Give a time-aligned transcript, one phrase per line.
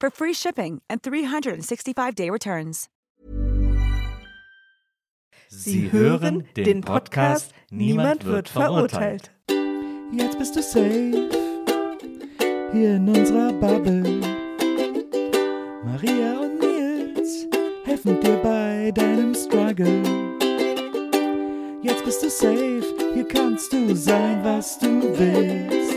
[0.00, 2.88] for free shipping and 365-day returns.
[5.48, 9.32] Sie hören den Podcast Niemand wird verurteilt.
[10.12, 11.28] Jetzt bist du safe
[12.72, 14.20] hier in unserer Bubble.
[15.84, 17.46] Maria und Nils
[17.84, 20.02] helfen dir bei deinem Struggle.
[21.82, 25.96] Jetzt bist du safe, hier kannst du sein, was du willst.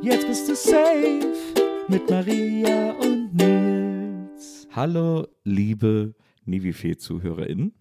[0.00, 1.43] Jetzt bist du safe
[1.88, 4.66] mit Maria und Nils.
[4.72, 7.72] Hallo, liebe Nivifee-ZuhörerInnen.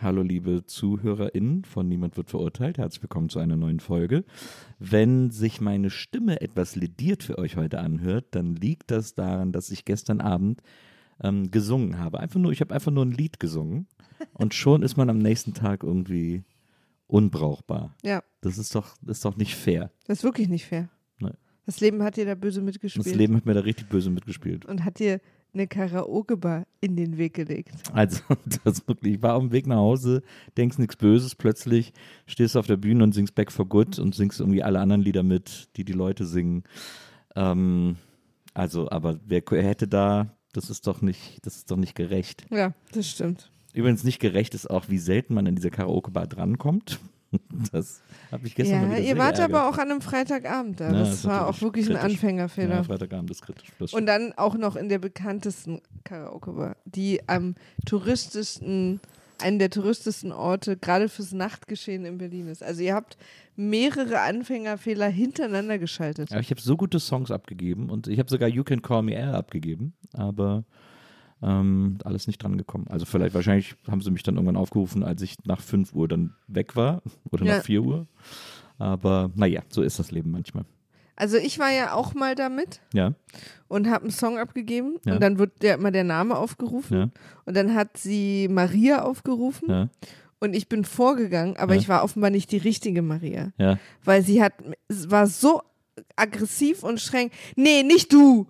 [0.00, 2.78] Hallo, liebe ZuhörerInnen von Niemand wird verurteilt.
[2.78, 4.24] Herzlich willkommen zu einer neuen Folge.
[4.78, 9.70] Wenn sich meine Stimme etwas lediert für euch heute anhört, dann liegt das daran, dass
[9.70, 10.62] ich gestern Abend
[11.22, 12.20] ähm, gesungen habe.
[12.20, 13.88] Einfach nur, ich habe einfach nur ein Lied gesungen
[14.34, 16.44] und schon ist man am nächsten Tag irgendwie
[17.08, 17.94] unbrauchbar.
[18.04, 19.90] Ja, Das ist doch, ist doch nicht fair.
[20.06, 20.88] das ist wirklich nicht fair.
[21.68, 23.04] Das Leben hat dir da böse mitgespielt.
[23.04, 24.64] Das Leben hat mir da richtig böse mitgespielt.
[24.64, 25.20] und hat dir
[25.52, 27.74] eine Karaoke-Bar in den Weg gelegt.
[27.92, 28.22] Also,
[28.64, 30.22] das wirklich, ich war auf dem Weg nach Hause,
[30.56, 31.92] denkst nichts Böses, plötzlich
[32.26, 35.02] stehst du auf der Bühne und singst Back for Good und singst irgendwie alle anderen
[35.02, 36.64] Lieder mit, die die Leute singen.
[37.36, 37.96] Ähm,
[38.54, 42.46] also, aber wer hätte da, das ist doch nicht, das ist doch nicht gerecht.
[42.50, 43.50] Ja, das stimmt.
[43.74, 46.98] Übrigens nicht gerecht ist auch, wie selten man in diese Karaoke-Bar drankommt.
[47.72, 48.00] Das
[48.32, 49.56] habe ich gestern mal Ja, wieder ihr wart geärgert.
[49.56, 50.86] aber auch an einem Freitagabend da.
[50.92, 52.14] Ja, das ist war auch wirklich ein kritisch.
[52.14, 52.74] Anfängerfehler.
[52.76, 53.68] Ja, Freitagabend ist kritisch.
[53.78, 59.00] Das Und dann auch noch in der bekanntesten Karaoke-Bar, die am touristischsten,
[59.40, 62.62] einen der touristischsten Orte, gerade fürs Nachtgeschehen in Berlin ist.
[62.62, 63.16] Also ihr habt
[63.56, 66.30] mehrere Anfängerfehler hintereinander geschaltet.
[66.30, 69.12] Ja, ich habe so gute Songs abgegeben und ich habe sogar You Can Call Me
[69.14, 70.64] Air abgegeben, aber
[71.42, 72.86] ähm, alles nicht dran gekommen.
[72.88, 76.34] Also vielleicht, wahrscheinlich haben sie mich dann irgendwann aufgerufen, als ich nach 5 Uhr dann
[76.46, 77.56] weg war oder Ja.
[77.56, 78.06] nach 4 Uhr.
[78.78, 80.64] Aber naja, so ist das Leben manchmal.
[81.16, 83.14] Also ich war ja auch mal damit Ja,
[83.66, 85.14] und habe einen Song abgegeben Ja.
[85.14, 87.10] und dann wird der immer der Name aufgerufen ja,
[87.44, 89.88] und dann hat sie Maria aufgerufen ja,
[90.38, 91.80] und ich bin vorgegangen, aber Ja.
[91.80, 93.80] ich war offenbar nicht die richtige Maria, ja.
[94.04, 94.52] weil sie hat
[95.08, 95.60] war so
[96.14, 97.30] aggressiv und streng.
[97.56, 98.46] Nee, nicht du.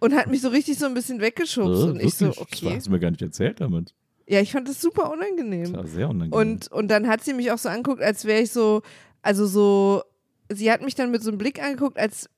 [0.00, 2.48] Und hat mich so richtig so ein bisschen weggeschubst Äh, und ich so wirklich?
[2.50, 2.76] Das okay.
[2.76, 3.94] hast du mir gar nicht erzählt damit.
[4.28, 5.72] Ja, ich fand das super Das unangenehm.
[5.74, 6.32] war sehr unangenehm.
[6.32, 8.82] Und und dann hat sie mich auch so angeguckt, als wäre ich so
[9.22, 10.02] also so
[10.50, 12.28] sie hat mich dann mit so einem Blick angeguckt, als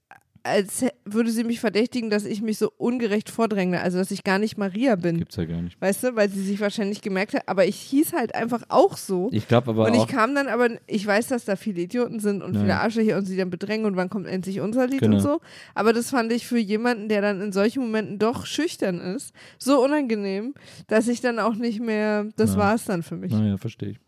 [0.45, 4.39] als würde sie mich verdächtigen, dass ich mich so ungerecht vordränge, also dass ich gar
[4.39, 5.19] nicht Maria bin.
[5.19, 5.81] Gibt's ja gar nicht.
[5.81, 9.31] Weißt du, weil sie sich wahrscheinlich gemerkt hat, aber ich hieß halt einfach auch so.
[9.33, 12.21] Ich glaube aber und ich auch, kam dann aber, ich weiß, dass da viele Idioten
[12.21, 12.61] sind und Ja.
[12.61, 15.17] viele Arschlöcher und sie dann bedrängen und wann kommt endlich unser Lied Genau.
[15.17, 15.41] und so.
[15.75, 19.83] Aber das fand ich für jemanden, der dann in solchen Momenten doch schüchtern ist, so
[19.83, 20.53] unangenehm,
[20.89, 22.59] dass ich dann auch nicht mehr, das Ja.
[22.59, 23.33] war es dann für mich.
[23.33, 23.99] Naja, verstehe ich.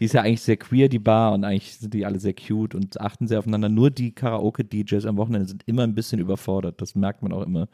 [0.00, 2.74] Die ist ja eigentlich sehr queer, die Bar, und eigentlich sind die alle sehr cute
[2.74, 3.68] und achten sehr aufeinander.
[3.68, 6.80] Nur die Karaoke-DJs am Wochenende sind immer ein bisschen überfordert.
[6.80, 7.68] Das merkt man auch immer.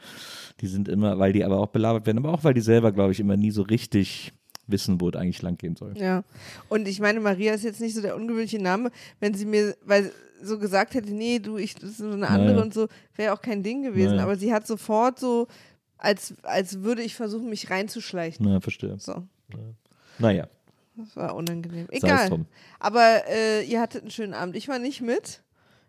[0.60, 3.12] Die sind immer, weil die aber auch belabert werden, aber auch weil die selber, glaube
[3.12, 4.32] ich, immer nie so richtig
[4.66, 5.94] wissen, wo es eigentlich lang gehen soll.
[5.98, 6.24] Ja.
[6.68, 10.10] Und ich meine, Maria ist jetzt nicht so der ungewöhnliche Name, wenn sie mir, weil
[10.42, 12.62] so gesagt hätte, nee, du, ich, das ist so eine andere Naja.
[12.62, 14.12] und so, wäre auch kein Ding gewesen.
[14.16, 14.22] Naja.
[14.24, 15.48] Aber sie hat sofort so,
[15.98, 18.46] als, als würde ich versuchen, mich reinzuschleichen.
[18.46, 18.96] Na, verstehe.
[18.98, 19.22] So,
[20.18, 20.48] Naja,
[20.96, 21.86] das war unangenehm.
[21.90, 22.44] Egal.
[22.78, 24.56] Aber äh, ihr hattet einen schönen Abend.
[24.56, 25.42] Ich war nicht mit.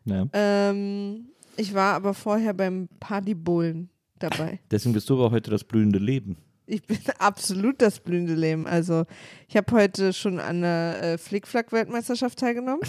[0.05, 0.27] Ja.
[0.33, 4.59] Ähm, ich war aber vorher beim Partybowlen dabei.
[4.71, 6.37] Deswegen bist du aber heute das blühende Leben.
[6.67, 8.65] Ich bin absolut das blühende Leben.
[8.67, 9.05] Also
[9.47, 12.81] ich habe heute schon an der äh, Flickflack-Weltmeisterschaft teilgenommen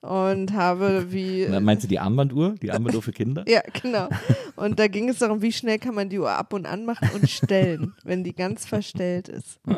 [0.00, 1.46] und habe wie...
[1.48, 2.54] Na, Meinst du die Armbanduhr?
[2.62, 3.44] Die Armbanduhr für Kinder?
[3.48, 4.08] ja, genau.
[4.56, 7.28] Und da ging es darum, wie schnell kann man die Uhr ab und anmachen und
[7.30, 9.60] stellen, wenn die ganz verstellt ist.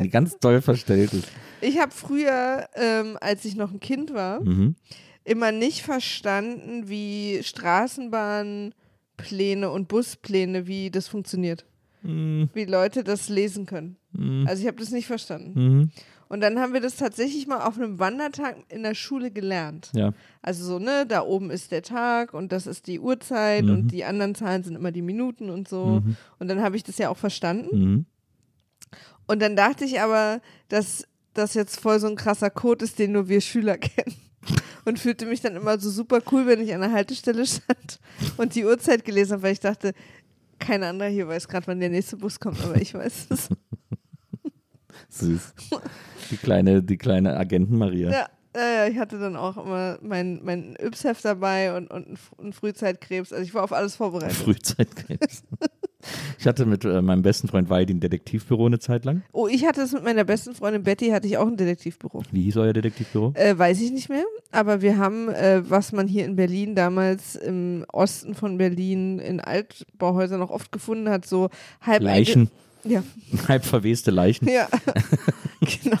[0.00, 1.26] Die ganz doll verstellt ist.
[1.60, 4.76] Ich habe früher, ähm, als ich noch ein Kind war, Mhm.
[5.24, 8.74] Immer nicht verstanden, wie Straßenbahnen
[9.20, 11.64] Bahnhofspläne und Buspläne, wie das funktioniert.
[12.02, 12.48] Mhm.
[12.54, 13.96] Wie Leute das lesen können.
[14.12, 14.46] Mhm.
[14.48, 15.52] Also ich habe das nicht verstanden.
[15.54, 15.90] Mhm.
[16.28, 19.90] Und dann haben wir das tatsächlich mal auf einem Wandertag in der Schule gelernt.
[19.94, 20.12] Ja.
[20.42, 23.70] Also so, ne, da oben ist der Tag und das ist die Uhrzeit Mhm.
[23.70, 26.00] und die anderen Zahlen sind immer die Minuten und so.
[26.04, 26.16] Mhm.
[26.38, 27.78] Und dann habe ich das ja auch verstanden.
[27.78, 28.06] Mhm.
[29.26, 33.12] Und dann dachte ich aber, dass das jetzt voll so ein krasser Code ist, den
[33.12, 34.16] nur wir Schüler kennen.
[34.84, 38.00] Und fühlte mich dann immer so super cool, wenn ich an der Haltestelle stand
[38.36, 39.92] und die Uhrzeit gelesen habe, weil ich dachte,
[40.58, 43.48] kein anderer hier weiß gerade, wann der nächste Bus kommt, aber ich weiß es.
[45.08, 45.54] Süß.
[46.30, 48.10] Die kleine, die kleine Agentin Maria.
[48.10, 53.32] Ja, äh, ich hatte dann auch immer mein, mein Yps-Heft dabei und, und einen Frühzeitkrebs.
[53.32, 54.36] Also ich war auf alles vorbereitet.
[54.36, 55.42] Frühzeitkrebs.
[56.38, 59.22] Ich hatte mit äh, meinem besten Freund Weidi ein Detektivbüro eine Zeit lang.
[59.32, 62.22] Oh, ich hatte es mit meiner besten Freundin Betty, hatte ich auch ein Detektivbüro.
[62.32, 63.32] Wie hieß euer Detektivbüro?
[63.34, 67.36] Äh, weiß ich nicht mehr, aber wir haben, äh, was man hier in Berlin damals
[67.36, 71.50] im Osten von Berlin in Altbauhäusern noch oft gefunden hat, so
[71.80, 72.50] halb Leichen.
[72.84, 73.02] Ja,
[73.48, 74.48] Halb verweste Leichen.
[74.48, 74.66] ja.
[75.82, 75.98] genau.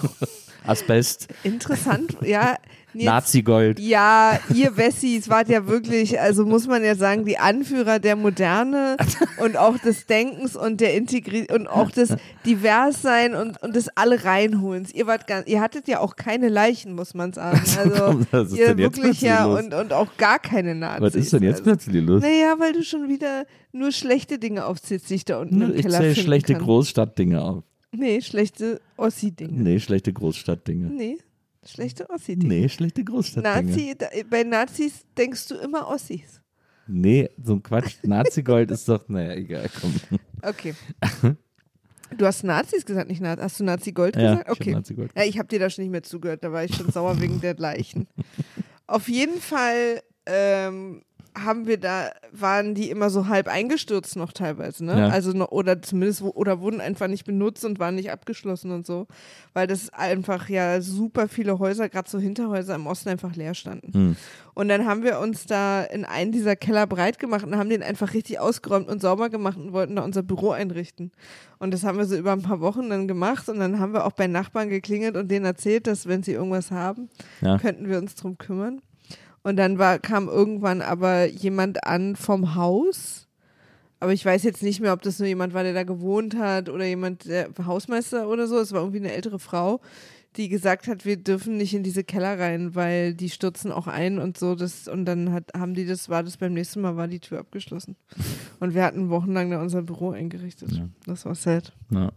[0.64, 1.28] Asbest.
[1.42, 2.56] Interessant, ja.
[2.94, 3.78] Nazi-Gold.
[3.78, 8.96] Ja, ihr Wessis wart ja wirklich, also muss man ja sagen, die Anführer der Moderne
[9.42, 12.14] und auch des Denkens und der Integrität und auch des
[12.46, 14.92] Diverssein und, und des Alle reinholens.
[14.92, 17.60] Ihr wart ganz, ihr hattet ja auch keine Leichen, muss man sagen.
[17.76, 21.02] Also ist ihr wirklich ja und, und auch gar keine Nazis.
[21.02, 22.22] Was ist denn jetzt also, plötzlich los?
[22.22, 25.82] Naja, weil du schon wieder nur schlechte Dinge aufzählst, die ich da unten im Ich
[25.82, 26.54] Keller zähle finden schlechte.
[26.54, 27.64] Großstadtdinge auf.
[27.92, 29.60] Nee, schlechte Ossi-Dinge.
[29.60, 30.86] Nee, schlechte Großstadtdinge.
[30.86, 31.18] Nee,
[31.66, 32.54] schlechte Ossi-Dinge.
[32.54, 33.70] Nee, schlechte Großstadtdinge.
[33.70, 36.40] Nazi, da, bei Nazis denkst du immer Ossis.
[36.86, 37.96] Nee, so ein Quatsch.
[38.02, 39.94] Nazi-Gold ist doch, naja, egal, komm.
[40.42, 40.74] Okay.
[42.18, 43.44] Du hast Nazis gesagt, nicht Nazis.
[43.44, 44.42] Hast du Nazi-Gold Ja, gesagt?
[44.42, 44.72] ich hab Okay.
[44.72, 45.12] Nazi-Gold.
[45.16, 46.42] Ja, ich habe dir da schon nicht mehr zugehört.
[46.42, 48.08] Da war ich schon sauer wegen der Leichen.
[48.88, 51.02] Auf jeden Fall ähm,
[51.36, 54.98] haben wir da, waren die immer so halb eingestürzt noch teilweise, ne?
[54.98, 55.08] Ja.
[55.08, 59.06] Also noch, oder zumindest, oder wurden einfach nicht benutzt und waren nicht abgeschlossen und so.
[59.52, 63.92] Weil das einfach ja super viele Häuser, gerade so Hinterhäuser im Osten einfach leer standen.
[63.92, 64.16] Hm.
[64.54, 67.82] Und dann haben wir uns da in einen dieser Keller breit gemacht und haben den
[67.82, 71.12] einfach richtig ausgeräumt und sauber gemacht und wollten da unser Büro einrichten.
[71.58, 74.04] Und das haben wir so über ein paar Wochen dann gemacht und dann haben wir
[74.04, 77.08] auch bei Nachbarn geklingelt und denen erzählt, dass wenn sie irgendwas haben,
[77.40, 77.58] Ja.
[77.58, 78.82] könnten wir uns drum kümmern.
[79.42, 83.26] Und dann war, kam irgendwann aber jemand an vom Haus.
[83.98, 86.68] Aber ich weiß jetzt nicht mehr, ob das nur jemand war, der da gewohnt hat
[86.68, 88.58] oder jemand, der Hausmeister oder so.
[88.58, 89.80] Es war irgendwie eine ältere Frau,
[90.36, 94.18] die gesagt hat, wir dürfen nicht in diese Keller rein, weil die stürzen auch ein
[94.18, 94.54] und so.
[94.54, 97.40] Das, und dann hat, haben die das, war das beim nächsten Mal, war die Tür
[97.40, 97.96] abgeschlossen.
[98.58, 100.72] Und wir hatten wochenlang da unser Büro eingerichtet.
[100.72, 100.88] Ja.
[101.06, 101.72] Das war sad.
[101.90, 102.10] Ja.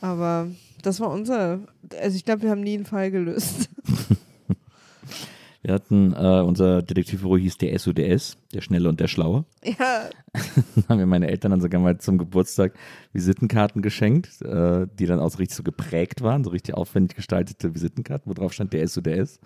[0.00, 0.48] Aber
[0.82, 1.60] das war unser,
[2.00, 3.70] also ich glaube, wir haben nie einen Fall gelöst.
[5.64, 9.46] Wir hatten, äh, unser Detektivbüro hieß der SUDS, der Schnelle und der Schlaue.
[9.64, 10.10] ja,
[10.74, 12.74] Dann haben mir meine Eltern dann sogar mal zum Geburtstag
[13.14, 17.74] Visitenkarten geschenkt, äh, die dann auch so richtig so geprägt waren, so richtig aufwendig gestaltete
[17.74, 19.40] Visitenkarten, wo drauf stand der SUDS,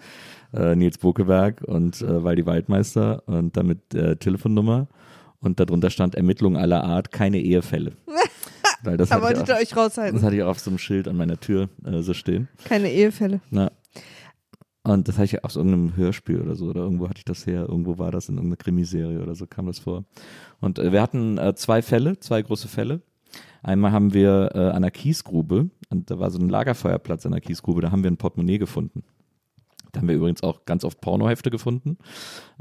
[0.52, 4.88] äh, Nils Bokeberg und äh, Waldi Waldmeister und damit äh, Telefonnummer.
[5.40, 7.92] Und darunter stand Ermittlungen aller Art, keine Ehefälle.
[8.82, 10.16] Weil das, da wolltet ihr euch raushalten.
[10.16, 12.48] das hatte ich auch auf so einem Schild an meiner Tür äh, so stehen.
[12.64, 13.40] Keine Ehefälle.
[13.50, 13.70] Na.
[14.88, 17.66] Und das hatte ich aus irgendeinem Hörspiel oder so, oder irgendwo hatte ich das her,
[17.68, 20.04] irgendwo war das in irgendeiner Krimiserie oder so kam das vor.
[20.60, 23.02] Und äh, wir hatten äh, zwei Fälle, zwei große Fälle.
[23.62, 27.42] Einmal haben wir äh, an der Kiesgrube, und da war so ein Lagerfeuerplatz an der
[27.42, 29.04] Kiesgrube, da haben wir ein Portemonnaie gefunden.
[29.92, 31.98] Da haben wir übrigens auch ganz oft Pornohefte gefunden.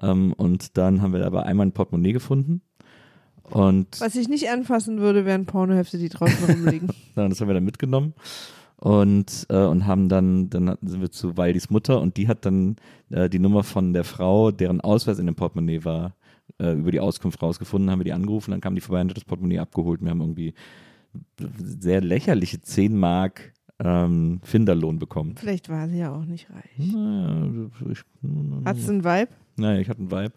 [0.02, 2.62] Ähm, und dann haben wir aber einmal ein Portemonnaie gefunden.
[3.44, 6.90] Und Was ich nicht anfassen würde, wären Pornohefte, die draußen rumliegen.
[7.16, 8.14] das haben wir dann mitgenommen
[8.78, 12.76] und, äh, und haben dann, dann sind wir zu Waldis Mutter und die hat dann
[13.10, 16.16] äh, die Nummer von der Frau, deren Ausweis in dem Portemonnaie war,
[16.60, 19.18] äh, über die Auskunft rausgefunden, haben wir die angerufen, dann kam die vorbei und hat
[19.18, 20.02] das Portemonnaie abgeholt.
[20.02, 20.54] Wir haben irgendwie
[21.58, 25.36] sehr lächerliche 10 Mark ähm, Finderlohn bekommen.
[25.38, 26.78] Vielleicht war sie ja auch nicht reich.
[26.78, 28.04] Naja, ich,
[28.66, 29.30] Hat sie einen Vibe?
[29.56, 30.34] naja, ich hatte einen Vibe.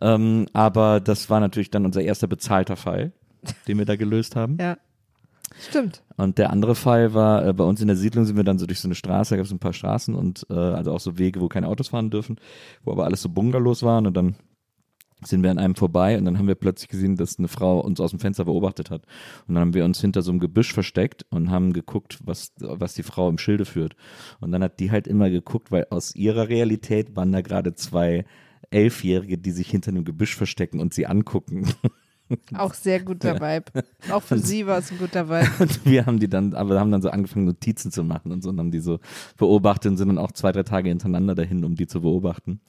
[0.00, 3.12] Ähm, aber das war natürlich dann unser erster bezahlter Fall,
[3.66, 4.58] den wir da gelöst haben.
[4.60, 4.76] Ja.
[5.60, 6.02] Stimmt.
[6.16, 8.66] Und der andere Fall war, äh, bei uns in der Siedlung sind wir dann so
[8.66, 11.18] durch so eine Straße, da gab es ein paar Straßen und äh, also auch so
[11.18, 12.36] Wege, wo keine Autos fahren dürfen,
[12.82, 14.36] wo aber alles so Bungalows waren und dann
[15.22, 18.00] sind wir an einem vorbei und dann haben wir plötzlich gesehen, dass eine Frau uns
[18.00, 19.02] aus dem Fenster beobachtet hat.
[19.46, 22.94] Und dann haben wir uns hinter so einem Gebüsch versteckt und haben geguckt, was, was
[22.94, 23.96] die Frau im Schilde führt.
[24.40, 28.24] Und dann hat die halt immer geguckt, weil aus ihrer Realität waren da gerade zwei
[28.70, 31.68] Elfjährige, die sich hinter einem Gebüsch verstecken und sie angucken.
[32.54, 33.84] Auch sehr guter Vibe.
[34.10, 35.50] Auch für sie war es ein guter Vibe.
[35.58, 38.50] Und wir haben die dann, aber haben dann so angefangen, Notizen zu machen und so
[38.50, 38.98] und haben die so
[39.36, 42.60] beobachtet und sind dann auch zwei, drei Tage hintereinander dahin, um die zu beobachten.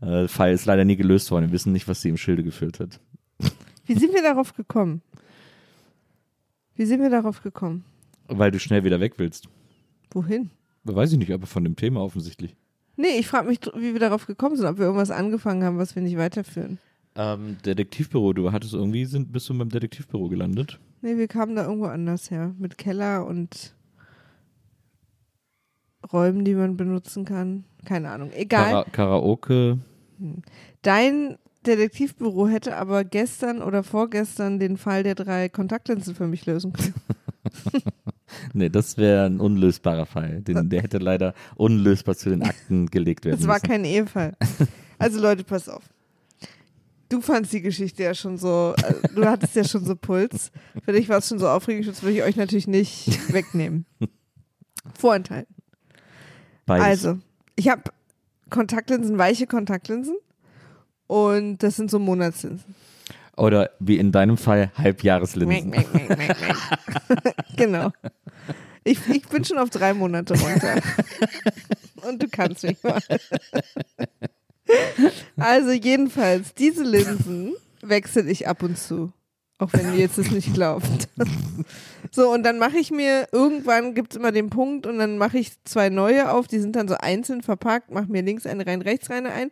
[0.00, 1.46] Äh, Fall ist leider nie gelöst worden.
[1.46, 3.00] Wir wissen nicht, was sie im Schilde geführt hat.
[3.86, 5.02] Wie sind wir darauf gekommen?
[6.74, 7.84] Wie sind wir darauf gekommen?
[8.28, 9.48] Weil du schnell wieder weg willst.
[10.10, 10.50] Wohin?
[10.84, 12.54] Weiß ich nicht, aber von dem Thema offensichtlich.
[12.96, 15.94] Nee, ich frage mich, wie wir darauf gekommen sind, ob wir irgendwas angefangen haben, was
[15.94, 16.78] wir nicht weiterführen.
[17.16, 20.78] Ähm, Detektivbüro, du hattest irgendwie, sind, bist du beim Detektivbüro gelandet?
[21.02, 22.54] Nee, wir kamen da irgendwo anders her.
[22.58, 23.74] Mit Keller und
[26.12, 27.64] Räumen, die man benutzen kann.
[27.84, 28.30] Keine Ahnung.
[28.32, 28.70] Egal.
[28.70, 29.78] Kara Karaoke.
[30.82, 36.72] Dein Detektivbüro hätte aber gestern oder vorgestern den Fall der drei Kontaktlinsen für mich lösen
[36.72, 36.94] können.
[38.52, 40.42] Nee, das wäre ein unlösbarer Fall.
[40.42, 43.66] Den, der hätte leider unlösbar zu den Akten gelegt werden Das war müssen.
[43.68, 44.36] kein Ehefall.
[44.98, 45.84] Also Leute, pass auf.
[47.08, 50.50] Du fandst die Geschichte ja schon so, also, du hattest ja schon so Puls.
[50.84, 53.86] Für dich war es schon so aufregend, das würde ich euch natürlich nicht wegnehmen.
[54.98, 55.54] Vorenthalten.
[56.64, 56.84] Beides.
[56.84, 57.18] Also,
[57.54, 57.82] ich habe
[58.50, 60.16] Kontaktlinsen, weiche Kontaktlinsen.
[61.06, 62.74] Und das sind so Monatslinsen.
[63.36, 65.70] Oder wie in deinem Fall Halbjahreslinsen.
[65.70, 66.36] Meck, meck, meck.
[67.56, 67.92] genau.
[68.82, 70.80] Ich, ich bin schon auf drei Monate runter.
[72.08, 73.00] Und du kannst mich mal.
[75.36, 79.12] Also jedenfalls, diese Linsen wechsle ich ab und zu.
[79.58, 81.08] Auch wenn ihr jetzt es nicht glaubt.
[82.12, 85.38] So, und dann mache ich mir, irgendwann gibt es immer den Punkt und dann mache
[85.38, 88.80] ich zwei neue auf, die sind dann so einzeln verpackt, mache mir links eine rein,
[88.80, 89.50] rechts rein, ein,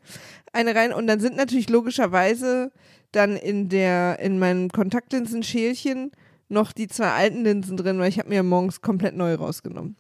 [0.53, 2.71] eine rein und dann sind natürlich logischerweise
[3.13, 6.13] dann in der, in meinem Kontaktlinsenschälchen
[6.49, 9.97] noch die zwei alten Linsen drin, weil ich habe mir morgens komplett neu rausgenommen.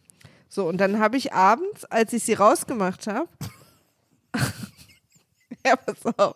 [0.48, 3.28] So, und dann habe ich abends, als ich sie rausgemacht habe,
[5.66, 6.34] ja, pass auf.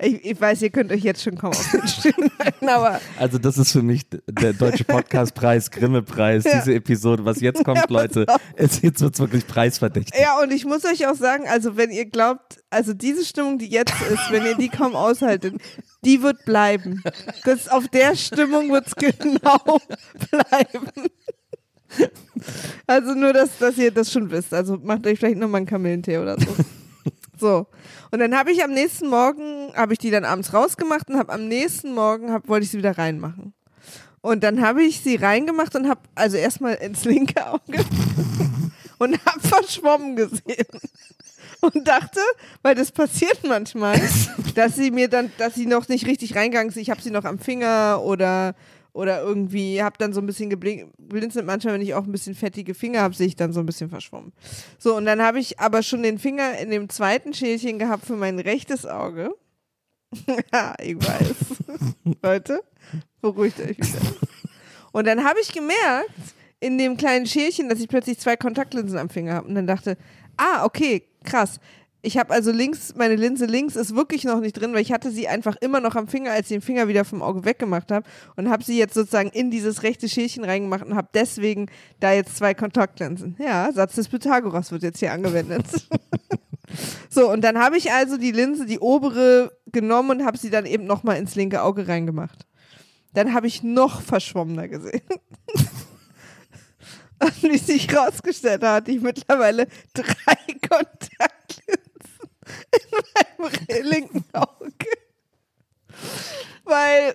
[0.00, 3.38] Ich, ich weiß, ihr könnt euch jetzt schon kaum auf den Stühlen halten, aber Also
[3.38, 6.60] das ist für mich der deutsche Podcastpreis, Grimme-Preis, Ja.
[6.60, 7.24] diese Episode.
[7.24, 8.24] Was jetzt kommt, Ja, Leute,
[8.54, 10.14] es, jetzt wird es wirklich preisverdächtig.
[10.20, 13.66] Ja, und ich muss euch auch sagen, also wenn ihr glaubt, also diese Stimmung, die
[13.70, 15.56] jetzt ist, wenn ihr die kaum aushaltet,
[16.04, 17.02] die wird bleiben.
[17.44, 19.80] Das auf der Stimmung wird es genau
[20.30, 21.08] bleiben.
[22.86, 24.54] Also nur, dass, dass ihr das schon wisst.
[24.54, 26.46] Also macht euch vielleicht nochmal einen Kamillentee oder so.
[27.38, 27.66] So.
[28.10, 31.32] Und dann habe ich am nächsten Morgen, habe ich die dann abends rausgemacht und habe
[31.32, 33.54] am nächsten Morgen, hab, wollte ich sie wieder reinmachen.
[34.20, 37.84] Und dann habe ich sie reingemacht und habe also erstmal ins linke Auge
[38.98, 40.66] und habe verschwommen gesehen.
[41.60, 42.20] Und dachte,
[42.62, 44.00] weil das passiert manchmal,
[44.54, 46.76] dass sie mir dann, dass sie noch nicht richtig reingegangen ist.
[46.76, 48.54] Ich habe sie noch am Finger oder,
[48.98, 51.46] oder irgendwie, habe dann so ein bisschen geblinzelt.
[51.46, 53.88] Manchmal, wenn ich auch ein bisschen fettige Finger habe, sehe ich dann so ein bisschen
[53.88, 54.32] verschwommen.
[54.76, 58.16] So, und dann habe ich aber schon den Finger in dem zweiten Schälchen gehabt für
[58.16, 59.30] mein rechtes Auge.
[60.52, 61.34] ja, ich weiß.
[62.24, 62.60] Leute,
[63.20, 64.16] beruhigt euch wieder.
[64.90, 66.10] Und dann habe ich gemerkt,
[66.58, 69.46] in dem kleinen Schälchen, dass ich plötzlich zwei Kontaktlinsen am Finger habe.
[69.46, 69.96] Und dann dachte,
[70.36, 71.60] ah, okay, krass.
[72.00, 75.10] Ich habe also links, meine Linse links ist wirklich noch nicht drin, weil ich hatte
[75.10, 78.06] sie einfach immer noch am Finger, als ich den Finger wieder vom Auge weggemacht habe
[78.36, 81.66] und habe sie jetzt sozusagen in dieses rechte Schälchen reingemacht und habe deswegen
[81.98, 83.34] da jetzt zwei Kontaktlinsen.
[83.40, 85.66] Ja, Satz des Pythagoras wird jetzt hier angewendet.
[87.10, 90.66] so, und dann habe ich also die Linse, die obere, genommen und habe sie dann
[90.66, 92.46] eben nochmal ins linke Auge reingemacht.
[93.12, 95.02] Dann habe ich noch verschwommener gesehen.
[97.20, 100.04] Und wie sich rausgestellt hat, hatte ich mittlerweile drei
[100.68, 101.87] Kontaktlinsen
[102.72, 104.74] in meinem linken Auge.
[106.64, 107.14] Weil,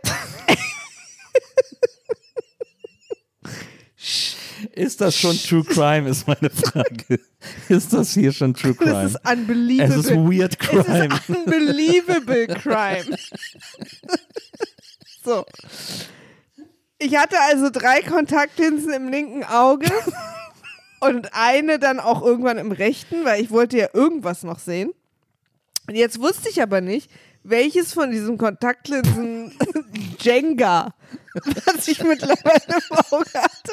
[4.71, 7.19] Ist das schon True Crime, ist meine Frage.
[7.69, 9.05] Ist das hier schon True das Crime?
[9.05, 9.99] ist unbelievable.
[9.99, 11.15] Es ist Weird Es Crime.
[11.15, 13.17] ist unbelievable crime.
[15.23, 15.45] so.
[16.97, 19.91] Ich hatte also drei Kontaktlinsen im linken Auge
[21.01, 24.91] und eine dann auch irgendwann im rechten, weil ich wollte ja irgendwas noch sehen.
[25.87, 27.09] Und jetzt wusste ich aber nicht,
[27.43, 29.51] welches von diesen Kontaktlinsen
[30.21, 30.93] Jenga,
[31.65, 33.71] was ich mittlerweile im Auge hatte,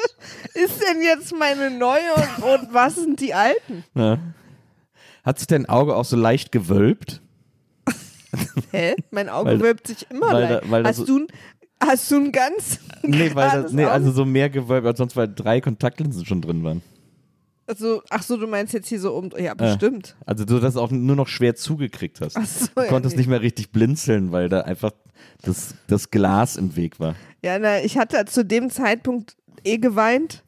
[0.55, 3.85] ist denn jetzt meine neue und, und was sind die alten?
[3.95, 4.17] Ja.
[5.23, 7.21] Hat sich dein Auge auch so leicht gewölbt?
[8.71, 8.95] Hä?
[9.11, 10.71] Mein Auge Weil- wölbt sich immer weil leicht.
[10.71, 11.27] weil hast, so- du, ein-
[11.81, 15.27] hast du ein ganz Nee, weil das, nee, also so mehr gewölbt als sonst, weil
[15.33, 16.81] drei Kontaktlinsen schon drin waren.
[17.71, 19.29] Also, ach so, du meinst jetzt hier so um.
[19.37, 20.17] Ja, bestimmt.
[20.25, 22.35] Also du das auch nur noch schwer zugekriegt hast.
[22.35, 23.21] Ach so, du ja, konntest nee.
[23.21, 24.91] nicht mehr richtig blinzeln, weil da einfach
[25.41, 27.15] das, das Glas im Weg war.
[27.41, 30.43] Ja, na, ich hatte zu dem Zeitpunkt eh geweint.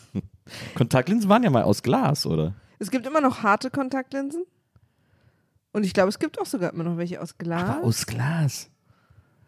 [0.74, 2.54] Kontaktlinsen waren ja mal aus Glas, oder?
[2.78, 4.44] Es gibt immer noch harte Kontaktlinsen.
[5.72, 7.70] Und ich glaube, es gibt auch sogar immer noch welche aus Glas.
[7.70, 8.68] Aber aus Glas.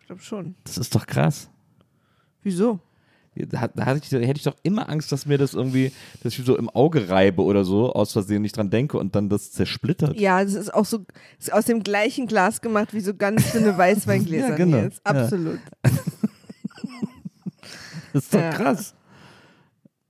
[0.01, 0.55] Ich glaube schon.
[0.65, 1.51] Das ist doch krass.
[2.43, 2.81] Wieso?
[3.45, 6.39] Da, da hatte ich, da hätte ich doch immer Angst, dass mir das irgendwie, dass
[6.39, 9.53] ich so im Auge reibe oder so, aus Versehen nicht dran denke und dann das
[9.53, 10.19] zersplittert.
[10.19, 11.05] Ja, es ist auch so
[11.39, 14.51] ist aus dem gleichen Glas gemacht wie so ganz dünne Weißweingläser.
[14.51, 14.79] Ja, genau.
[14.79, 14.89] Ja.
[15.05, 15.59] Absolut.
[18.13, 18.51] Das ist doch Ja.
[18.51, 18.95] krass.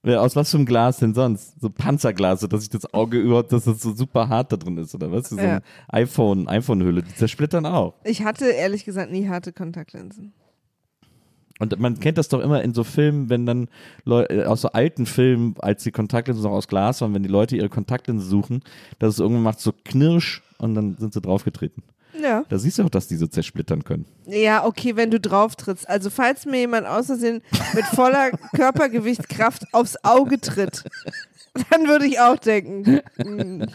[0.05, 1.61] Ja, aus was für einem Glas denn sonst?
[1.61, 4.79] So Panzerglas, so dass ich das Auge überhaupt, dass das so super hart da drin
[4.79, 5.31] ist, oder was?
[5.31, 5.57] So Ja.
[5.57, 7.95] ein iPhone, iPhone-Hülle, die zersplittern auch.
[8.05, 10.33] Ich hatte ehrlich gesagt nie harte Kontaktlinsen.
[11.59, 13.69] Und man kennt das doch immer in so Filmen, wenn dann
[14.05, 17.57] Leute, aus so alten Filmen, als die Kontaktlinsen noch aus Glas waren, wenn die Leute
[17.57, 18.63] ihre Kontaktlinsen suchen,
[18.99, 21.83] dass es irgendwann macht so Knirsch und dann sind sie draufgetreten.
[22.23, 22.45] Ja.
[22.49, 24.07] Da siehst du auch, dass die so zersplittern können.
[24.27, 25.89] Ja, okay, wenn du drauf trittst.
[25.89, 27.43] Also falls mir jemand aus Versehen
[27.75, 30.85] mit voller Körpergewichtskraft aufs Auge tritt,
[31.71, 33.67] dann würde ich auch denken, hm,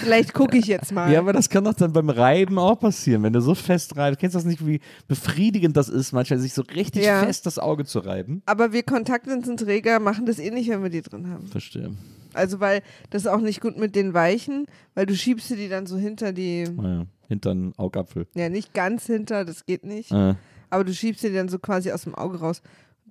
[0.00, 1.10] vielleicht gucke ich jetzt mal.
[1.12, 4.20] Ja, aber das kann doch dann beim Reiben auch passieren, wenn du so fest reibst.
[4.20, 7.22] Kennst du das nicht, wie befriedigend das ist, manchmal sich so richtig Ja.
[7.24, 8.42] fest das Auge zu reiben?
[8.46, 11.46] Aber wir Kontaktlinsenträger machen das eh nicht, wenn wir die drin haben.
[11.46, 11.92] Verstehe.
[12.34, 15.68] Also weil das ist auch nicht gut mit den Weichen, weil du schiebst dir die
[15.68, 18.26] dann so hinter die, Naja, hinter einen Augapfel.
[18.34, 20.34] ja nicht ganz hinter, das geht nicht, Äh,
[20.70, 22.62] aber du schiebst dir die dann so quasi aus dem Auge raus.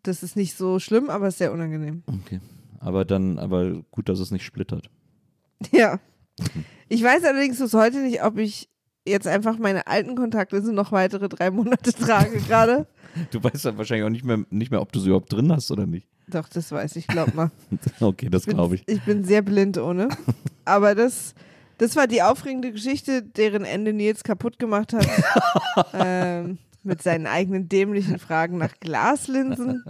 [0.03, 2.01] Das ist nicht so schlimm, aber ist sehr unangenehm.
[2.07, 2.39] okay.
[2.79, 4.89] Aber dann, aber gut, dass es nicht splittert.
[5.71, 5.99] Ja.
[6.89, 8.69] Ich weiß allerdings bis heute nicht, ob ich
[9.07, 12.85] jetzt einfach meine alten Kontaktlinsen noch weitere drei Monate trage gerade.
[13.31, 15.71] Du weißt dann wahrscheinlich auch nicht mehr, nicht mehr, ob du sie überhaupt drin hast
[15.71, 16.07] oder nicht.
[16.27, 17.51] Doch, das weiß ich, glaub mal.
[17.99, 18.83] Okay, das glaube ich.
[18.87, 20.09] Ich bin sehr blind ohne.
[20.65, 21.33] Aber das,
[21.77, 25.07] das war die aufregende Geschichte, deren Ende Nils kaputt gemacht hat.
[25.93, 29.83] ähm, mit seinen eigenen dämlichen Fragen nach Glaslinsen.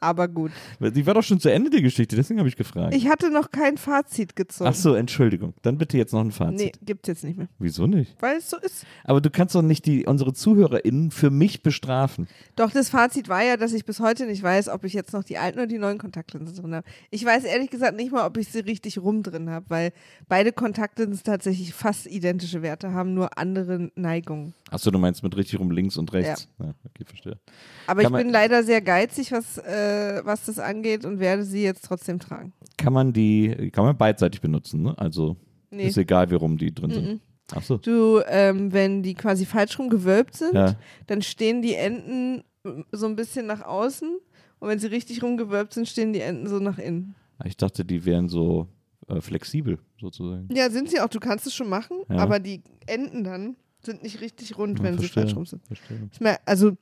[0.00, 0.50] Aber gut.
[0.80, 2.92] Die war doch schon zu Ende, die Geschichte, deswegen habe ich gefragt.
[2.92, 4.68] Ich hatte noch kein Fazit gezogen.
[4.68, 5.54] Ach so, Entschuldigung.
[5.62, 6.58] Dann bitte jetzt noch ein Fazit.
[6.58, 7.46] Nee, gibt's jetzt nicht mehr.
[7.60, 8.16] Wieso nicht?
[8.20, 8.84] Weil es so ist.
[9.04, 12.26] Aber du kannst doch nicht die, unsere ZuhörerInnen für mich bestrafen.
[12.56, 15.22] Doch, das Fazit war ja, dass ich bis heute nicht weiß, ob ich jetzt noch
[15.22, 16.86] die alten oder die neuen Kontaktlinsen drin habe.
[17.10, 19.92] Ich weiß ehrlich gesagt nicht mal, ob ich sie richtig rum drin habe, weil
[20.28, 24.54] beide Kontaktlinsen tatsächlich fast identische Werte haben, nur andere Neigungen.
[24.68, 26.31] Achso, du meinst mit richtig rum links und rechts.
[26.58, 27.38] Ja, okay, verstehe.
[27.86, 31.62] Aber Kann ich bin leider sehr geizig, was, äh, was das angeht und werde sie
[31.62, 32.52] jetzt trotzdem tragen.
[32.76, 34.96] Kann man die, kann man beidseitig benutzen, ne?
[34.98, 35.36] Also
[35.70, 35.86] Nee.
[35.88, 37.20] ist egal, wie rum die drin sind.
[37.54, 37.78] Achso.
[37.78, 40.76] Du, ähm, wenn die quasi falsch rum gewölbt sind, Ja.
[41.06, 44.18] dann stehen die Enden mm, so ein bisschen nach außen
[44.58, 47.14] und wenn sie richtig rumgewölbt sind, stehen die Enden so nach innen.
[47.44, 48.68] Ich dachte, die wären so
[49.08, 50.48] äh, flexibel, sozusagen.
[50.54, 51.08] Ja, sind sie auch.
[51.08, 52.16] Du kannst es schon machen, Ja.
[52.18, 55.62] aber die Enden dann sind nicht richtig rund, wenn sie verstehe, falsch rum sind.
[55.66, 56.38] Verstehe.
[56.44, 56.76] Also du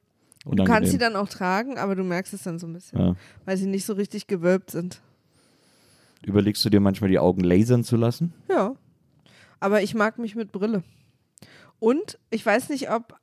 [0.45, 0.67] Unangenehm.
[0.67, 3.17] kannst sie dann auch tragen, aber du merkst es dann so ein bisschen, ja.
[3.45, 5.01] weil sie nicht so richtig gewölbt sind.
[6.23, 8.35] Überlegst du dir manchmal die Augen lasern zu lassen?
[8.49, 8.75] Ja.
[9.59, 10.83] Aber ich mag mich mit Brille.
[11.79, 13.19] Und ich weiß nicht, ob.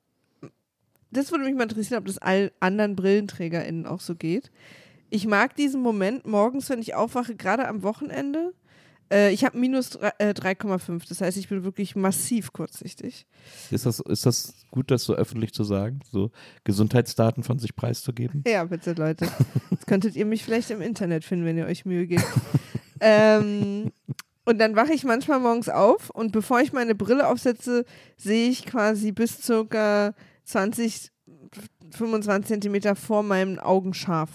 [1.12, 4.52] Das würde mich mal interessieren, ob das allen anderen BrillenträgerInnen auch so geht.
[5.10, 8.54] Ich mag diesen Moment morgens, wenn ich aufwache, gerade am Wochenende.
[9.12, 11.08] Äh, ich habe minus drei- äh, 3,5.
[11.08, 13.26] Das heißt, ich bin wirklich massiv kurzsichtig.
[13.72, 16.00] Ist das, ist das gut, das so öffentlich zu sagen?
[16.12, 16.32] So
[16.64, 18.44] Gesundheitsdaten von sich preiszugeben?
[18.48, 19.28] Ja, bitte, Leute.
[19.70, 22.26] Das könntet ihr mich vielleicht im Internet finden, wenn ihr euch Mühe gebt.
[23.00, 23.92] ähm,
[24.44, 27.86] und dann wache ich manchmal morgens auf und bevor ich meine Brille aufsetze,
[28.18, 30.14] sehe ich quasi bis circa
[30.46, 31.12] 20,
[31.92, 34.32] 25 Zentimeter vor meinen Augen scharf.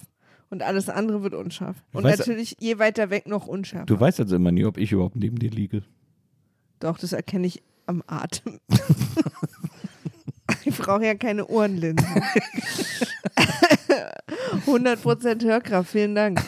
[0.52, 1.82] Und alles andere wird unscharf.
[1.94, 3.86] Und natürlich je weiter weg noch unschärfer.
[3.86, 5.82] Du weißt also immer nie, ob ich überhaupt neben dir liege.
[6.78, 8.60] Doch, das erkenne ich am Atem.
[10.66, 12.06] ich brauche ja keine Ohrenlinsen.
[14.66, 16.40] 100% Hörkraft, vielen Dank.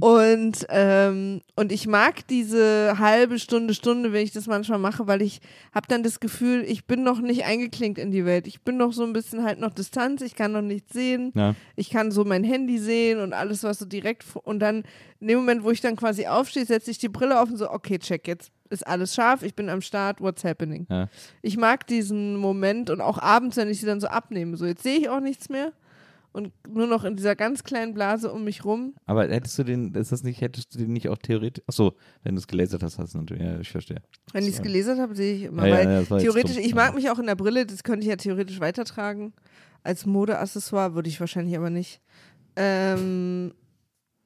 [0.00, 5.22] Und, ähm, und ich mag diese halbe Stunde, Stunde, wenn ich das manchmal mache, weil
[5.22, 5.40] ich
[5.74, 8.46] habe dann das Gefühl, ich bin noch nicht eingeklinkt in die Welt.
[8.46, 11.32] Ich bin noch so ein bisschen halt noch Distanz, ich kann noch nichts sehen.
[11.34, 11.54] Ja.
[11.76, 14.84] Ich kann so mein Handy sehen und alles, was so direkt und dann
[15.20, 17.70] in dem Moment, wo ich dann quasi aufstehe, setze ich die Brille auf und so,
[17.70, 20.86] okay, check, jetzt ist alles scharf, ich bin am Start, what's happening?
[20.90, 21.08] Ja.
[21.42, 24.82] Ich mag diesen Moment und auch abends, wenn ich sie dann so abnehme, so jetzt
[24.82, 25.72] sehe ich auch nichts mehr
[26.32, 28.94] und nur noch in dieser ganz kleinen Blase um mich rum.
[29.06, 32.34] Aber hättest du den, ist das nicht, hättest du den nicht auch theoretisch, achso, wenn
[32.34, 34.02] du es gelasert hast, hast du natürlich, ja, ich verstehe.
[34.32, 37.10] Wenn ich es gelesen habe, sehe ich immer, Ja, weil ja, theoretisch, ich mag mich
[37.10, 39.32] auch in der Brille, das könnte ich ja theoretisch weitertragen.
[39.82, 42.00] Als Modeaccessoire würde ich wahrscheinlich aber nicht.
[42.56, 43.54] Ähm,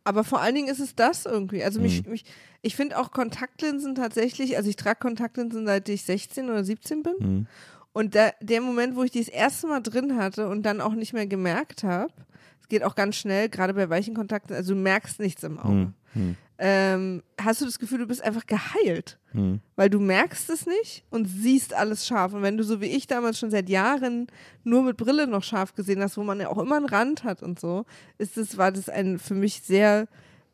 [0.04, 1.62] aber vor allen Dingen ist es das irgendwie.
[1.62, 2.10] Also mich, Mhm.
[2.12, 2.24] mich
[2.62, 7.14] ich finde auch Kontaktlinsen tatsächlich, also ich trage Kontaktlinsen seit ich 16 oder 17 bin.
[7.20, 7.46] Mhm.
[7.92, 10.94] Und da, der Moment, wo ich die das erste Mal drin hatte und dann auch
[10.94, 12.12] nicht mehr gemerkt habe,
[12.60, 14.54] Es geht auch ganz schnell, gerade bei weichen Kontakten.
[14.54, 15.72] Also du merkst nichts im Auge.
[15.74, 19.18] Hm, hm, Ähm, hast du das Gefühl, du bist einfach geheilt?
[19.32, 19.60] hm.
[19.76, 22.32] Weil du merkst es nicht und siehst alles scharf.
[22.34, 24.28] Und wenn du so wie ich damals schon seit Jahren
[24.64, 27.42] nur mit Brille noch scharf gesehen hast, wo man ja auch immer einen Rand hat
[27.42, 27.84] und so,
[28.18, 30.06] ist das, war das ein für mich sehr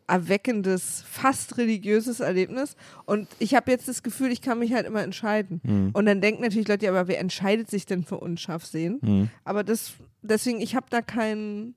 [0.08, 2.76] erweckendes, fast religiöses Erlebnis.
[3.04, 5.60] Und ich habe jetzt das Gefühl, ich kann mich halt immer entscheiden.
[5.64, 5.90] Hm.
[5.92, 8.98] Und dann denken natürlich Leute, ja, aber wer entscheidet sich denn für unscharf sehen?
[9.02, 9.30] Hm.
[9.44, 9.92] Aber das,
[10.22, 11.74] deswegen, ich habe da keinen,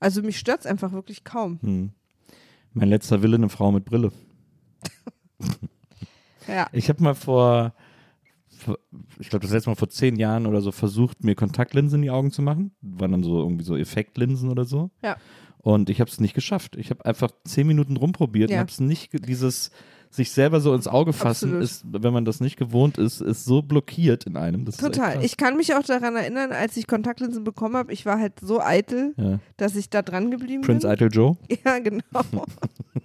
[0.00, 1.58] also mich stört es einfach wirklich kaum.
[1.62, 1.90] Hm.
[2.74, 4.12] Mein letzter Wille, eine Frau mit Brille.
[6.48, 6.66] Ja.
[6.72, 7.74] Ich habe mal vor,
[8.48, 8.78] vor
[9.18, 12.10] ich glaube das letzte Mal vor zehn Jahren oder so versucht, mir Kontaktlinsen in die
[12.10, 12.72] Augen zu machen.
[12.80, 14.90] Waren dann so irgendwie so Effektlinsen oder so.
[15.02, 15.16] Ja.
[15.60, 16.76] Und ich habe es nicht geschafft.
[16.76, 18.56] Ich habe einfach zehn Minuten rumprobiert Ja.
[18.56, 19.70] und habe es nicht, dieses
[20.10, 21.64] sich selber so ins Auge fassen, Absolut.
[21.64, 24.64] ist, wenn man das nicht gewohnt ist, ist so blockiert in einem.
[24.64, 25.22] Das Total.
[25.22, 28.60] Ich kann mich auch daran erinnern, als ich Kontaktlinsen bekommen habe, ich war halt so
[28.60, 29.38] eitel, ja.
[29.58, 30.92] dass ich da dran geblieben Prince bin.
[30.92, 31.36] Eitel Joe.
[31.64, 32.02] Ja, genau.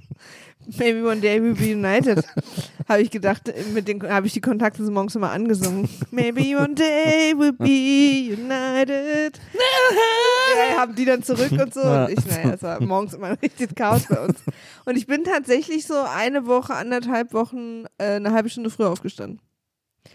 [0.78, 2.24] Maybe one day we'll be united.
[2.88, 5.90] habe ich gedacht, mit den habe ich die Kontaktlinsen morgens immer angesungen.
[6.12, 9.40] Maybe one day we'll be united.
[10.70, 11.82] ja, haben die dann zurück und so.
[11.82, 14.40] Und ich, naja, es war morgens immer ein richtiges Chaos bei uns.
[14.86, 19.40] Und ich bin tatsächlich so eine Woche, anderthalb Wochen, äh, eine halbe Stunde früher aufgestanden.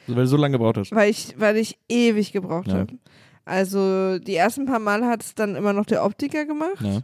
[0.07, 0.93] Weil du so lange gebraucht hast.
[0.95, 2.75] Weil ich, weil ich ewig gebraucht Ja.
[2.79, 2.95] habe.
[3.45, 6.81] Also die ersten paar Mal hat es dann immer noch der Optiker gemacht.
[6.83, 7.01] Ja.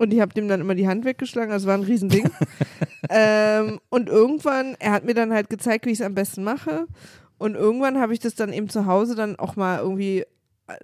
[0.00, 2.30] Und ich habe dem dann immer die Hand weggeschlagen, das war ein Riesending.
[3.10, 6.86] ähm, und irgendwann, er hat mir dann halt gezeigt, wie ich es am besten mache.
[7.36, 10.24] Und irgendwann habe ich das dann eben zu Hause dann auch mal irgendwie,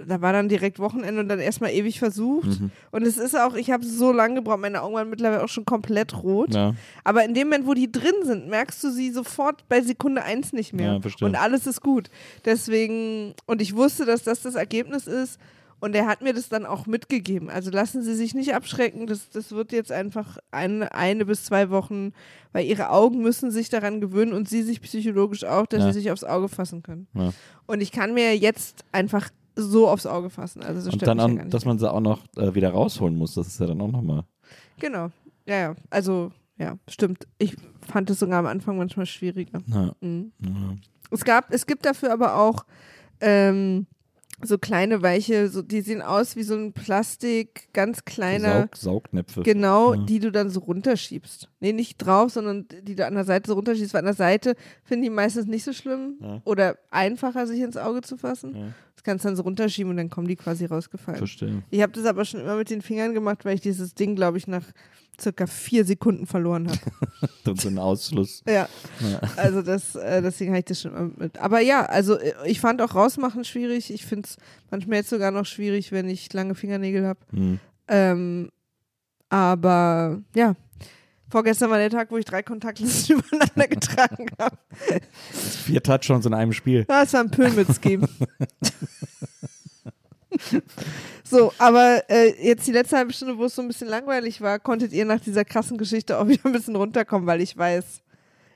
[0.07, 2.61] da war dann direkt Wochenende und dann erstmal ewig versucht.
[2.61, 2.71] Mhm.
[2.91, 5.65] Und es ist auch, ich habe so lange gebraucht, meine Augen waren mittlerweile auch schon
[5.65, 6.55] komplett rot.
[6.55, 6.75] Ja.
[7.03, 10.53] Aber in dem Moment, wo die drin sind, merkst du sie sofort bei Sekunde eins
[10.53, 11.01] nicht mehr.
[11.03, 12.11] Ja, und alles ist gut.
[12.45, 15.41] Deswegen, und ich wusste, dass das das Ergebnis ist.
[15.79, 17.51] Und er hat mir das dann auch mitgegeben.
[17.51, 19.07] Also lassen Sie sich nicht abschrecken.
[19.07, 22.13] Das, das wird jetzt einfach eine, eine bis zwei Wochen,
[22.53, 25.93] weil Ihre Augen müssen sich daran gewöhnen und Sie sich psychologisch auch, dass Ja.
[25.93, 27.07] Sie sich aufs Auge fassen können.
[27.15, 27.33] Ja.
[27.67, 30.63] Und ich kann mir jetzt einfach so aufs Auge fassen.
[30.63, 33.35] Also das Und dann, mich ja dass man sie auch noch äh, wieder rausholen muss,
[33.35, 34.25] das ist ja dann auch nochmal.
[34.79, 35.11] Genau.
[35.47, 35.77] Ja, ja.
[35.91, 37.27] Also, ja, stimmt.
[37.39, 39.63] Ich fand es sogar am Anfang manchmal schwieriger.
[40.01, 40.33] Mhm.
[41.11, 42.65] Es gab, es gibt dafür aber auch
[43.21, 43.87] ähm,
[44.43, 49.43] so kleine weiche, so, die sehen aus wie so ein Plastik, ganz kleiner, Saug, Saugnäpfe.
[49.43, 50.05] genau, Ja.
[50.05, 51.49] die du dann so runterschiebst.
[51.61, 53.95] Nee, nicht drauf, sondern die du an der Seite so runterschiebst.
[53.95, 56.43] Weil an der Seite finden die meistens nicht so schlimm Ja.
[56.45, 58.55] oder einfacher, sich ins Auge zu fassen.
[58.55, 58.67] Ja.
[58.95, 61.19] Das kannst du dann so runterschieben und dann kommen die quasi rausgefallen.
[61.19, 61.63] Verstehe.
[61.71, 64.37] Ich habe das aber schon immer mit den Fingern gemacht, weil ich dieses Ding, glaube
[64.39, 64.65] ich, nach
[65.21, 66.81] circa vier Sekunden verloren habe.
[67.45, 68.43] Dann so ein Ausschluss.
[68.47, 68.69] ja.
[69.01, 69.21] Ja.
[69.37, 71.39] Also das, äh, deswegen habe ich das schon immer mit.
[71.39, 73.93] Aber ja, also äh, ich fand auch rausmachen schwierig.
[73.93, 74.37] Ich finde es
[74.71, 77.21] manchmal jetzt sogar noch schwierig, wenn ich lange Fingernägel habe.
[77.31, 77.61] Hm.
[77.89, 78.51] Ähm,
[79.29, 80.55] aber ja.
[81.29, 84.57] Vorgestern war der Tag, wo ich drei Kontaktlinsen übereinander getragen habe.
[85.33, 86.87] Vier Touchdowns in einem Spiel.
[86.89, 88.09] Ja, es war ein Pyramid-Scheme.
[91.25, 94.59] so, aber äh, jetzt die letzte halbe Stunde, wo es so ein bisschen langweilig war,
[94.59, 98.03] konntet ihr nach dieser krassen Geschichte auch wieder ein bisschen runterkommen, weil ich weiß,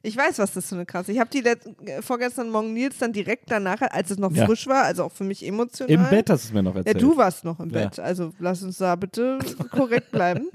[0.03, 1.13] ich weiß, was das für eine krasse.
[1.13, 4.47] Ich habe die äh, vorgestern Morgen Nils dann direkt danach, als es noch Ja.
[4.47, 5.91] frisch war, also auch für mich emotional.
[5.93, 7.03] Im Bett hast du es mir noch Ja, erzählt.
[7.03, 7.81] du warst noch im Ja.
[7.81, 9.39] Bett, also lass uns da bitte
[9.71, 10.49] korrekt bleiben.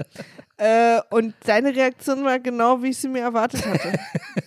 [0.57, 3.93] äh, und deine Reaktion war genau, wie ich sie mir erwartet hatte.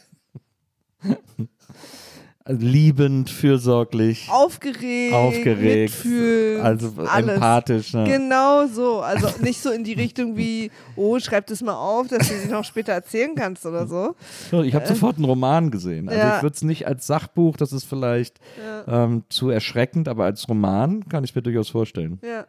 [2.49, 7.35] Liebend, fürsorglich, Aufgeregt, aufgeregt, mitfühlend, also alles.
[7.35, 7.93] empathisch.
[7.93, 8.05] Ne?
[8.05, 9.01] Genau so.
[9.01, 12.49] Also nicht so in die Richtung wie, oh, schreib das mal auf, dass du sie
[12.49, 14.15] noch später erzählen kannst oder so.
[14.63, 16.09] Ich habe sofort einen Roman gesehen.
[16.09, 16.25] Also Äh.
[16.25, 16.37] ja.
[16.37, 18.41] ich würde es nicht als Sachbuch, das ist vielleicht
[18.87, 22.19] ähm, zu erschreckend, aber als Roman kann ich mir durchaus vorstellen.
[22.23, 22.47] Ja.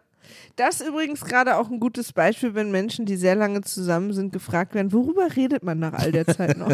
[0.55, 4.31] Das ist übrigens gerade auch ein gutes Beispiel, wenn Menschen, die sehr lange zusammen sind,
[4.31, 6.69] gefragt werden, worüber redet man nach all der Zeit noch?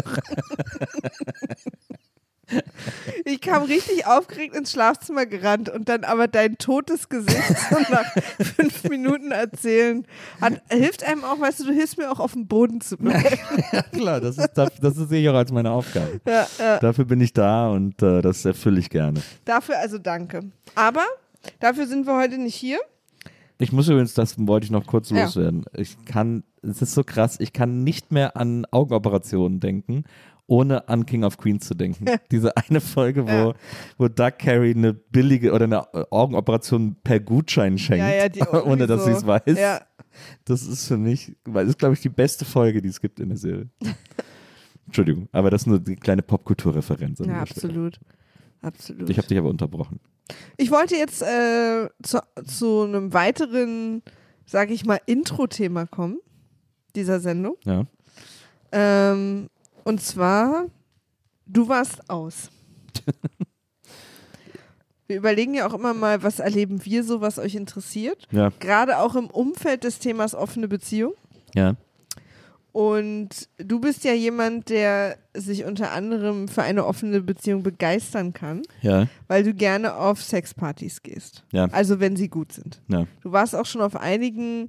[3.24, 7.54] Ich kam richtig aufgeregt ins Schlafzimmer gerannt und dann aber dein totes Gesicht
[7.90, 8.04] nach
[8.38, 10.06] fünf Minuten erzählen
[10.40, 13.26] hat, hilft einem auch, weißt du, du hilfst mir auch auf dem Boden zu bleiben.
[13.72, 16.20] Ja klar, das, ist, das, das sehe ich auch als meine Aufgabe.
[16.26, 16.78] Ja, ja.
[16.78, 19.20] Dafür bin ich da und äh, das erfülle ich gerne.
[19.44, 20.44] Dafür also danke.
[20.74, 21.04] Aber
[21.58, 22.78] dafür sind wir heute nicht hier.
[23.58, 25.64] Ich muss übrigens, das wollte ich noch kurz loswerden.
[25.72, 30.04] Ich kann, es ist so krass, ich kann nicht mehr an Augenoperationen denken,
[30.48, 32.04] ohne an King of Queens zu denken.
[32.30, 33.54] Diese eine Folge, wo, Ja.
[33.98, 39.04] wo Doug Carey eine billige oder eine Augenoperation per Gutschein schenkt, Ja, die ohne dass
[39.04, 39.26] sie irgendwie es so.
[39.26, 39.80] weiß.
[40.44, 43.28] Das ist für mich, weil ist, glaube ich, die beste Folge, die es gibt in
[43.30, 43.68] der Serie.
[44.86, 47.18] Entschuldigung, aber das ist nur die kleine Popkulturreferenz.
[47.18, 47.40] Ja, Stelle.
[47.40, 48.00] absolut.
[48.62, 49.10] Absolut.
[49.10, 50.00] Ich habe dich aber unterbrochen.
[50.56, 54.02] Ich wollte jetzt äh, zu, zu einem weiteren
[54.48, 56.18] sag ich mal, Intro-Thema kommen,
[56.94, 57.56] dieser Sendung.
[57.64, 57.84] Ja.
[58.72, 59.48] Ähm,
[59.86, 60.66] und zwar,
[61.46, 62.50] du warst aus.
[65.08, 68.26] Wir überlegen ja auch immer mal, was erleben wir so, was euch interessiert.
[68.32, 68.50] Ja.
[68.58, 71.12] Gerade auch im Umfeld des Themas offene Beziehung.
[71.54, 71.76] Ja.
[72.72, 78.62] Und du bist ja jemand, der sich unter anderem für eine offene Beziehung begeistern kann,
[78.82, 79.06] Ja.
[79.28, 81.44] weil du gerne auf Sexpartys gehst.
[81.52, 81.66] Ja.
[81.70, 82.82] Also wenn sie gut sind.
[82.88, 83.06] Ja.
[83.22, 84.68] Du warst auch schon auf einigen,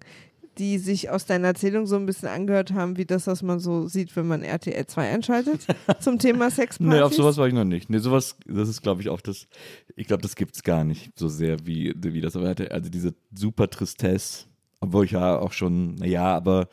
[0.58, 3.88] die sich aus deiner Erzählung so ein bisschen angehört haben, wie das, was man so
[3.88, 5.66] sieht, wenn man RTL 2 einschaltet
[6.00, 6.94] zum Thema Sexpartys.
[6.94, 7.90] Nee, auf sowas war ich noch nicht.
[7.90, 9.48] Nee, sowas, das ist, glaube ich, auch das,
[9.96, 12.56] ich glaube, das gibt's gar nicht so sehr, wie, wie das aber.
[12.72, 14.46] Also diese super Tristesse,
[14.80, 16.70] obwohl ich ja auch schon, naja, aber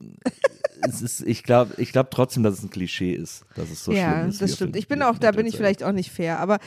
[0.88, 3.92] es ist, ich glaube, ich glaube trotzdem, dass es ein Klischee ist, dass es so
[3.92, 4.42] ja, schlimm ist.
[4.42, 4.76] das wie stimmt.
[4.76, 6.58] Ich bin auch, da bin ich vielleicht auch nicht fair, aber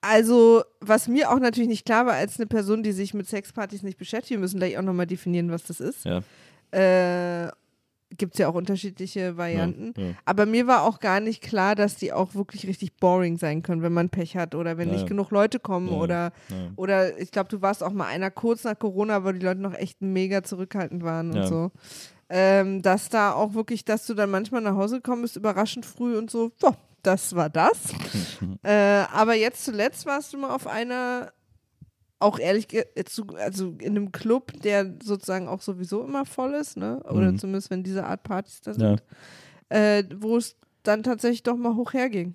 [0.00, 3.82] also, was mir auch natürlich nicht klar war, als eine Person, die sich mit Sexpartys
[3.82, 6.04] nicht beschäftigt, wir müssen gleich auch nochmal definieren, was das ist.
[6.04, 6.22] Ja.
[6.70, 7.50] Äh,
[8.16, 9.92] Gibt es ja auch unterschiedliche Varianten.
[9.96, 10.14] Ja, ja.
[10.24, 13.82] Aber mir war auch gar nicht klar, dass die auch wirklich richtig boring sein können,
[13.82, 16.32] wenn man Pech hat oder wenn Ja, nicht genug Leute kommen oder,
[16.76, 19.74] oder ich glaube, du warst auch mal einer kurz nach Corona, wo die Leute noch
[19.74, 21.72] echt mega zurückhaltend waren und so.
[22.28, 26.16] Ähm, dass da auch wirklich, dass du dann manchmal nach Hause gekommen bist, überraschend früh
[26.16, 27.92] und so, boah, das war das.
[28.62, 31.32] äh, aber jetzt zuletzt warst du mal auf einer,
[32.18, 32.84] auch ehrlich, äh,
[33.38, 37.02] also in einem Club, der sozusagen auch sowieso immer voll ist, ne?
[37.04, 37.38] Oder Mhm.
[37.38, 38.76] zumindest wenn diese Art Partys da Ja.
[38.78, 39.02] sind,
[39.68, 42.34] äh, wo es dann tatsächlich doch mal hoch herging.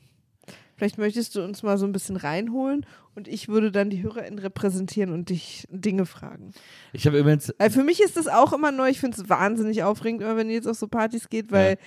[0.75, 4.39] Vielleicht möchtest du uns mal so ein bisschen reinholen und ich würde dann die HörerInnen
[4.39, 6.53] repräsentieren und dich Dinge fragen.
[6.91, 8.89] Ich habe übrigens, Weil für mich ist das auch immer neu.
[8.89, 11.77] Ich finde es wahnsinnig aufregend, immer wenn ihr jetzt auf so Partys geht, weil Ja.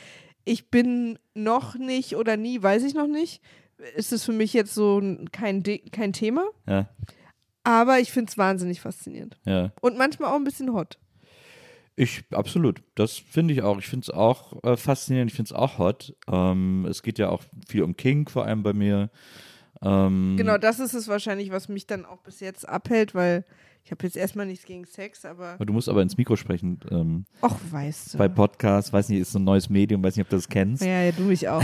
[0.45, 3.43] Ich bin noch nicht oder nie, weiß ich noch nicht,
[3.97, 6.45] ist es für mich jetzt so ein- kein, De kein Thema.
[6.69, 6.89] ja,
[7.65, 9.37] Aber ich finde es wahnsinnig faszinierend.
[9.45, 9.73] ja.
[9.81, 10.99] Und manchmal auch ein bisschen hot.
[11.97, 12.83] Ich, absolut.
[12.97, 13.79] Das finde ich auch.
[13.79, 15.31] Ich finde es auch äh, faszinierend.
[15.31, 16.15] Ich finde es auch hot.
[16.27, 19.11] Ähm, es geht ja auch viel um King, vor allem bei mir.
[19.81, 23.45] Ähm, Genau, das ist es wahrscheinlich, was mich dann auch bis jetzt abhält, weil
[23.85, 26.81] ich habe jetzt erstmal nichts gegen Sex, aber Du musst aber ins Mikro sprechen.
[26.91, 28.19] Ähm, ach, weißt du.
[28.19, 30.83] bei Podcasts, weiß nicht, ist so ein neues Medium, weiß nicht, ob du das kennst.
[30.83, 31.63] ja, ja, du mich auch.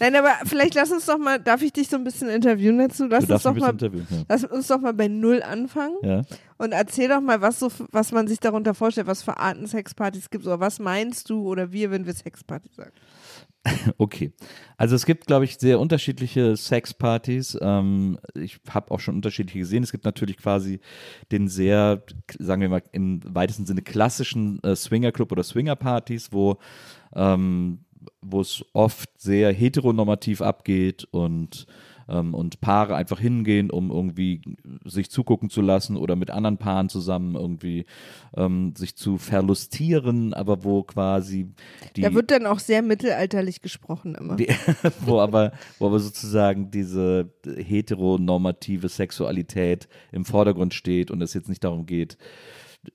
[0.00, 3.06] Nein, aber vielleicht lass uns doch mal, darf ich dich so ein bisschen interviewen dazu?
[3.06, 4.06] Lass du uns doch mal, interviewen.
[4.28, 5.94] lass uns doch mal bei Null anfangen.
[6.02, 6.22] Ja.
[6.60, 10.28] Und erzähl doch mal, was, so, was man sich darunter vorstellt, was für Arten Sexpartys
[10.28, 10.44] gibt.
[10.44, 12.92] Oder was meinst du oder wir, wenn wir Sexparty sagen?
[13.96, 14.32] Okay.
[14.76, 17.56] Also es gibt, glaube ich, sehr unterschiedliche Sexpartys.
[17.62, 19.82] Ähm, ich habe auch schon unterschiedliche gesehen.
[19.82, 20.80] Es gibt natürlich quasi
[21.32, 22.02] den sehr,
[22.38, 26.58] sagen wir mal, im weitesten Sinne klassischen äh, Swingerclub oder Swingerpartys, wo
[27.14, 27.80] ähm,
[28.20, 31.66] wo es oft sehr heteronormativ abgeht und
[32.10, 34.42] ähm, und Paare einfach hingehen, um irgendwie
[34.84, 37.86] sich zugucken zu lassen oder mit anderen Paaren zusammen irgendwie
[38.36, 41.48] ähm, sich zu verlustieren, aber wo quasi
[41.96, 44.36] die Da wird dann auch sehr mittelalterlich gesprochen immer.
[44.36, 44.48] die,
[45.00, 51.64] wo aber, wo aber sozusagen diese heteronormative Sexualität im Vordergrund steht und es jetzt nicht
[51.64, 52.18] darum geht,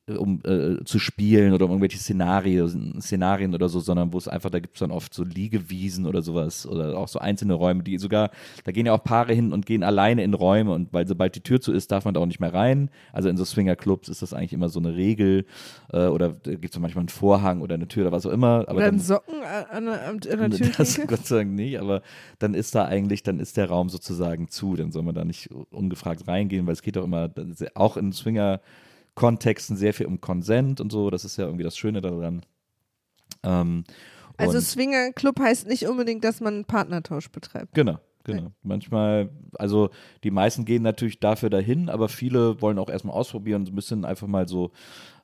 [0.08, 4.50] um äh, zu spielen oder um irgendwelche Szenarien, Szenarien oder so, sondern wo es einfach,
[4.50, 7.98] da gibt es dann oft so Liegewiesen oder sowas oder auch so einzelne Räume, die
[8.00, 8.32] sogar,
[8.64, 11.42] da gehen ja auch Paare hin und gehen alleine in Räume und weil sobald die
[11.42, 12.90] Tür zu ist, darf man da auch nicht mehr rein.
[13.14, 15.46] Also in so Swingerclubs ist das eigentlich immer so eine Regel
[15.92, 18.66] äh, oder da gibt es manchmal einen Vorhang oder eine Tür oder was auch immer.
[18.68, 21.08] Aber oder dann, Socken an, an, an, der das Türklinke.
[21.08, 22.02] Gott sei Dank nicht, aber
[22.40, 25.52] dann ist da eigentlich, dann ist der Raum sozusagen zu, dann soll man da nicht
[25.70, 28.12] ungefragt reingehen, weil es geht doch immer, das auch in
[29.16, 32.42] Swinger-Kontexten sehr viel um Konsent und so, das ist ja irgendwie das Schöne daran.
[33.44, 33.84] Ähm,
[34.38, 37.74] Also Swinger Club heißt nicht unbedingt, dass man einen Partnertausch betreibt.
[37.74, 38.52] Genau, genau.
[38.64, 39.90] Manchmal, also
[40.24, 44.04] die meisten gehen natürlich dafür dahin, aber viele wollen auch erstmal ausprobieren, so ein bisschen
[44.06, 44.72] einfach mal so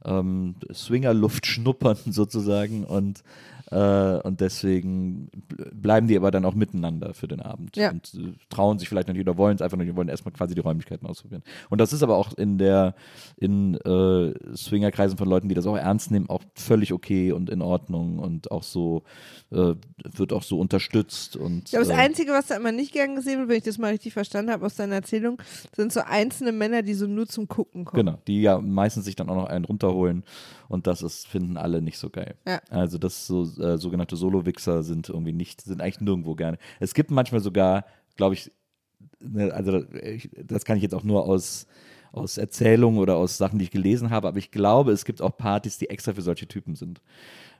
[0.05, 3.23] ähm, Swingerluft schnuppern sozusagen und,
[3.71, 7.91] äh, und deswegen bl- bleiben die aber dann auch miteinander für den Abend Ja.
[7.91, 10.53] und äh, trauen sich vielleicht noch nicht oder wollen es einfach nicht, wollen erstmal quasi
[10.55, 11.43] die Räumlichkeiten ausprobieren.
[11.69, 12.95] Und das ist aber auch in der,
[13.37, 17.61] in äh, Swingerkreisen von Leuten, die das auch ernst nehmen, auch völlig okay und in
[17.61, 19.03] Ordnung und auch so,
[19.51, 22.91] äh, wird auch so unterstützt und Ich glaube, das äh, Einzige, was da immer nicht
[22.93, 25.41] gern gesehen wird, wenn ich das mal richtig verstanden habe aus deiner Erzählung,
[25.75, 28.05] sind so einzelne Männer, die so nur zum Gucken kommen.
[28.05, 30.23] Genau, die ja meistens sich dann auch noch einen runterholen
[30.71, 32.35] und das ist, finden alle nicht so geil.
[32.47, 32.61] Ja.
[32.69, 36.57] Also das so äh, sogenannte Solo-Wichser sind irgendwie nicht, sind eigentlich nirgendwo gerne.
[36.79, 38.51] Es gibt manchmal sogar, glaube ich,
[39.19, 41.67] ne, also ich, das kann ich jetzt auch nur aus
[42.13, 45.37] aus Erzählungen oder aus Sachen, die ich gelesen habe, aber ich glaube, es gibt auch
[45.37, 47.01] Partys, die extra für solche Typen sind,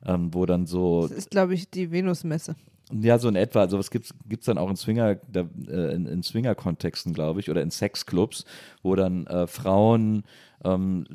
[0.06, 2.58] ähm, wo dann so Das ist, glaube ich, die Venusmesse.
[2.92, 3.62] Ja, so in etwa.
[3.62, 7.50] Also was gibt es dann auch in Swinger, da, äh, in, in Swinger-Kontexten, glaube ich,
[7.50, 8.46] oder in Sexclubs,
[8.84, 10.24] wo dann äh, Frauen,
[10.64, 11.06] ähm,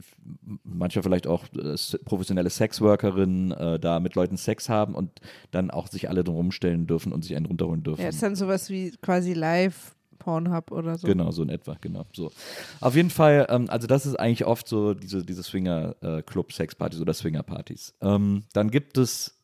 [0.64, 5.20] manchmal vielleicht auch äh, professionelle Sexworkerinnen äh, da mit Leuten Sex haben und
[5.52, 8.02] dann auch sich alle drum rumstellen dürfen und sich einen runterholen dürfen.
[8.02, 11.06] Ja, ist dann sowas wie quasi live Pornhub oder so.
[11.06, 12.04] Genau, so in etwa, genau.
[12.12, 12.32] So.
[12.80, 17.94] Auf jeden Fall, ähm, also das ist eigentlich oft so diese, diese Swinger-Club-Sexpartys oder Swinger-Partys.
[18.00, 19.38] Ähm, dann gibt es,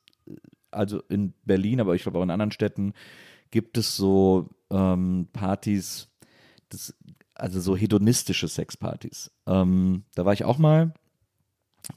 [0.73, 2.93] also in Berlin, aber ich glaube auch in anderen Städten,
[3.51, 6.09] gibt es so ähm, Partys,
[6.69, 6.95] das,
[7.35, 9.31] also so hedonistische Sexpartys.
[9.47, 10.95] Ähm, da war ich auch mal.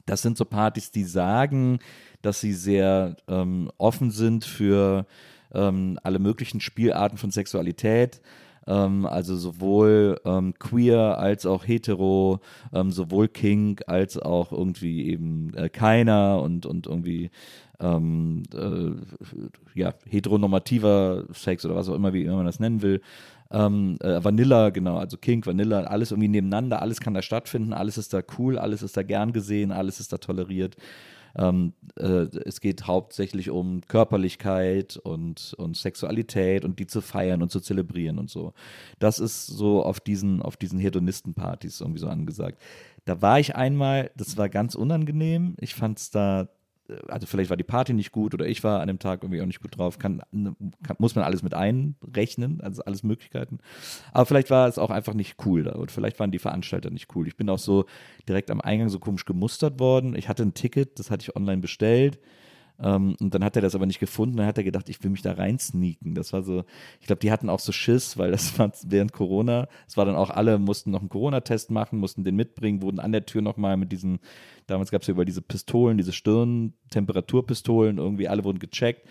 [0.04, 1.78] Das sind so Partys, die sagen,
[2.22, 5.06] dass sie sehr ähm, offen sind für
[5.54, 8.20] ähm, alle möglichen Spielarten von Sexualität
[8.66, 12.40] ähm, also sowohl ähm, queer als auch hetero,
[12.72, 17.30] ähm, sowohl kink als auch irgendwie eben äh, keiner und, und irgendwie
[17.80, 23.00] ähm, äh, ja, heteronormativer Sex oder was auch immer, wie immer man das nennen will.
[23.50, 27.96] Ähm, äh, Vanilla, genau, also Kink, Vanilla, alles irgendwie nebeneinander, alles kann da stattfinden, alles
[27.98, 30.76] ist da cool, alles ist da gern gesehen, alles ist da toleriert.
[31.38, 37.50] Ähm, äh, es geht hauptsächlich um Körperlichkeit und, und Sexualität und die zu feiern und
[37.50, 38.54] zu zelebrieren und so.
[38.98, 42.58] Das ist so auf diesen, auf diesen Hedonistenpartys irgendwie so angesagt.
[43.04, 45.54] Da war ich einmal, das war ganz unangenehm.
[45.60, 46.48] Ich fand es da
[47.08, 49.46] also vielleicht war die Party nicht gut oder ich war an dem Tag irgendwie auch
[49.46, 50.22] nicht gut drauf, kann,
[50.82, 53.58] kann, muss man alles mit einrechnen, also alles Möglichkeiten.
[54.12, 57.14] Aber vielleicht war es auch einfach nicht cool da und vielleicht waren die Veranstalter nicht
[57.14, 57.26] cool.
[57.26, 57.86] Ich bin auch so
[58.28, 60.16] direkt am Eingang so komisch gemustert worden.
[60.16, 62.18] Ich hatte ein Ticket, das hatte ich online bestellt
[62.78, 64.36] ähm, und dann hat er das aber nicht gefunden.
[64.36, 66.14] Dann hat er gedacht, ich will mich da rein sneaken.
[66.14, 66.64] Das war so,
[67.00, 69.68] ich glaube, die hatten auch so Schiss, weil das war während Corona.
[69.86, 73.12] Es war dann auch alle, mussten noch einen Corona-Test machen, mussten den mitbringen, wurden an
[73.12, 74.18] der Tür nochmal mit diesen,
[74.66, 79.08] damals gab es ja über diese Pistolen, diese Stirn-Temperaturpistolen, irgendwie alle wurden gecheckt.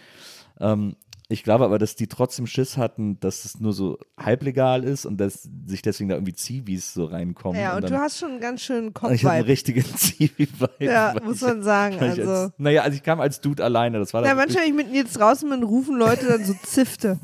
[0.59, 0.95] Ähm,
[1.27, 5.17] ich glaube aber, dass die trotzdem Schiss hatten, dass es nur so halblegal ist und
[5.17, 7.59] dass sich deswegen da irgendwie Zivis so reinkommen.
[7.59, 9.11] Ja, und, und du hast schon einen ganz schönen Kopf.
[9.15, 10.85] Ich habe einen richtigen Zivi-Vibe.
[10.85, 11.97] Ja, muss man sagen.
[11.99, 12.29] Also.
[12.29, 13.97] Als, naja, also ich kam als Dude alleine.
[13.97, 17.19] Das war ja, manchmal, wenn ich mit Nils draußen bin, rufen Leute dann so Zifte.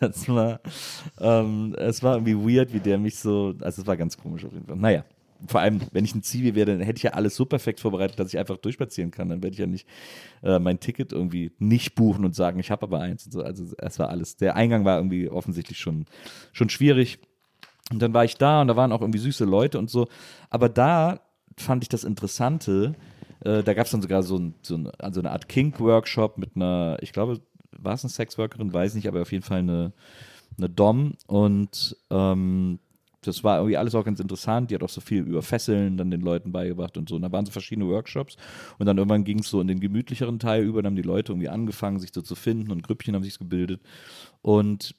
[0.00, 0.60] das war,
[1.20, 4.52] ähm, es war irgendwie weird, wie der mich so, also es war ganz komisch auf
[4.52, 4.76] jeden Fall.
[4.76, 5.04] Naja
[5.46, 8.18] vor allem, wenn ich ein Zivi wäre, dann hätte ich ja alles so perfekt vorbereitet,
[8.18, 9.28] dass ich einfach durchspazieren kann.
[9.28, 9.88] Dann werde ich ja nicht
[10.42, 13.24] äh, mein Ticket irgendwie nicht buchen und sagen, ich habe aber eins.
[13.24, 13.42] So.
[13.42, 14.36] Also es war alles.
[14.36, 16.06] Der Eingang war irgendwie offensichtlich schon,
[16.52, 17.18] schon schwierig.
[17.90, 20.08] Und dann war ich da und da waren auch irgendwie süße Leute und so.
[20.50, 21.20] Aber da
[21.58, 22.94] fand ich das Interessante,
[23.44, 26.56] äh, da gab es dann sogar so, ein, so ein, also eine Art Kink-Workshop mit
[26.56, 27.40] einer, ich glaube,
[27.72, 29.92] war es eine Sexworkerin, weiß nicht, aber auf jeden Fall eine,
[30.56, 32.78] eine Dom und ähm,
[33.22, 34.70] das war irgendwie alles auch ganz interessant.
[34.70, 37.16] Die hat auch so viel über Fesseln dann den Leuten beigebracht und so.
[37.16, 38.36] Und da waren so verschiedene Workshops.
[38.78, 40.82] Und dann irgendwann ging es so in den gemütlicheren Teil über.
[40.82, 43.80] Dann haben die Leute irgendwie angefangen, sich so zu finden und Grüppchen haben sich gebildet.
[44.42, 44.96] Und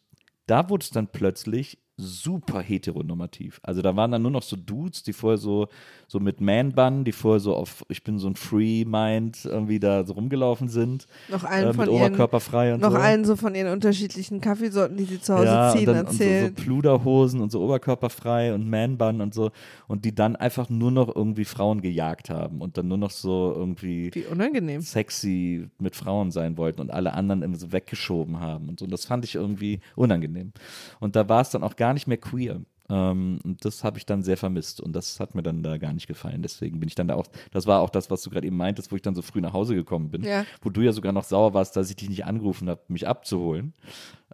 [0.48, 3.60] da wurde es dann plötzlich super heteronormativ.
[3.62, 5.68] Also da waren dann nur noch so Dudes, die vorher so,
[6.08, 10.14] so mit Man-Bun, die vorher so auf, ich bin so ein Free-Mind irgendwie da so
[10.14, 11.06] rumgelaufen sind.
[11.30, 12.98] Noch einen äh, von Oberkörperfrei ihren, und noch so.
[12.98, 16.46] einen so von ihren unterschiedlichen Kaffeesorten, die sie zu Hause ja, ziehen, und dann, erzählen.
[16.46, 19.52] Und so, so Pluderhosen und so oberkörperfrei und Man-Bun und so.
[19.88, 23.54] Und die dann einfach nur noch irgendwie Frauen gejagt haben und dann nur noch so
[23.56, 24.82] irgendwie Wie unangenehm.
[24.82, 28.86] sexy mit Frauen sein wollten und alle anderen immer so weggeschoben haben und so.
[28.86, 30.54] Und das fand ich irgendwie unangenehm.
[31.00, 32.62] Und da war es dann auch gar nicht mehr queer.
[32.89, 35.93] Ähm, und das habe ich dann sehr vermisst und das hat mir dann da gar
[35.93, 36.41] nicht gefallen.
[36.41, 38.91] Deswegen bin ich dann da auch, das war auch das, was du gerade eben meintest,
[38.91, 40.46] wo ich dann so früh nach Hause gekommen bin, Ja.
[40.62, 43.74] wo du ja sogar noch sauer warst, dass ich dich nicht angerufen habe, mich abzuholen.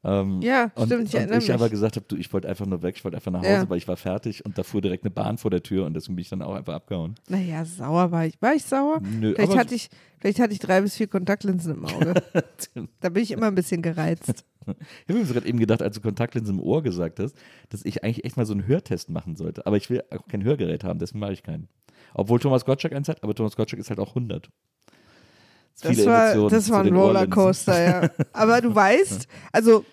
[0.04, 2.82] Ähm, Ja, und, stimmt, ich und ich aber gesagt habe, du, ich wollte einfach nur
[2.82, 3.70] weg, ich wollte einfach nach Hause, Ja.
[3.70, 6.16] weil ich war fertig und da fuhr direkt eine Bahn vor der Tür und deswegen
[6.16, 7.16] bin ich dann auch einfach abgehauen.
[7.28, 8.42] Naja, sauer war ich.
[8.42, 9.00] War ich sauer?
[9.02, 12.14] Nö, Vielleicht hatte, ich, vielleicht hatte ich drei bis vier Kontaktlinsen im Auge.
[13.00, 14.46] da bin ich immer ein bisschen gereizt.
[14.68, 17.36] Ich habe mir gerade eben gedacht, als du Kontaktlinsen im Ohr gesagt hast,
[17.70, 19.66] dass ich eigentlich echt mal so einen Hörtest machen sollte.
[19.66, 21.68] Aber ich will auch kein Hörgerät haben, deswegen mache ich keinen.
[22.14, 24.50] Obwohl Thomas Gottschalk eins hat, aber Thomas Gottschalk ist halt auch 100.
[25.82, 26.96] Das Viele war, das war ein.
[26.96, 28.10] Rollercoaster, ja.
[28.34, 29.86] Aber du weißt, also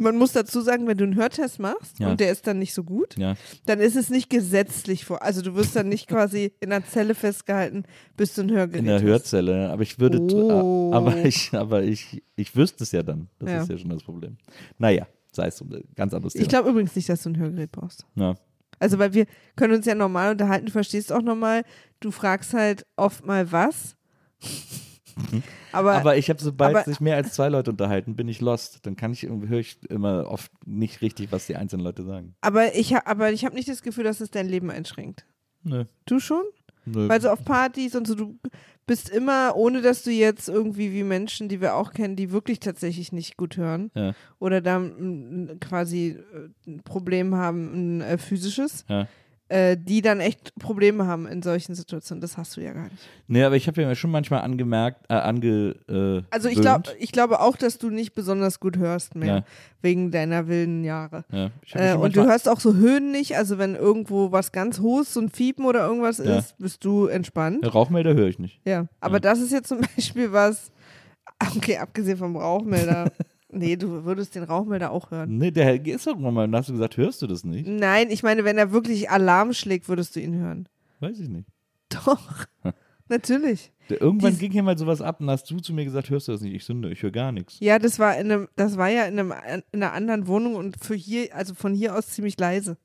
[0.00, 2.10] man muss dazu sagen, wenn du einen Hörtest machst Ja.
[2.10, 3.36] und der ist dann nicht so gut, Ja,
[3.66, 5.22] dann ist es nicht gesetzlich vor.
[5.22, 7.84] Also du wirst dann nicht quasi in einer Zelle festgehalten,
[8.16, 9.02] bis du ein Hörgerät in der hast.
[9.04, 9.70] Hörzelle.
[9.70, 10.90] Aber ich würde, Oh.
[10.92, 13.28] aber ich, aber ich, ich wüsste es ja dann.
[13.38, 13.62] Das Ja.
[13.62, 14.36] ist ja schon das Problem.
[14.78, 16.42] Naja, sei es so, ganz anderes Thema.
[16.42, 18.04] Ich glaube übrigens nicht, dass du ein Hörgerät brauchst.
[18.16, 18.34] ja.
[18.82, 21.64] Also, weil wir können uns ja normal unterhalten, du verstehst auch normal,
[22.00, 23.94] du fragst halt oft mal was.
[25.72, 28.84] Aber, Aber ich habe, sobald sich mehr als zwei Leute unterhalten, bin ich lost.
[28.86, 32.34] Dann kann ich, höre ich immer oft nicht richtig, was die einzelnen Leute sagen.
[32.40, 35.24] aber ich, aber ich habe nicht das Gefühl, dass es dein Leben einschränkt.
[35.62, 35.84] Nö.
[36.06, 36.42] Du schon?
[36.86, 37.08] Nö.
[37.08, 38.38] Weil so auf Partys und so, du
[38.86, 42.58] bist immer, ohne dass du jetzt irgendwie wie Menschen, die wir auch kennen, die wirklich
[42.58, 44.14] tatsächlich nicht gut hören Ja.
[44.40, 44.82] oder da
[45.60, 49.06] quasi äh, ein Problem haben, ein äh, physisches, Ja.
[49.50, 52.20] Äh, die dann echt Probleme haben in solchen Situationen.
[52.20, 52.96] Das hast du ja gar nicht.
[53.26, 55.74] Nee, aber ich habe ja schon manchmal angemerkt, äh, ange.
[55.88, 56.84] Äh, Also ich, gewöhnt.
[56.84, 59.44] glaub, ich glaube auch, dass du nicht besonders gut hörst mehr, Ja.
[59.82, 61.24] wegen deiner wilden Jahre.
[61.32, 65.12] Ja, Äh, und du hörst auch so Höhen nicht, also wenn irgendwo was ganz Hohes,
[65.14, 66.38] so ein Fiepen oder irgendwas Ja.
[66.38, 67.64] ist, bist du entspannt.
[67.74, 68.60] Rauchmelder höre ich nicht.
[68.64, 70.70] Ja, aber das ist jetzt zum Beispiel was,
[71.56, 73.10] okay, abgesehen vom Rauchmelder.
[73.52, 75.36] nee, du würdest den Rauchmelder auch hören.
[75.38, 77.66] Nee, der ist irgendwann mal, und hast du gesagt, hörst du das nicht?
[77.68, 80.68] Nein, ich meine, wenn er wirklich Alarm schlägt, würdest du ihn hören.
[81.00, 81.48] Weiß ich nicht.
[81.88, 82.20] Doch,
[83.08, 83.72] natürlich.
[83.88, 86.28] Der, irgendwann Dies- ging hier mal sowas ab und hast du zu mir gesagt, hörst
[86.28, 86.54] du das nicht?
[86.54, 87.58] Ich nö, ich höre gar nichts.
[87.60, 89.32] Ja, das war in einem, das war ja in, einem,
[89.72, 92.76] in einer anderen Wohnung und für hier, also von hier aus ziemlich leise.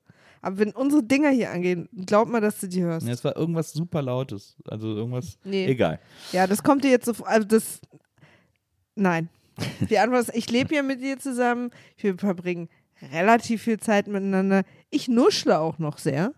[0.42, 3.06] Aber wenn unsere Dinger hier angehen, glaub mal, dass du die hörst.
[3.06, 4.56] Ja, es war irgendwas super Lautes.
[4.66, 5.66] Also irgendwas, Nee.
[5.66, 5.98] egal.
[6.32, 7.80] Ja, das kommt dir jetzt so, vor- also das,
[8.94, 9.28] nein.
[9.90, 12.68] Die Antwort ist, ich lebe ja mit dir zusammen, wir verbringen
[13.12, 14.62] relativ viel Zeit miteinander.
[14.90, 16.32] Ich nuschle auch noch sehr.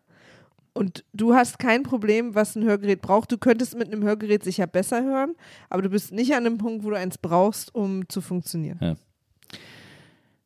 [0.74, 3.32] Und du hast kein Problem, was ein Hörgerät braucht.
[3.32, 5.34] Du könntest mit einem Hörgerät sicher besser hören,
[5.70, 8.96] aber du bist nicht an einem Punkt, wo du eins brauchst, um zu funktionieren.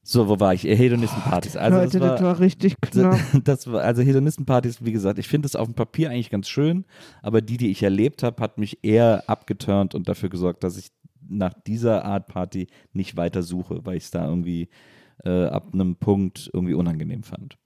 [0.04, 0.64] So, wo war ich?
[0.64, 1.56] Hedonistenpartys.
[1.56, 3.20] Also Leute, das war, richtig knapp.
[3.44, 6.86] das war, also Hedonistenpartys, wie gesagt, ich finde es auf dem Papier eigentlich ganz schön,
[7.22, 10.88] aber die, die ich erlebt habe, hat mich eher abgeturnt und dafür gesorgt, dass ich
[11.28, 14.68] nach dieser Art Party nicht weiter suche, weil ich es da irgendwie
[15.24, 17.58] äh, ab einem Punkt irgendwie unangenehm fand.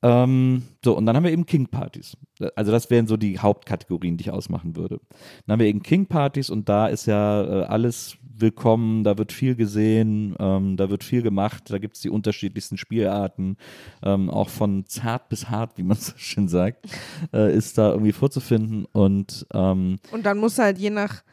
[0.00, 2.16] Ähm, so, und dann haben wir eben King-Partys.
[2.54, 5.00] Also das wären so die Hauptkategorien, die ich ausmachen würde.
[5.46, 9.56] Dann haben wir eben King-Partys und da ist ja äh, alles willkommen, da wird viel
[9.56, 13.56] gesehen, ähm, da wird viel gemacht, da gibt es die unterschiedlichsten Spielarten,
[14.04, 16.86] ähm, auch von zart bis hart, wie man so schön sagt,
[17.32, 21.24] äh, ist da irgendwie vorzufinden und ähm, Und dann musst du halt je nach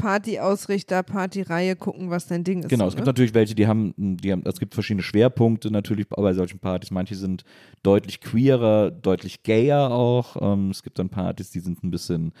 [0.00, 2.68] Partyausrichter, Partyreihe gucken, was dein Ding ist.
[2.68, 3.10] Genau, so, es gibt ne?
[3.10, 6.90] natürlich welche, die haben, die haben, es gibt verschiedene Schwerpunkte natürlich bei solchen Partys.
[6.90, 7.44] Manche sind
[7.82, 10.36] deutlich queerer, deutlich gayer auch.
[10.40, 12.32] Ähm, es gibt dann Partys, die sind ein bisschen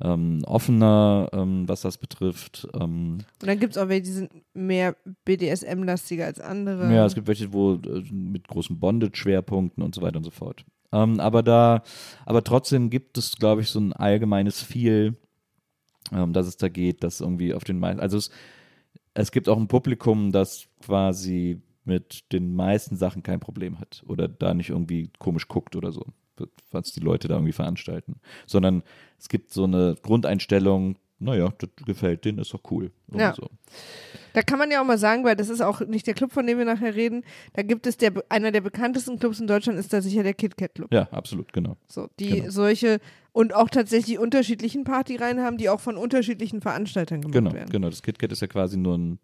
[0.00, 2.68] ähm, offener, ähm, was das betrifft.
[2.74, 6.92] Ähm, Und dann gibt es auch welche, die sind mehr BDSM-lastiger als andere.
[6.92, 10.64] ja, es gibt welche, wo äh, mit großen Bondage-Schwerpunkten und so weiter und so fort.
[10.92, 11.82] Ähm, aber da,
[12.24, 15.16] aber trotzdem gibt es, glaube ich, so ein allgemeines Feel,
[16.12, 18.30] ähm, dass es da geht, dass irgendwie auf den meisten, also es,
[19.14, 24.28] es gibt auch ein Publikum, das quasi mit den meisten Sachen kein Problem hat oder
[24.28, 26.04] da nicht irgendwie komisch guckt oder so,
[26.70, 28.82] was die Leute da irgendwie veranstalten, sondern
[29.18, 32.90] es gibt so eine Grundeinstellung, naja, das gefällt denen, ist doch cool.
[33.12, 33.34] Ja.
[33.34, 33.48] So.
[34.34, 36.46] Da kann man ja auch mal sagen, weil das ist auch nicht der Club, von
[36.46, 37.24] dem wir nachher reden.
[37.54, 40.56] Da gibt es der, einer der bekanntesten Clubs in Deutschland, ist da sicher der Kit
[40.56, 40.92] Kat Club.
[40.92, 41.76] Ja, absolut, genau.
[41.88, 42.50] So, die Genau.
[42.50, 43.00] solche
[43.32, 47.70] und auch tatsächlich unterschiedlichen Partyreihen haben, die auch von unterschiedlichen Veranstaltern gemacht Genau, werden.
[47.70, 47.88] genau.
[47.90, 49.18] Das KitKat ist ja quasi nur ein,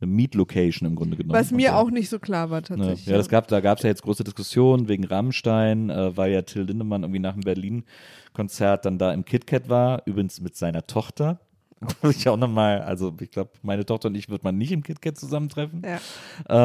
[0.00, 1.38] eine Meet-Location im Grunde genommen.
[1.38, 3.06] Was mir Und, auch nicht so klar war äh, tatsächlich.
[3.06, 6.42] Ja, das gab, da gab es ja jetzt große Diskussionen wegen Rammstein, äh, weil ja
[6.42, 11.40] Till Lindemann irgendwie nach dem Berlin-Konzert dann da im KitKat war, übrigens mit seiner Tochter.
[12.02, 14.82] Wo ich auch nochmal, also ich glaube, meine Tochter und ich wird man nicht im
[14.82, 15.82] KitKat zusammentreffen.
[15.84, 15.98] Ja.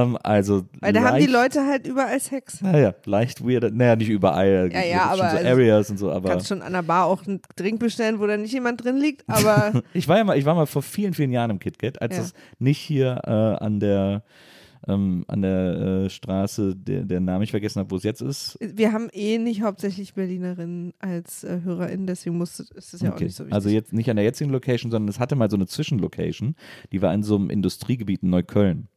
[0.04, 2.62] Ähm, also Weil da haben die leicht- Leute halt überall Sex.
[2.62, 4.70] Naja, leicht weird, naja, nicht überall.
[4.74, 6.30] Ja, ja, aber so also- Areas und so, aber.
[6.30, 9.24] Kannst schon an der Bar auch einen Drink bestellen, wo da nicht jemand drin liegt,
[9.30, 12.16] aber Ich war ja mal, ich war mal vor vielen, vielen Jahren im KitKat, als
[12.18, 12.22] Ja.
[12.24, 13.30] es nicht hier äh,
[13.64, 14.24] an der
[14.88, 18.58] ähm, an der äh, Straße, der, der Name ich vergessen habe, wo es jetzt ist.
[18.60, 23.16] wir haben eh nicht hauptsächlich Berlinerinnen als äh, HörerInnen, deswegen muss, ist es ja auch
[23.16, 23.26] Okay.
[23.26, 23.54] nicht so wichtig.
[23.54, 26.56] Also jetzt nicht an der jetzigen Location, sondern es hatte mal so eine Zwischenlocation,
[26.92, 28.88] die war in so einem Industriegebiet in Neukölln.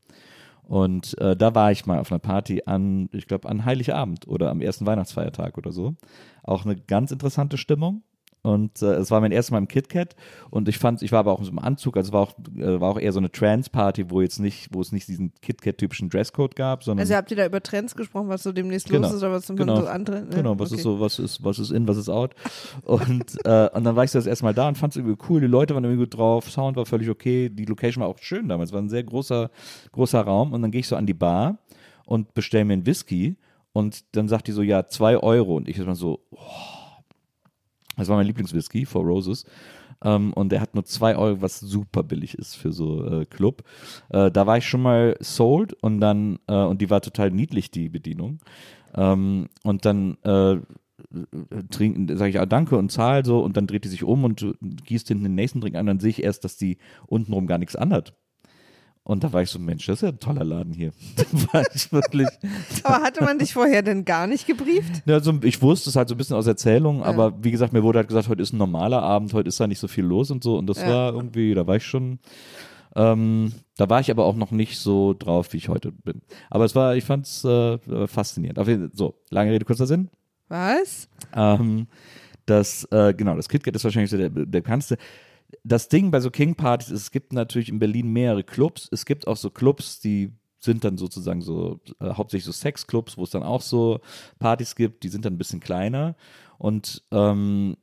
[0.65, 4.51] Und äh, da war ich mal auf einer Party an, ich glaube, an Heiligabend oder
[4.51, 5.95] am ersten Weihnachtsfeiertag oder so.
[6.43, 8.03] Auch eine ganz interessante Stimmung.
[8.47, 10.15] Und äh, es war mein erstes Mal im KitKat
[10.51, 12.81] und ich fand, ich war aber auch in so einem Anzug, also war auch, äh,
[12.81, 16.55] war auch eher so eine Trance-Party, wo jetzt nicht, wo es nicht diesen KitKat-typischen Dresscode
[16.55, 19.09] gab, sondern also habt ihr da über Trends gesprochen, was so demnächst Genau.
[19.09, 19.81] los ist, oder was Genau.
[19.81, 20.21] so andere.
[20.21, 20.29] ne?
[20.33, 20.77] Genau, was Okay.
[20.77, 22.37] ist so, was ist, was ist in, was ist out.
[22.85, 25.19] Und, äh, und dann war ich so das erste Mal da und fand es irgendwie
[25.29, 25.41] cool.
[25.41, 28.49] Die Leute waren irgendwie gut drauf, Sound war völlig okay, die Location war auch schön
[28.49, 29.51] damals, war ein sehr großer,
[29.91, 30.53] großer Raum.
[30.53, 31.59] Und dann gehe ich so an die Bar
[32.05, 33.35] und bestelle mir einen Whisky
[33.73, 35.57] und dann sagt die so, ja, zwei Euro.
[35.57, 36.39] Und ich war so, oh.
[37.97, 39.45] Das war mein Lieblingswhisky, Four Roses.
[40.05, 43.63] Ähm, und der hat nur zwei Euro, was super billig ist für so äh, Club.
[44.11, 47.71] Äh, da war ich schon mal sold und dann, äh, und die war total niedlich,
[47.71, 48.41] die Bedienung.
[48.95, 50.59] Ähm, und dann äh,
[51.71, 54.55] trinken, sage ich ah, danke und zahl so und dann dreht die sich um und
[54.61, 57.77] gießt hinten den nächsten Drink an, dann sehe ich erst, dass die untenrum gar nichts
[57.77, 58.15] anhat.
[59.07, 60.91] Und da war ich so, Mensch, das ist ja ein toller Laden hier.
[61.17, 62.27] da war ich wirklich.
[62.83, 65.05] Aber hatte man dich vorher denn gar nicht gebrieft?
[65.07, 67.85] Ja, also ich wusste es halt so ein bisschen aus Erzählungen, aber wie gesagt, mir
[67.85, 70.33] wurde halt gesagt, heute ist ein normaler Abend, heute ist da nicht so viel los
[70.33, 70.59] und so.
[70.59, 70.89] Und das Ja.
[70.89, 72.19] war irgendwie, da war ich schon,
[72.97, 76.23] ähm, da war ich aber auch noch nicht so drauf, wie ich heute bin.
[76.51, 77.79] Aber es war, ich fand es äh,
[78.09, 78.59] faszinierend.
[78.59, 80.11] Auf jeden, so, lange Rede, kurzer Sinn.
[80.49, 81.09] Was?
[81.33, 81.87] Ähm,
[82.47, 84.97] das, äh, genau, das KitKat ist wahrscheinlich so der, der bekannteste.
[85.65, 88.89] Das Ding bei so King-Partys ist, es gibt natürlich in Berlin mehrere Clubs.
[88.91, 93.25] Es gibt auch so Clubs, die sind dann sozusagen so äh, hauptsächlich so Sexclubs, wo
[93.25, 94.01] es dann auch so
[94.39, 96.17] Partys gibt, die sind dann ein bisschen kleiner.
[96.59, 97.77] Und ähm,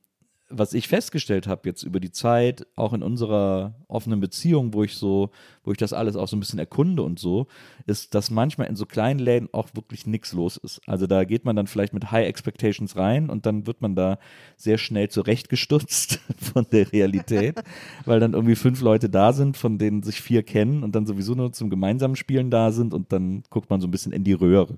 [0.57, 4.95] was ich festgestellt habe jetzt über die Zeit, auch in unserer offenen Beziehung, wo ich
[4.95, 5.31] so,
[5.63, 7.47] wo ich das alles auch so ein bisschen erkunde und so,
[7.85, 10.81] ist, dass manchmal in so kleinen Läden auch wirklich nichts los ist.
[10.87, 14.19] Also da geht man dann vielleicht mit High Expectations rein und dann wird man da
[14.55, 17.61] sehr schnell zurechtgestutzt von der Realität,
[18.05, 21.33] weil dann irgendwie fünf Leute da sind, von denen sich vier kennen und dann sowieso
[21.33, 24.33] nur zum gemeinsamen Spielen da sind und dann guckt man so ein bisschen in die
[24.33, 24.77] Röhre.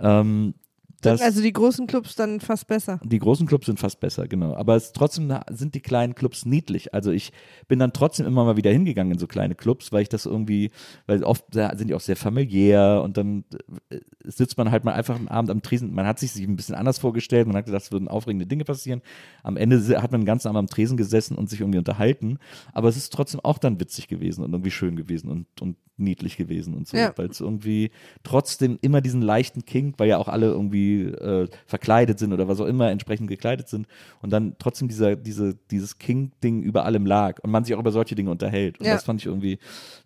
[0.00, 0.54] Ähm,
[1.00, 3.00] das, also die großen Clubs dann fast besser.
[3.04, 4.54] die großen Clubs sind fast besser, genau.
[4.56, 6.92] Aber es, trotzdem sind die kleinen Clubs niedlich.
[6.92, 7.32] Also ich
[7.68, 10.70] bin dann trotzdem immer mal wieder hingegangen in so kleine Clubs, weil ich das irgendwie,
[11.06, 13.44] weil oft sind die auch sehr familiär und dann
[13.90, 15.94] äh, sitzt man halt mal einfach einen Abend am Tresen.
[15.94, 18.64] Man hat sich sich ein bisschen anders vorgestellt, man hat gedacht, es würden aufregende Dinge
[18.64, 19.00] passieren.
[19.44, 22.38] Am Ende hat man den ganzen Abend am Tresen gesessen und sich irgendwie unterhalten.
[22.72, 26.36] Aber es ist trotzdem auch dann witzig gewesen und irgendwie schön gewesen und, und niedlich
[26.36, 27.12] gewesen und so, Ja.
[27.16, 27.90] weil es irgendwie
[28.22, 32.60] trotzdem immer diesen leichten Kink, weil ja auch alle irgendwie äh, verkleidet sind oder was
[32.60, 33.86] auch immer entsprechend gekleidet sind
[34.22, 37.92] und dann trotzdem dieser, diese, dieses Kink-Ding über allem lag und man sich auch über
[37.92, 38.78] solche Dinge unterhält.
[38.80, 38.92] Und Ja.
[38.94, 39.58] das fand ich irgendwie,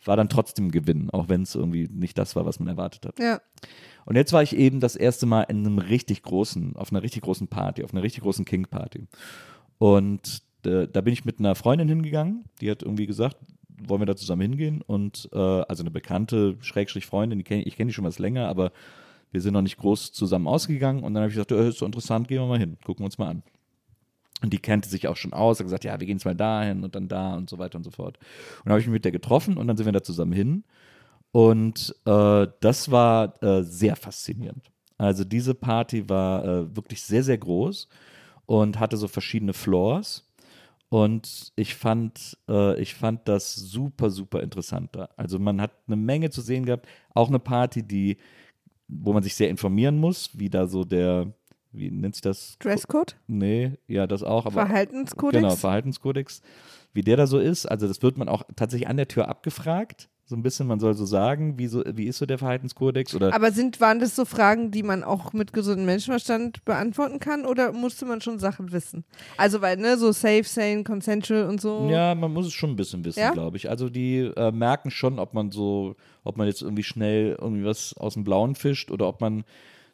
[0.05, 3.07] war dann trotzdem ein Gewinn, auch wenn es irgendwie nicht das war, was man erwartet
[3.07, 3.19] hat.
[3.19, 3.41] Ja.
[4.05, 7.23] Und jetzt war ich eben das erste Mal in einem richtig großen, auf einer richtig
[7.23, 9.07] großen Party, auf einer richtig großen King-Party.
[9.79, 13.37] Und äh, da bin ich mit einer Freundin hingegangen, die hat irgendwie gesagt,
[13.85, 14.83] wollen wir da zusammen hingehen?
[14.83, 18.49] Und äh, also eine bekannte, Schrägstrich Freundin, die kenn, ich kenne die schon was länger,
[18.49, 18.73] aber
[19.33, 21.03] wir sind noch nicht groß zusammen ausgegangen.
[21.03, 23.07] Und dann habe ich gesagt, äh, ist so interessant, gehen wir mal hin, gucken wir
[23.07, 23.43] uns mal an.
[24.43, 26.85] Und die kannte sich auch schon aus, hat gesagt, ja, wir gehen jetzt mal dahin
[26.85, 28.19] und dann da und so weiter und so fort.
[28.19, 30.65] Und dann habe ich mich mit der getroffen und dann sind wir da zusammen hin.
[31.31, 34.71] Und äh, das war äh, sehr faszinierend.
[34.99, 37.89] Also diese Party war äh, wirklich sehr, sehr groß
[38.47, 40.29] und hatte so verschiedene Floors.
[40.89, 45.09] Und ich fand, äh, ich fand das super, super interessant da.
[45.17, 46.87] Also man hat eine Menge zu sehen gehabt.
[47.15, 48.19] Auch eine Party, die,
[49.01, 51.33] wo man sich sehr informieren muss, wie da so der,
[51.73, 52.57] wie nennt sich das?
[52.59, 53.17] Dresscode?
[53.27, 54.47] Nee, ja, das auch.
[54.47, 55.43] Aber Verhaltenskodex?
[55.43, 56.43] Genau, Verhaltenskodex.
[56.95, 60.09] Wie der da so ist, also das wird man auch tatsächlich an der Tür abgefragt.
[60.25, 63.15] So ein bisschen, man soll so sagen, wie, so, wie ist so der Verhaltenskodex?
[63.15, 67.45] Oder Aber sind, waren das so Fragen, die man auch mit gesundem Menschenverstand beantworten kann
[67.45, 69.05] oder musste man schon Sachen wissen?
[69.37, 71.89] Also, weil, ne, so safe, sane, consensual und so.
[71.91, 73.33] Ja, man muss es schon ein bisschen wissen, Ja?
[73.33, 73.69] glaube ich.
[73.69, 77.95] Also die äh, merken schon, ob man so, ob man jetzt irgendwie schnell irgendwie was
[77.97, 79.45] aus dem Blauen fischt oder ob man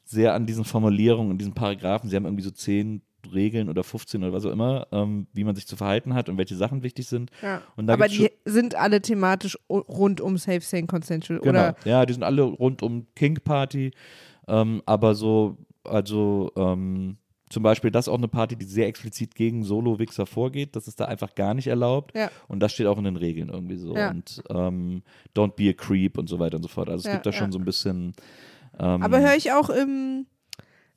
[0.08, 3.02] sehr an diesen Formulierungen und diesen Paragraphen, sie haben irgendwie so zehn
[3.32, 6.38] Regeln oder 15 oder was auch immer, ähm, wie man sich zu verhalten hat und
[6.38, 7.30] welche Sachen wichtig sind.
[7.42, 7.60] Ja.
[7.76, 11.50] Aber die sind alle thematisch rund um safe, sane, consensual, Genau.
[11.50, 11.76] oder?
[11.84, 13.90] Ja, die sind alle rund um King Party.
[14.46, 17.18] Ähm, aber so, also ähm,
[17.50, 20.74] zum Beispiel das ist auch eine Party, die sehr explizit gegen Solo-Wichser vorgeht.
[20.74, 22.16] Das ist da einfach gar nicht erlaubt.
[22.16, 22.30] Ja.
[22.46, 23.94] Und das steht auch in den Regeln irgendwie so.
[23.94, 24.10] Ja.
[24.10, 25.02] Und ähm,
[25.36, 26.88] don't be a creep und so weiter und so fort.
[26.88, 28.14] Also es gibt da schon so ein bisschen.
[28.78, 30.26] Ähm, Aber höre ich auch im,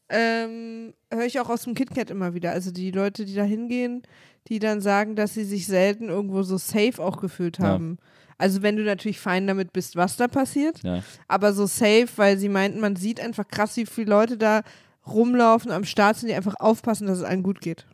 [0.09, 2.51] ähm, höre ich auch aus dem KitKat immer wieder.
[2.51, 4.03] Also die Leute, die da hingehen,
[4.47, 7.65] die dann sagen, dass sie sich selten irgendwo so safe auch gefühlt Ja.
[7.65, 7.97] haben.
[8.37, 11.03] Also wenn du natürlich fein damit bist, was da passiert, ja.
[11.27, 14.63] aber so safe, weil sie meinten, man sieht einfach krass, wie viele Leute da
[15.05, 17.85] rumlaufen, am Start sind, die einfach aufpassen, dass es allen gut geht.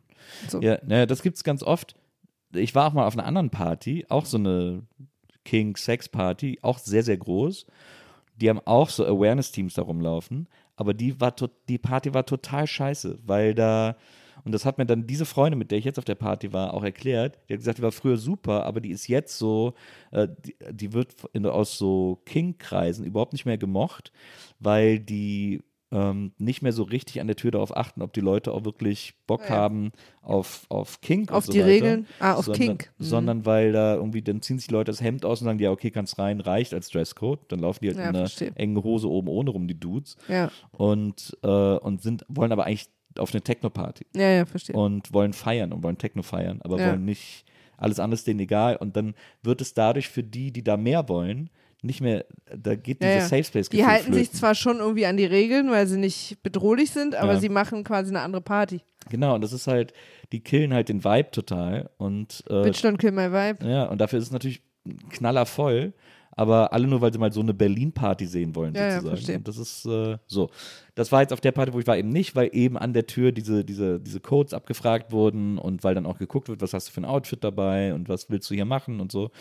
[0.48, 0.62] So.
[0.62, 1.96] Ja, naja, das gibt es ganz oft.
[2.54, 4.84] Ich war auch mal auf einer anderen Party, auch so eine
[5.44, 7.66] King-Sex-Party, auch sehr, sehr groß.
[8.38, 11.34] Die haben auch so Awareness-Teams da rumlaufen, aber die, war
[11.68, 13.98] die Party war total scheiße, weil da,
[14.46, 16.74] und das hat mir dann diese Freundin, mit der ich jetzt auf der Party war,
[16.74, 17.40] auch erklärt.
[17.50, 19.74] Die hat gesagt, die war früher super, aber die ist jetzt so,
[20.12, 24.12] äh, die, die wird in, aus so King-Kreisen überhaupt nicht mehr gemocht,
[24.60, 28.52] weil die ähm, nicht mehr so richtig an der Tür darauf achten, ob die Leute
[28.52, 29.50] auch wirklich Bock Ja.
[29.56, 32.08] haben auf, auf Kink Auf und so die weiter, Regeln?
[32.20, 32.92] Ah, auf sondern, Kink.
[32.98, 33.04] Mhm.
[33.04, 35.72] Sondern weil da irgendwie, dann ziehen sich die Leute das Hemd aus und sagen, ja,
[35.72, 37.40] okay, kannst rein, reicht als Dresscode.
[37.52, 38.30] Dann laufen die halt Ja, in einer
[38.60, 40.18] engen Hose oben ohne rum, die Dudes.
[40.28, 44.76] Ja, Und, äh, und sind, wollen aber eigentlich auf eine Techno-Party ja, ja, verstehe.
[44.76, 46.90] und wollen feiern und wollen Techno feiern, aber Ja.
[46.90, 47.46] wollen nicht,
[47.78, 48.76] alles andere ist denen egal.
[48.76, 51.50] Und dann wird es dadurch für die, die da mehr wollen,
[51.84, 52.26] nicht mehr,
[52.56, 53.38] da geht Ja, dieses ja.
[53.38, 56.92] Safe Space Die halten sich zwar schon irgendwie an die Regeln, weil sie nicht bedrohlich
[56.92, 57.40] sind, aber Ja.
[57.40, 58.82] sie machen quasi eine andere Party.
[59.10, 59.94] Genau, und das ist halt,
[60.32, 63.66] die killen halt den Vibe total und äh, Bitch don't kill my vibe.
[63.66, 64.62] Ja, und dafür ist es natürlich
[65.12, 65.94] knallervoll.
[66.38, 69.16] Aber alle nur, weil sie mal so eine Berlin-Party sehen wollen, Ja, ja, sozusagen.
[69.18, 69.38] verstehe.
[69.38, 70.50] Und das ist äh, so.
[70.96, 73.06] Das war jetzt auf der Party, wo ich war, eben nicht, weil eben an der
[73.08, 76.88] Tür diese, diese, diese Codes abgefragt wurden und weil dann auch geguckt wird, was hast
[76.88, 79.32] du für ein Outfit dabei und was willst du hier machen und so.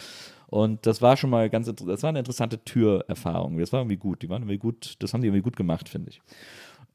[0.48, 3.58] Und das war schon mal ganz, das war eine interessante Türerfahrung.
[3.58, 4.22] Das war irgendwie gut.
[4.22, 6.20] Die waren irgendwie gut, das haben die irgendwie gut gemacht, finde ich.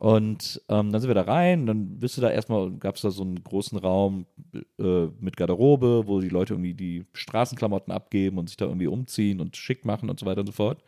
[0.01, 3.11] Und ähm, dann sind wir da rein, dann bist du da erstmal, gab es da
[3.11, 4.25] so einen großen Raum
[4.79, 9.39] äh, mit Garderobe, wo die Leute irgendwie die Straßenklamotten abgeben und sich da irgendwie umziehen
[9.39, 10.83] und schick machen und so weiter und so fort.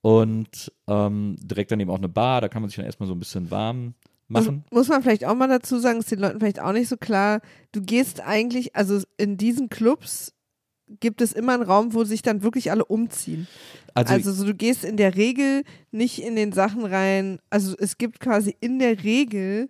[0.00, 3.18] Und ähm, direkt daneben auch eine Bar, da kann man sich dann erstmal so ein
[3.18, 3.92] bisschen warm
[4.28, 4.64] machen.
[4.70, 6.96] Also, muss man vielleicht auch mal dazu sagen, ist den Leuten vielleicht auch nicht so
[6.96, 7.42] klar.
[7.72, 10.32] Du gehst eigentlich, also in diesen Clubs
[10.98, 13.46] gibt es immer einen Raum, wo sich dann wirklich alle umziehen.
[13.94, 15.62] Also, Also so, du gehst in der Regel
[15.92, 17.38] nicht in den Sachen rein.
[17.50, 19.68] Also es gibt quasi in der Regel,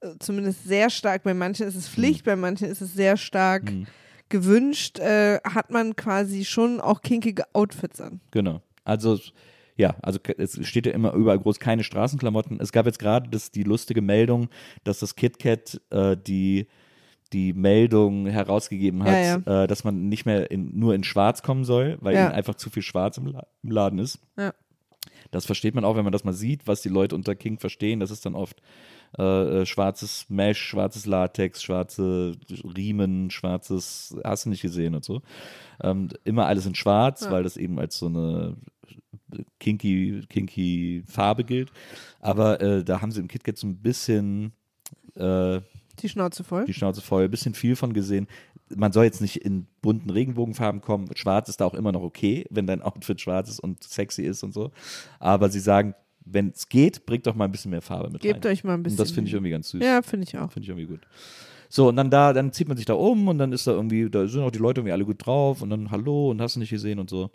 [0.00, 3.64] äh, zumindest sehr stark, bei manchen ist es Pflicht, bei manchen ist es sehr stark
[3.70, 3.86] Mhm.
[4.28, 8.20] gewünscht, äh, hat man quasi schon auch kinkige Outfits an.
[8.32, 8.60] Genau.
[8.84, 9.18] Also
[9.78, 12.58] ja, also es steht ja immer überall groß keine Straßenklamotten.
[12.60, 14.48] Es gab jetzt gerade die lustige Meldung,
[14.84, 16.66] dass das KitKat äh, die
[17.32, 21.64] die Meldung herausgegeben hat, Ja, Äh, dass man nicht mehr in, nur in Schwarz kommen
[21.64, 22.26] soll, weil Ja.
[22.26, 24.18] ihnen einfach zu viel Schwarz im, La im Laden ist.
[24.38, 24.52] Ja.
[25.32, 27.98] Das versteht man auch, wenn man das mal sieht, was die Leute unter King verstehen.
[28.00, 28.62] Das ist dann oft
[29.18, 32.32] äh, äh, schwarzes Mesh, schwarzes Latex, schwarze
[32.76, 35.22] Riemen, schwarzes, hast du nicht gesehen und so.
[35.82, 37.30] Ähm, immer alles in schwarz, Ja.
[37.32, 38.56] weil das eben als so eine
[39.58, 41.70] kinky, kinky Farbe gilt.
[42.20, 44.52] Aber äh, da haben sie im KitKat so ein bisschen
[45.14, 45.60] äh,
[46.02, 46.64] Die Schnauze voll.
[46.66, 48.26] die Schnauze voll, ein bisschen viel von gesehen.
[48.74, 51.08] Man soll jetzt nicht in bunten Regenbogenfarben kommen.
[51.14, 54.42] Schwarz ist da auch immer noch okay, wenn dein Outfit schwarz ist und sexy ist
[54.42, 54.72] und so.
[55.20, 55.94] Aber sie sagen,
[56.24, 58.52] wenn es geht, bringt doch mal ein bisschen mehr Farbe mit Gebt rein.
[58.52, 58.98] euch mal ein bisschen.
[58.98, 59.82] und das finde ich irgendwie ganz süß.
[59.82, 60.50] Ja, finde ich auch.
[60.50, 61.06] Finde ich irgendwie gut.
[61.68, 64.08] So, und dann da, dann zieht man sich da um und dann ist da irgendwie,
[64.08, 66.60] da sind auch die Leute irgendwie alle gut drauf und dann Hallo und hast du
[66.60, 67.30] nicht gesehen und so.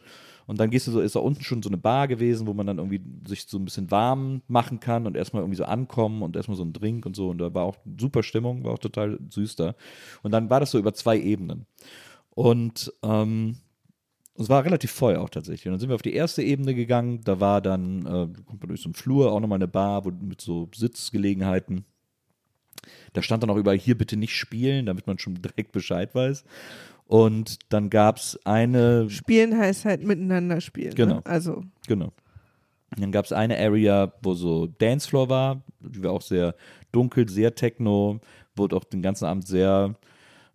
[0.47, 2.67] Und dann gehst du so, ist da unten schon so eine Bar gewesen, wo man
[2.67, 6.35] dann irgendwie sich so ein bisschen warm machen kann und erstmal irgendwie so ankommen und
[6.35, 7.29] erstmal so ein Drink und so.
[7.29, 9.75] Und da war auch super Stimmung, war auch total süß da.
[10.23, 11.67] Und dann war das so über zwei Ebenen.
[12.31, 13.55] Und ähm,
[14.35, 15.67] es war relativ voll auch tatsächlich.
[15.67, 17.21] Und dann sind wir auf die erste Ebene gegangen.
[17.23, 20.11] Da war dann, äh, kommt man durch so einen Flur, auch nochmal eine Bar wo,
[20.11, 21.85] mit so Sitzgelegenheiten.
[23.13, 26.43] Da stand dann auch überall hier bitte nicht spielen, damit man schon direkt Bescheid weiß.
[27.05, 30.95] Und dann gab es eine, Spielen heißt halt miteinander spielen.
[30.95, 31.15] Genau.
[31.15, 31.25] Ne?
[31.25, 32.13] Also, genau.
[32.95, 36.55] Und dann gab es eine Area, wo so Dancefloor war, die war auch sehr
[36.91, 38.19] dunkel, sehr techno,
[38.55, 39.95] wurde auch den ganzen Abend sehr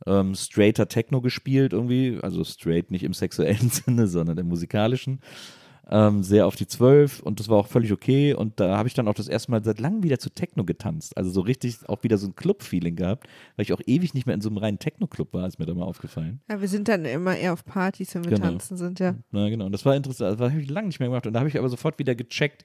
[0.07, 5.21] ähm, straighter Techno gespielt irgendwie, also straight nicht im sexuellen Sinne, sondern im musikalischen.
[5.89, 8.95] Ähm, sehr auf die Zwölf und das war auch völlig okay und da habe ich
[8.95, 12.03] dann auch das erste Mal seit langem wieder zu Techno getanzt, also so richtig auch
[12.03, 14.80] wieder so ein Club-Feeling gehabt, weil ich auch ewig nicht mehr in so einem reinen
[14.80, 16.41] Techno-Club war, ist mir da mal aufgefallen.
[16.51, 18.47] ja, wir sind dann immer eher auf Partys, wenn wir Genau.
[18.49, 19.14] tanzen sind, ja.
[19.30, 21.39] Na genau, und das war interessant, das habe ich lange nicht mehr gemacht und da
[21.39, 22.64] habe ich aber sofort wieder gecheckt,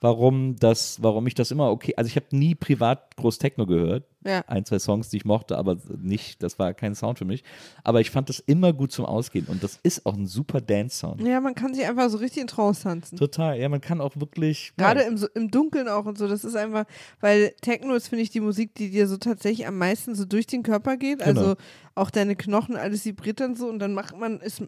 [0.00, 4.04] warum das, warum ich das immer okay, also ich habe nie privat groß Techno gehört,
[4.24, 4.42] Ja.
[4.46, 7.44] ein, zwei Songs, die ich mochte, aber nicht, das war kein Sound für mich,
[7.84, 11.20] aber ich fand das immer gut zum Ausgehen und das ist auch ein super Dance-Sound.
[11.22, 13.18] Ja, man kann sich einfach so richtig in Trance tanzen.
[13.18, 14.72] Total, ja, man kann auch wirklich.
[14.78, 16.28] Gerade ja, im, im Dunkeln auch und so.
[16.28, 16.84] Das ist einfach,
[17.20, 20.46] weil Techno ist, finde ich, die Musik, die dir so tatsächlich am meisten so durch
[20.46, 21.22] den Körper geht.
[21.22, 21.54] Also Genau.
[21.94, 24.62] auch deine Knochen, alles vibriert dann so und dann macht man, ist,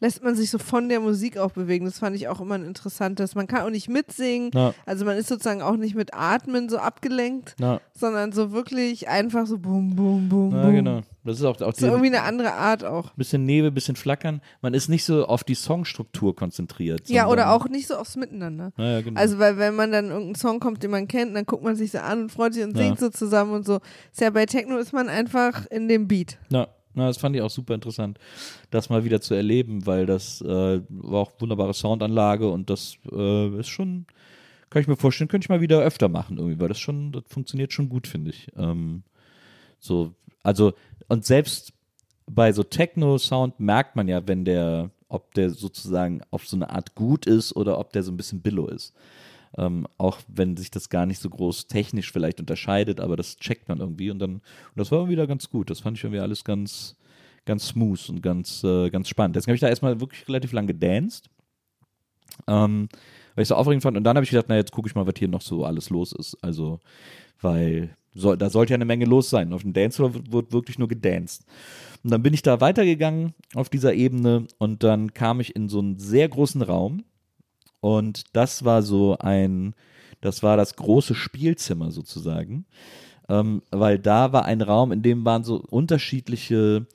[0.00, 1.84] lässt man sich so von der Musik auch bewegen.
[1.84, 3.34] Das fand ich auch immer ein interessantes.
[3.34, 4.47] Man kann auch nicht mitsingen.
[4.54, 9.08] Na, Also man ist sozusagen auch nicht mit Atmen so abgelenkt, na, sondern so wirklich
[9.08, 10.72] einfach so bum, bum, bum, bum.
[10.74, 11.00] genau.
[11.24, 13.10] Das ist auch, auch So die, irgendwie eine andere Art auch.
[13.14, 14.40] bisschen Nebel, bisschen Flackern.
[14.62, 17.08] Man ist nicht so auf die Songstruktur konzentriert.
[17.10, 18.72] Ja, oder auch nicht so aufs Miteinander.
[18.78, 19.20] Na ja, genau.
[19.20, 21.90] Also, weil wenn man dann irgendeinen Song kommt, den man kennt, dann guckt man sich
[21.90, 22.84] so an und freut sich und Ja.
[22.84, 23.80] singt so zusammen und so.
[24.10, 26.38] Ist ja bei Techno ist man einfach in dem Beat.
[26.48, 28.18] Na, na, das fand ich auch super interessant,
[28.70, 33.58] das mal wieder zu erleben, weil das äh, war auch wunderbare Soundanlage und das äh,
[33.60, 34.06] ist schon,
[34.70, 37.24] kann ich mir vorstellen, könnte ich mal wieder öfter machen irgendwie, weil das schon, das
[37.26, 38.48] funktioniert schon gut, finde ich.
[38.56, 39.02] Ähm,
[39.78, 40.74] so, also,
[41.08, 41.72] und selbst
[42.26, 46.94] bei so Techno-Sound merkt man ja, wenn der, ob der sozusagen auf so eine Art
[46.94, 48.94] gut ist oder ob der so ein bisschen Billo ist.
[49.56, 53.68] Ähm, auch wenn sich das gar nicht so groß technisch vielleicht unterscheidet, aber das checkt
[53.68, 54.42] man irgendwie und dann, und
[54.76, 55.70] das war wieder ganz gut.
[55.70, 56.96] Das fand ich irgendwie alles ganz,
[57.46, 59.36] ganz smooth und ganz, äh, ganz spannend.
[59.36, 61.30] Deswegen habe ich da erstmal wirklich relativ lang gedanced.
[62.46, 62.88] Ähm,
[63.38, 63.96] weil ich so aufregend fand.
[63.96, 65.90] Und dann habe ich gedacht, na, jetzt gucke ich mal, was hier noch so alles
[65.90, 66.36] los ist.
[66.42, 66.80] Also,
[67.40, 69.52] weil soll, da sollte ja eine Menge los sein.
[69.52, 71.44] Auf dem Dancefloor wird, wird wirklich nur gedanced.
[72.02, 75.78] Und dann bin ich da weitergegangen auf dieser Ebene und dann kam ich in so
[75.78, 77.04] einen sehr großen Raum.
[77.78, 79.76] Und das war so ein,
[80.20, 82.66] das war das große Spielzimmer sozusagen.
[83.28, 86.88] Ähm, weil da war ein Raum, in dem waren so unterschiedliche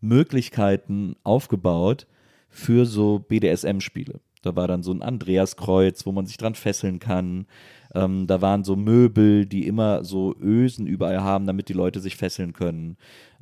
[0.00, 2.06] Möglichkeiten aufgebaut
[2.48, 4.20] für so BDSM-Spiele.
[4.42, 7.46] Da war dann so ein Andreaskreuz, wo man sich dran fesseln kann.
[7.94, 12.16] Ähm, da waren so Möbel, die immer so Ösen überall haben, damit die Leute sich
[12.16, 12.96] fesseln können.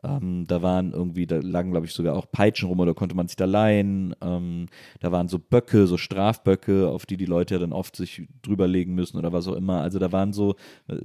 [0.04, 3.26] Ähm, da waren irgendwie, da lagen, glaube ich, sogar auch Peitschen rum oder konnte man
[3.26, 4.14] sich da leihen.
[4.22, 4.66] Ähm,
[5.00, 8.94] da waren so Böcke, so Strafböcke, auf die die Leute dann oft sich drüber legen
[8.94, 9.80] müssen oder was auch immer.
[9.80, 10.54] Also da waren so,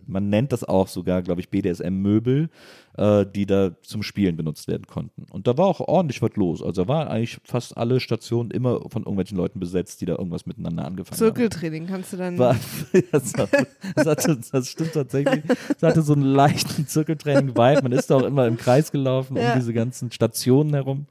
[0.06, 2.50] man nennt das auch sogar, glaube ich, BDSM-Möbel,
[2.98, 5.26] äh, die da zum Spielen benutzt werden konnten.
[5.32, 6.62] Und da war auch ordentlich was los.
[6.62, 10.46] Also da waren eigentlich fast alle Stationen immer von irgendwelchen Leuten besetzt, die da irgendwas
[10.46, 11.36] miteinander angefangen haben.
[11.36, 12.38] Zirkeltraining kannst du dann.
[12.38, 12.56] War,
[13.12, 15.44] das, das, hatte, das stimmt tatsächlich.
[15.76, 17.82] Es hatte so einen leichten Zirkeltraining-Vibe.
[17.84, 19.54] Man ist da auch immer im Kreis gelaufen Ja.
[19.54, 21.08] um diese ganzen Stationen herum.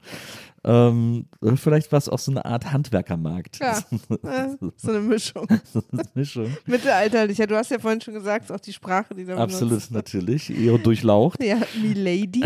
[0.65, 3.59] Ähm, vielleicht war es auch so eine Art Handwerkermarkt.
[3.59, 3.77] Ja.
[4.09, 5.45] äh, so eine Mischung.
[5.73, 6.57] so eine Mischung.
[6.65, 7.47] Mittelalterlicher.
[7.47, 9.91] Du hast ja vorhin schon gesagt, auch die Sprache, die da Absolut, benutzt.
[9.91, 10.49] natürlich.
[10.49, 11.43] Eher durchlaucht.
[11.43, 12.43] Ja, Milady.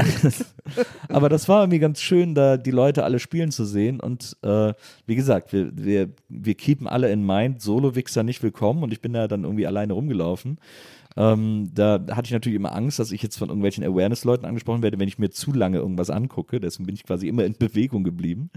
[1.10, 4.00] Aber das war irgendwie ganz schön, da die Leute alle spielen zu sehen.
[4.00, 4.74] Und äh,
[5.06, 8.82] wie gesagt, wir, wir, wir keepen alle in mind, Solo-Wichser nicht willkommen.
[8.82, 10.58] Und ich bin da dann irgendwie alleine rumgelaufen.
[11.18, 15.00] Ähm, da hatte ich natürlich immer Angst, dass ich jetzt von irgendwelchen Awareness-Leuten angesprochen werde,
[15.00, 16.60] wenn ich mir zu lange irgendwas angucke.
[16.60, 18.52] Deswegen bin ich quasi immer in Bewegung geblieben.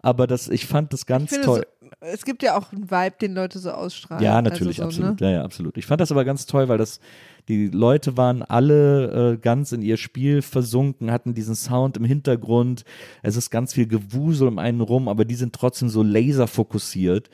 [0.00, 1.66] Aber das, ich fand das ganz finde, toll.
[1.80, 4.22] so, es gibt ja auch einen Vibe, den Leute so ausstrahlen.
[4.22, 5.20] Ja, natürlich, also so, absolut.
[5.20, 5.26] Ne?
[5.26, 5.76] Ja, ja, absolut.
[5.76, 7.00] Ich fand das aber ganz toll, weil das
[7.48, 12.84] die Leute waren alle äh, ganz in ihr Spiel versunken, hatten diesen Sound im Hintergrund.
[13.22, 17.28] Es ist ganz viel Gewusel um einen rum, aber die sind trotzdem so laserfokussiert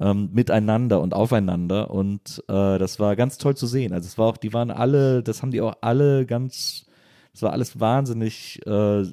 [0.00, 1.90] ähm, miteinander und aufeinander.
[1.90, 3.92] Und äh, das war ganz toll zu sehen.
[3.92, 6.86] Also es war auch, die waren alle, das haben die auch alle ganz,
[7.32, 9.04] das war alles wahnsinnig äh,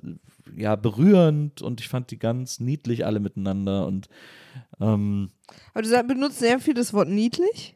[0.56, 4.10] ja, berührend und ich fand die ganz niedlich alle miteinander und
[4.80, 5.30] ähm,
[5.74, 7.76] Aber du benutzt sehr viel das Wort niedlich.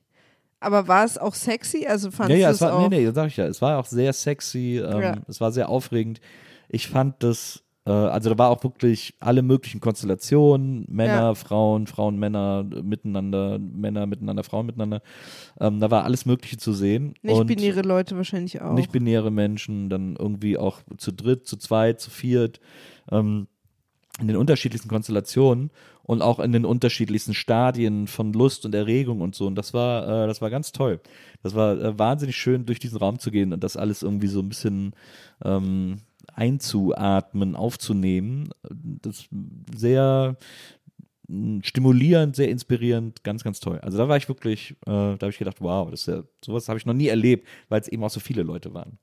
[0.62, 1.86] Aber war es auch sexy?
[1.88, 2.90] Also Ja, fandest ja, du es war, auch?
[2.90, 3.46] nee, nee, sag ich ja.
[3.46, 5.16] Es war auch sehr sexy, ähm, Ja.
[5.28, 6.20] es war sehr aufregend.
[6.68, 11.36] Ich fand das, also da war auch wirklich alle möglichen Konstellationen, Männer, Ja.
[11.36, 15.02] Frauen, Frauen, Männer äh, miteinander, Männer miteinander, Frauen miteinander.
[15.60, 17.14] Ähm, da war alles Mögliche zu sehen.
[17.22, 18.74] Nicht-binäre Leute wahrscheinlich auch.
[18.74, 22.60] nicht-binäre Menschen, dann irgendwie auch zu dritt, zu zweit, zu viert,
[23.12, 23.48] ähm,
[24.20, 25.72] in den unterschiedlichsten Konstellationen
[26.04, 29.48] und auch in den unterschiedlichsten Stadien von Lust und Erregung und so.
[29.48, 31.00] Und das war, äh, das war ganz toll.
[31.44, 34.40] Das war äh, wahnsinnig schön, durch diesen Raum zu gehen und das alles irgendwie so
[34.42, 34.94] ein bisschen
[35.46, 36.02] ähm,
[36.36, 38.50] einzuatmen, aufzunehmen.
[38.70, 39.26] Das
[39.76, 40.36] sehr
[41.28, 43.80] mh, stimulierend, sehr inspirierend, ganz, ganz toll.
[43.80, 46.68] Also da war ich wirklich, äh, da habe ich gedacht, wow, das ist ja, sowas
[46.70, 48.98] habe ich noch nie erlebt, weil es eben auch so viele Leute waren.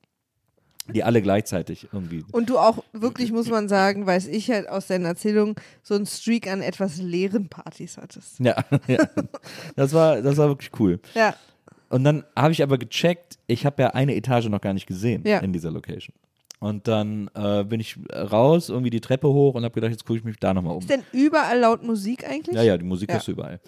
[0.94, 2.24] Die alle gleichzeitig irgendwie.
[2.30, 6.06] Und du auch wirklich, muss man sagen, weiß ich halt aus deinen Erzählungen, so einen
[6.06, 8.38] Streak an etwas leeren Partys hattest.
[8.38, 8.54] Ja,
[8.86, 9.08] ja.
[9.74, 11.00] Das war, das war wirklich cool.
[11.16, 11.34] Ja,
[11.88, 15.22] Und dann habe ich aber gecheckt, ich habe ja eine Etage noch gar nicht gesehen
[15.26, 15.38] Ja.
[15.38, 16.14] in dieser Location.
[16.58, 20.18] Und dann äh, bin ich raus, irgendwie die Treppe hoch und habe gedacht, jetzt gucke
[20.18, 20.80] ich mich da nochmal um.
[20.80, 22.56] ist denn überall laut Musik eigentlich?
[22.56, 23.18] Ja, ja, die Musik Ja.
[23.18, 23.60] ist überall.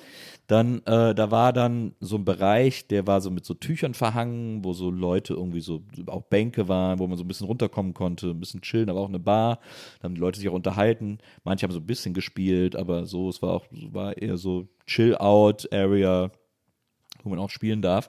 [0.47, 4.65] Dann, äh, da war dann so ein Bereich, der war so mit so Tüchern verhangen,
[4.65, 8.29] wo so Leute irgendwie so, auch Bänke waren, wo man so ein bisschen runterkommen konnte,
[8.31, 9.59] ein bisschen chillen, aber auch eine Bar.
[10.01, 11.19] Da haben die Leute sich auch unterhalten.
[11.45, 16.31] Manche haben so ein bisschen gespielt, aber so, es war auch, war eher so Chill-Out-Area,
[17.23, 18.09] wo man auch spielen darf.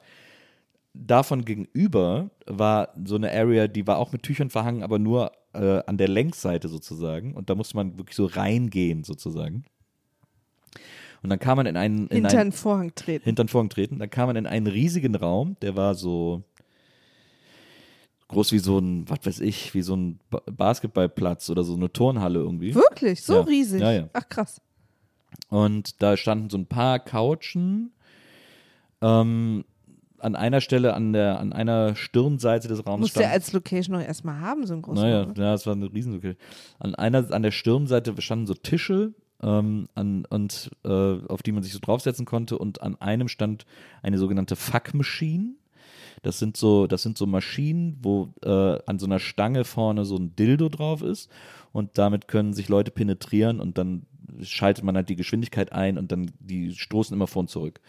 [0.93, 5.81] Davon gegenüber war so eine Area, die war auch mit Tüchern verhangen, aber nur äh,
[5.85, 7.33] an der Längsseite sozusagen.
[7.35, 9.65] Und da musste man wirklich so reingehen sozusagen.
[11.21, 13.25] Und dann kam man in einen, in Hinter einen Vorhang treten.
[13.25, 13.99] hinter den Vorhang treten.
[13.99, 16.43] Dann kam man in einen riesigen Raum, der war so
[18.29, 21.91] groß wie so ein, was weiß ich, wie so ein Ba- Basketballplatz oder so eine
[21.91, 22.73] Turnhalle irgendwie.
[22.75, 23.23] Wirklich?
[23.23, 23.41] So Ja.
[23.41, 23.81] riesig?
[23.81, 24.09] Ja, ja.
[24.13, 24.61] Ach krass.
[25.49, 27.91] Und da standen so ein paar Couchen.
[29.01, 29.65] Ähm,
[30.21, 33.35] an einer Stelle, an der, an einer Stirnseite des Raums Musst du ja stand.
[33.41, 35.33] als Location noch erstmal haben, so ein großer Naja, Raum.
[35.37, 36.35] ja, es war eine Riesenlücke.
[36.79, 41.63] An einer, an der Stirnseite standen so Tische, ähm, an, und äh, auf die man
[41.63, 42.57] sich so draufsetzen konnte.
[42.57, 43.65] Und an einem stand
[44.03, 45.55] eine sogenannte Fuck Machine.
[46.21, 50.17] Das sind so, das sind so Maschinen, wo äh, an so einer Stange vorne so
[50.17, 51.31] ein Dildo drauf ist
[51.71, 54.05] und damit können sich Leute penetrieren und dann
[54.41, 57.79] schaltet man halt die Geschwindigkeit ein und dann die stoßen immer vor und zurück.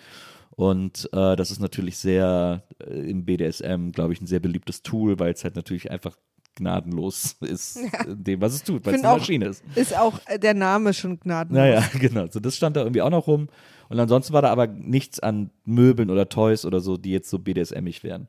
[0.51, 5.19] Und äh, das ist natürlich sehr äh, im BDSM, glaube ich, ein sehr beliebtes Tool,
[5.19, 6.17] weil es halt natürlich einfach
[6.57, 9.63] gnadenlos ist in dem, was es tut, weil es eine auch- Maschine ist.
[9.75, 11.57] Ist auch äh, der Name schon gnadenlos.
[11.59, 12.27] Naja, genau.
[12.29, 13.49] So, das stand da irgendwie auch noch rum.
[13.89, 17.39] Und ansonsten war da aber nichts an Möbeln oder Toys oder so, die jetzt so
[17.39, 18.29] BDSMig wären.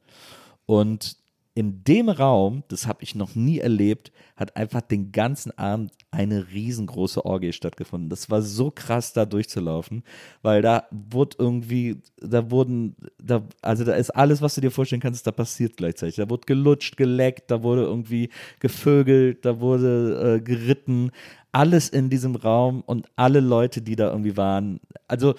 [0.65, 1.17] Und
[1.53, 6.47] in dem Raum, das habe ich noch nie erlebt, hat einfach den ganzen Abend eine
[6.51, 8.09] riesengroße Orgie stattgefunden.
[8.09, 10.03] Das war so krass, da durchzulaufen,
[10.41, 15.01] weil da wurde irgendwie, da wurden, da, also da ist alles, was du dir vorstellen
[15.01, 16.15] kannst, da passiert gleichzeitig.
[16.15, 18.29] Da wurde gelutscht, geleckt, da wurde irgendwie
[18.59, 21.11] gevögelt, da wurde äh, geritten,
[21.51, 24.79] alles in diesem Raum und alle Leute, die da irgendwie waren.
[25.09, 25.35] Also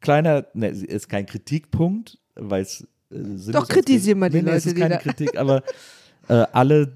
[0.00, 4.66] kleiner, ne, ist kein Kritikpunkt, weil es äh, Doch, kritisieren wir die nee, Leute, es
[4.66, 5.62] ist keine Kritik, aber
[6.28, 6.92] äh, alle,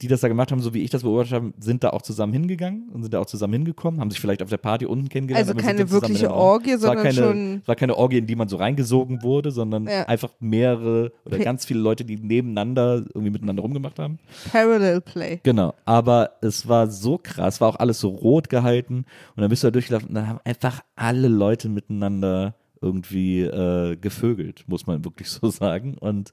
[0.00, 2.32] die das da gemacht haben, so wie ich das beobachtet habe, sind da auch zusammen
[2.32, 5.48] hingegangen und sind da auch zusammen hingekommen, haben sich vielleicht auf der Party unten kennengelernt.
[5.48, 6.32] Also keine wirkliche.
[6.32, 9.22] Orgie, Es war sondern keine, schon- es war keine Orgie, in die man so reingesogen
[9.22, 10.02] wurde, sondern Ja.
[10.08, 14.18] einfach mehrere oder ganz viele Leute, die nebeneinander irgendwie miteinander rumgemacht haben.
[14.50, 15.38] Parallel Play.
[15.44, 19.04] Genau, aber es war so krass, war auch alles so rot gehalten
[19.36, 23.96] und dann bist du da durchgelaufen und dann haben einfach alle Leute miteinander irgendwie äh,
[23.96, 25.96] gevögelt, muss man wirklich so sagen.
[25.98, 26.32] Und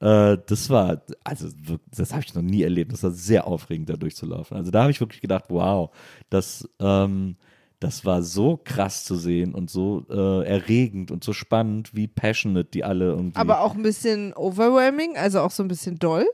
[0.00, 1.48] äh, das war, also
[1.96, 2.92] das habe ich noch nie erlebt.
[2.92, 4.56] Das war sehr aufregend, da durchzulaufen.
[4.56, 5.90] Also da habe ich wirklich gedacht, wow,
[6.28, 7.36] das, ähm,
[7.80, 12.70] das war so krass zu sehen und so äh, erregend und so spannend, wie passionate
[12.70, 13.38] die alle irgendwie.
[13.38, 16.26] Aber auch ein bisschen overwhelming, also auch so ein bisschen doll.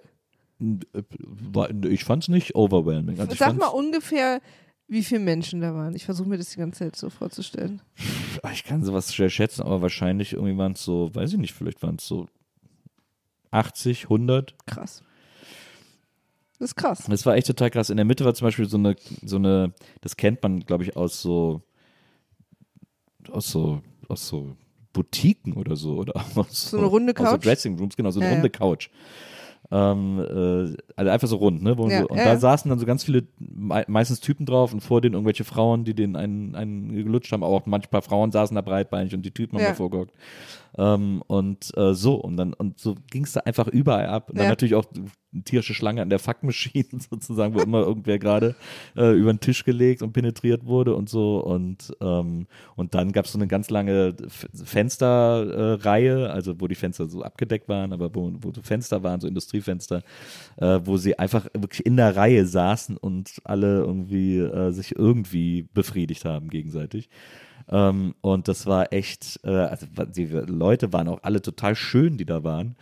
[0.58, 3.20] war, ich fand es nicht overwhelming.
[3.20, 4.40] Also ich Sag mal ungefähr,
[4.92, 5.94] wie viele Menschen da waren.
[5.96, 7.80] Ich versuche mir das die ganze Zeit so vorzustellen.
[8.42, 11.54] Ah, Ich kann sowas schwer schätzen, aber wahrscheinlich irgendwie waren es so, weiß ich nicht,
[11.54, 12.26] vielleicht waren es so
[13.50, 14.54] 80, 100.
[14.66, 15.02] Krass.
[16.58, 17.04] Das ist krass.
[17.08, 17.90] Das war echt total krass.
[17.90, 20.96] In der Mitte war zum Beispiel so eine, so eine, das kennt man, glaube ich,
[20.96, 21.62] aus so,
[23.30, 24.56] aus so, aus so
[24.92, 25.96] Boutiquen oder so.
[25.96, 27.44] Oder aus So eine runde Aus so Couch?
[27.44, 28.58] Dressing Rooms, genau, so eine Ja, runde ja.
[28.58, 28.90] Couch.
[29.74, 31.70] Ähm, äh, also einfach so rund, ne?
[31.70, 35.00] Ja, und ja, da saßen dann so ganz viele, mei- meistens Typen drauf und vor
[35.00, 38.60] denen irgendwelche Frauen, die den einen, einen gelutscht haben, aber auch manchmal Frauen saßen da
[38.60, 39.70] breitbeinig und die Typen haben Ja.
[39.70, 40.12] davor gehockt.
[40.76, 44.28] Ähm, und äh, so, und dann, und so ging es da einfach überall ab.
[44.30, 44.84] Und dann natürlich auch
[45.44, 48.54] tierische Schlange an der Fuckmaschine sozusagen, wo immer irgendwer gerade
[48.96, 51.38] äh, über den Tisch gelegt und penetriert wurde und so.
[51.38, 54.14] Und, ähm, und dann gab es so eine ganz lange
[54.64, 59.20] Fensterreihe, äh, also wo die Fenster so abgedeckt waren, aber wo, wo so Fenster waren,
[59.20, 60.02] so Industriefenster,
[60.56, 65.68] äh, wo sie einfach wirklich in der Reihe saßen und alle irgendwie äh, sich irgendwie
[65.74, 67.08] befriedigt haben gegenseitig.
[67.70, 72.24] Ähm, und das war echt, äh, also die Leute waren auch alle total schön, die
[72.24, 72.76] da waren.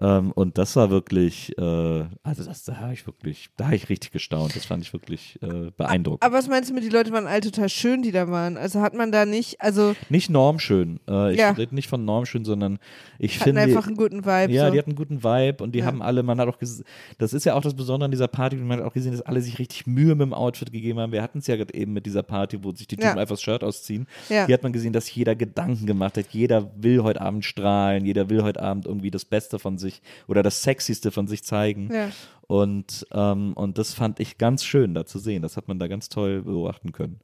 [0.00, 3.88] Ähm, und das war wirklich, äh, also das, da habe ich wirklich, da habe ich
[3.88, 4.56] richtig gestaunt.
[4.56, 6.22] Das fand ich wirklich äh, beeindruckend.
[6.24, 8.56] Aber was meinst du mit, die Leute waren alle total schön, die da waren?
[8.56, 10.98] Also hat man da nicht, also nicht normschön.
[11.08, 11.50] Äh, ich Ja.
[11.52, 12.78] rede nicht von normschön, sondern
[13.18, 13.60] ich hatten finde.
[13.62, 14.52] einfach einen guten Vibe.
[14.52, 14.72] ja, so.
[14.72, 15.86] die hatten einen guten Vibe und die Ja.
[15.86, 16.84] haben alle, man hat auch gesehen,
[17.18, 19.40] das ist ja auch das Besondere an dieser Party, man hat auch gesehen, dass alle
[19.40, 21.12] sich richtig Mühe mit dem Outfit gegeben haben.
[21.12, 23.20] Wir hatten es ja gerade eben mit dieser Party, wo sich die Typen Ja.
[23.20, 24.06] einfach das Shirt ausziehen.
[24.28, 24.46] Ja.
[24.46, 26.26] Hier hat man gesehen, dass jeder Gedanken gemacht hat.
[26.30, 30.42] Jeder will heute Abend strahlen, jeder will heute Abend irgendwie das Beste von sich oder
[30.42, 31.90] das Sexyste von sich zeigen.
[31.92, 32.10] Ja.
[32.42, 35.42] Und, ähm, und das fand ich ganz schön da zu sehen.
[35.42, 37.20] Das hat man da ganz toll beobachten können.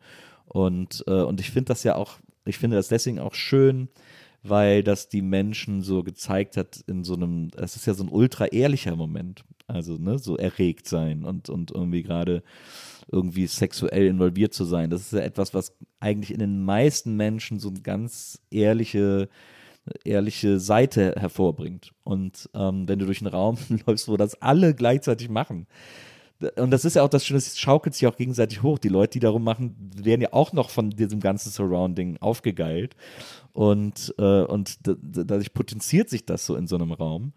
[0.47, 3.89] Und, äh, und ich finde das ja auch, ich finde das deswegen auch schön,
[4.43, 8.09] weil das die Menschen so gezeigt hat in so einem, es ist ja so ein
[8.09, 9.45] ultra ehrlicher Moment.
[9.69, 12.43] Also, ne, so erregt sein und, und irgendwie gerade
[13.11, 14.91] irgendwie sexuell involviert zu sein.
[14.91, 19.29] Das ist ja etwas, was eigentlich in den meisten Menschen so eine ganz ehrliche,
[20.05, 21.93] ehrliche Seite hervorbringt.
[22.05, 25.67] Und ähm, wenn du durch einen Raum läufst, wo das alle gleichzeitig machen,
[26.57, 28.79] und das ist ja auch das Schöne, es schaukelt sich auch gegenseitig hoch.
[28.79, 32.95] Die Leute, die darum machen, werden ja auch noch von diesem ganzen Surrounding aufgegeilt.
[33.53, 37.33] Und, äh, und da- da- dadurch potenziert sich das so in so einem Raum.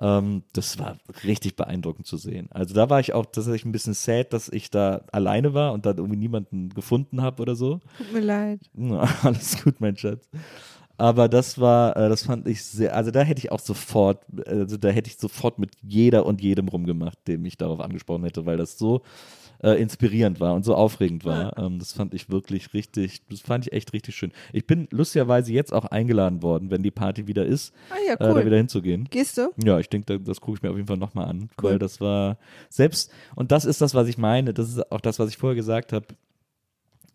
[0.00, 2.48] Ähm, das war richtig beeindruckend zu sehen.
[2.50, 5.86] Also da war ich auch tatsächlich ein bisschen sad, dass ich da alleine war und
[5.86, 7.80] da irgendwie niemanden gefunden habe oder so.
[7.98, 8.60] Tut mir leid.
[8.74, 10.28] Ja, alles gut, mein Schatz.
[10.96, 14.76] Aber das war, äh, das fand ich sehr, also da hätte ich auch sofort, also
[14.76, 18.56] da hätte ich sofort mit jeder und jedem rumgemacht, dem ich darauf angesprochen hätte, weil
[18.56, 19.02] das so
[19.64, 21.56] äh, inspirierend war und so aufregend war.
[21.58, 24.30] Ähm, das fand ich wirklich richtig, das fand ich echt richtig schön.
[24.52, 28.16] Ich bin lustigerweise jetzt auch eingeladen worden, wenn die Party wieder ist, Ah ja, äh,
[28.18, 28.44] da cool.
[28.44, 29.08] wieder hinzugehen.
[29.10, 29.52] Gehst du?
[29.64, 32.36] Ja, ich denke, das gucke ich mir auf jeden Fall nochmal an, weil das war
[32.68, 35.56] selbst, und das ist das, was ich meine, das ist auch das, was ich vorher
[35.56, 36.06] gesagt habe,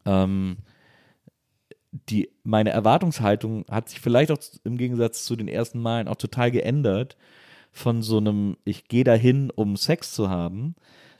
[0.06, 0.58] ähm,
[2.10, 6.52] die, meine Erwartungshaltung hat sich vielleicht auch im Gegensatz zu den ersten Malen auch total
[6.52, 7.16] geändert
[7.72, 10.76] von so einem, ich gehe dahin, um Sex zu haben.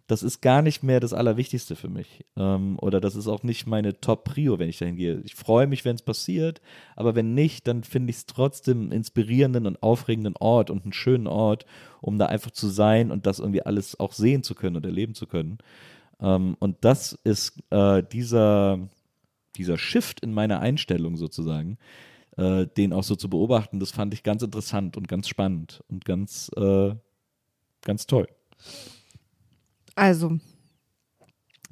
[0.10, 2.26] Das ist gar nicht mehr das Allerwichtigste für mich.
[2.36, 5.22] Ähm, oder das ist auch nicht meine Top-Prio, wenn ich dahin gehe.
[5.24, 6.62] Ich freue mich, wenn es passiert,
[6.96, 10.94] aber wenn nicht, dann finde ich es trotzdem einen inspirierenden und aufregenden Ort und einen
[10.94, 11.66] schönen Ort,
[12.02, 15.16] um da einfach zu sein und das irgendwie alles auch sehen zu können und erleben
[15.16, 15.60] zu können.
[16.20, 18.80] Ähm, und das ist äh, dieser,
[19.56, 21.78] dieser Shift in meiner Einstellung sozusagen,
[22.36, 26.04] äh, den auch so zu beobachten, das fand ich ganz interessant und ganz spannend und
[26.04, 26.96] ganz, äh,
[27.84, 28.28] Ganz toll.
[30.00, 30.38] Also,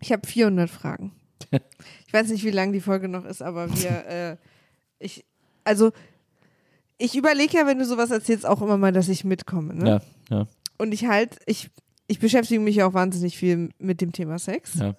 [0.01, 1.13] ich habe 400 Fragen.
[2.07, 4.38] Ich weiß nicht, wie lang die Folge noch ist, aber wir, äh,
[4.99, 5.25] ich,
[5.63, 5.91] also,
[6.97, 9.73] ich überlege ja, wenn du sowas erzählst, auch immer mal, dass ich mitkomme.
[9.73, 9.89] Ne?
[9.89, 10.01] Ja,
[10.38, 10.47] ja,
[10.78, 11.69] Und ich halt, ich,
[12.07, 14.75] ich beschäftige mich ja auch wahnsinnig viel mit dem Thema Sex.
[14.75, 14.95] ja.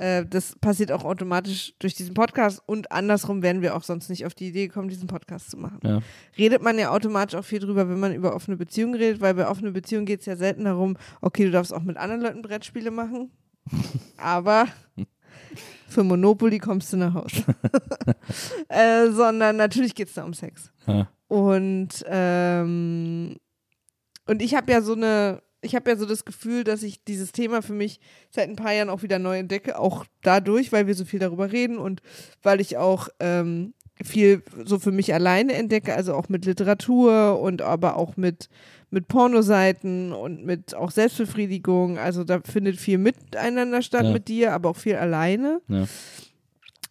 [0.00, 4.24] Äh, das passiert auch automatisch durch diesen Podcast und andersrum wären wir auch sonst nicht
[4.24, 5.78] auf die Idee gekommen, diesen Podcast zu machen.
[5.84, 6.00] ja.
[6.38, 9.46] Redet man ja automatisch auch viel drüber, wenn man über offene Beziehungen redet, weil bei
[9.46, 12.90] offenen Beziehungen geht es ja selten darum, okay, du darfst auch mit anderen Leuten Brettspiele
[12.90, 13.30] machen,
[14.16, 14.68] aber
[15.86, 17.44] für Monopoly kommst du nach Hause.
[18.68, 20.72] äh, sondern natürlich geht es da um Sex.
[20.86, 21.08] ja.
[21.28, 23.36] Und, ähm,
[24.26, 27.32] und ich habe ja so eine, ich habe ja so das Gefühl, dass ich dieses
[27.32, 28.00] Thema für mich
[28.30, 31.52] seit ein paar Jahren auch wieder neu entdecke, auch dadurch, weil wir so viel darüber
[31.52, 32.00] reden und
[32.42, 37.60] weil ich auch ähm, viel so für mich alleine entdecke, also auch mit Literatur und
[37.60, 38.48] aber auch mit,
[38.90, 41.98] mit Pornoseiten und mit auch Selbstbefriedigung.
[41.98, 44.12] Also da findet viel miteinander statt Ja.
[44.12, 45.60] mit dir, aber auch viel alleine.
[45.68, 45.84] Ja.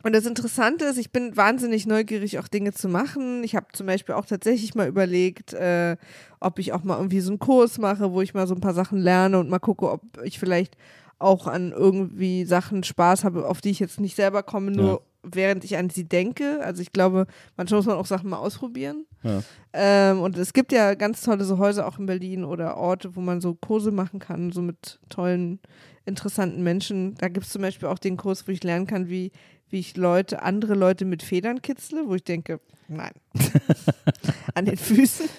[0.03, 3.43] Und das Interessante ist, ich bin wahnsinnig neugierig, auch Dinge zu machen.
[3.43, 5.97] Ich habe zum Beispiel auch tatsächlich mal überlegt, äh,
[6.39, 8.73] ob ich auch mal irgendwie so einen Kurs mache, wo ich mal so ein paar
[8.73, 10.77] Sachen lerne und mal gucke, ob ich vielleicht
[11.19, 15.65] auch an irgendwie Sachen Spaß habe, auf die ich jetzt nicht selber komme, nur während
[15.65, 16.63] ich an sie denke.
[16.63, 17.27] Also ich glaube,
[17.57, 19.05] manchmal muss man auch Sachen mal ausprobieren.
[19.23, 19.43] Ja.
[19.73, 23.19] Ähm, und es gibt ja ganz tolle so Häuser auch in Berlin oder Orte, wo
[23.19, 25.59] man so Kurse machen kann, so mit tollen,
[26.05, 27.15] interessanten Menschen.
[27.15, 29.33] Da gibt es zum Beispiel auch den Kurs, wo ich lernen kann, wie,
[29.70, 33.11] wie ich Leute, andere Leute mit Federn kitzle, wo ich denke, nein.
[34.55, 35.30] An den Füßen.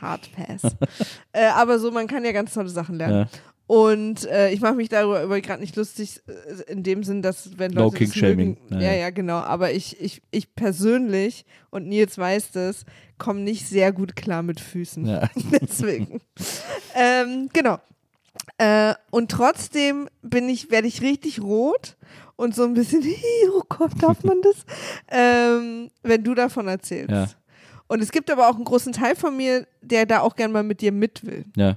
[0.00, 0.62] Hard Pass.
[1.32, 3.28] äh, aber so, man kann ja ganz tolle Sachen lernen.
[3.32, 3.40] Ja.
[3.66, 7.72] Und äh, ich mache mich darüber gerade nicht lustig, äh, in dem Sinn, dass wenn
[7.72, 8.58] No Leute das King-Shaming.
[8.68, 8.98] mögen, Ja, ja, ja.
[9.00, 9.38] ja, genau.
[9.38, 12.84] Aber ich, ich, ich persönlich, und Nils weiß das,
[13.16, 15.06] komme nicht sehr gut klar mit Füßen.
[15.06, 15.30] Ja.
[15.62, 16.20] Deswegen.
[16.94, 17.78] ähm, genau.
[18.58, 21.96] Äh, und trotzdem bin ich, werde ich richtig rot
[22.36, 23.02] und so ein bisschen,
[23.54, 24.56] oh Gott, darf man das?
[25.10, 27.10] ähm, wenn du davon erzählst.
[27.10, 27.26] Ja.
[27.86, 30.62] Und es gibt aber auch einen großen Teil von mir, der da auch gern mal
[30.62, 31.44] mit dir mit will.
[31.56, 31.76] Ja.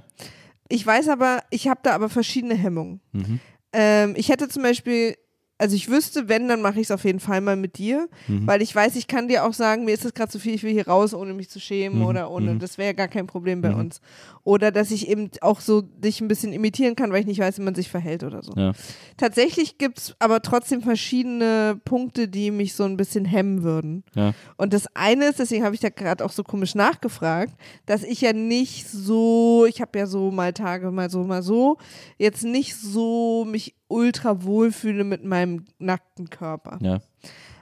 [0.68, 3.00] Ich weiß aber, ich habe da aber verschiedene Hemmungen.
[3.12, 3.40] Mhm.
[3.72, 5.16] Ähm, ich hätte zum Beispiel,
[5.58, 8.46] also ich wüsste, wenn, dann mache ich es auf jeden Fall mal mit dir, Mhm.
[8.46, 10.62] weil ich weiß, ich kann dir auch sagen, mir ist das gerade zu viel, ich
[10.62, 12.04] will hier raus, ohne mich zu schämen Mhm.
[12.06, 12.58] oder ohne, Mhm.
[12.58, 13.80] das wäre ja gar kein Problem bei Mhm.
[13.80, 14.00] uns.
[14.48, 17.58] Oder dass ich eben auch so dich ein bisschen imitieren kann, weil ich nicht weiß,
[17.58, 18.54] wie man sich verhält oder so.
[18.56, 18.72] Ja.
[19.18, 24.04] Tatsächlich gibt es aber trotzdem verschiedene Punkte, die mich so ein bisschen hemmen würden.
[24.14, 24.32] Ja.
[24.56, 27.52] Und das eine ist, deswegen habe ich da gerade auch so komisch nachgefragt,
[27.84, 31.76] dass ich ja nicht so, ich habe ja so mal Tage, mal so, mal so,
[32.16, 36.78] jetzt nicht so mich ultra wohlfühle mit meinem nackten Körper.
[36.80, 37.02] Ja.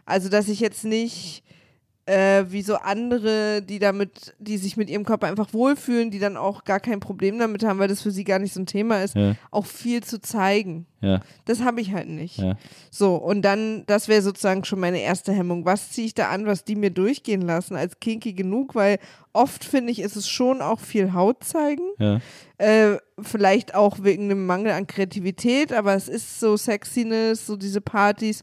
[0.04, 1.42] Also, dass ich jetzt nicht
[2.06, 6.36] äh, wie so andere, die damit, die sich mit ihrem Körper einfach wohlfühlen, die dann
[6.36, 9.02] auch gar kein Problem damit haben, weil das für sie gar nicht so ein Thema
[9.02, 9.34] ist, Ja.
[9.50, 10.86] auch viel zu zeigen.
[11.00, 11.20] Ja.
[11.46, 12.38] Das habe ich halt nicht.
[12.38, 12.56] Ja.
[12.90, 15.64] So, und dann, das wäre sozusagen schon meine erste Hemmung.
[15.64, 18.74] Was ziehe ich da an, was die mir durchgehen lassen, als kinky genug?
[18.76, 18.98] Weil
[19.32, 21.82] oft finde ich, ist es schon auch viel Haut zeigen.
[22.58, 27.80] Äh, vielleicht auch wegen einem Mangel an Kreativität, aber es ist so Sexiness, so diese
[27.80, 28.42] Partys.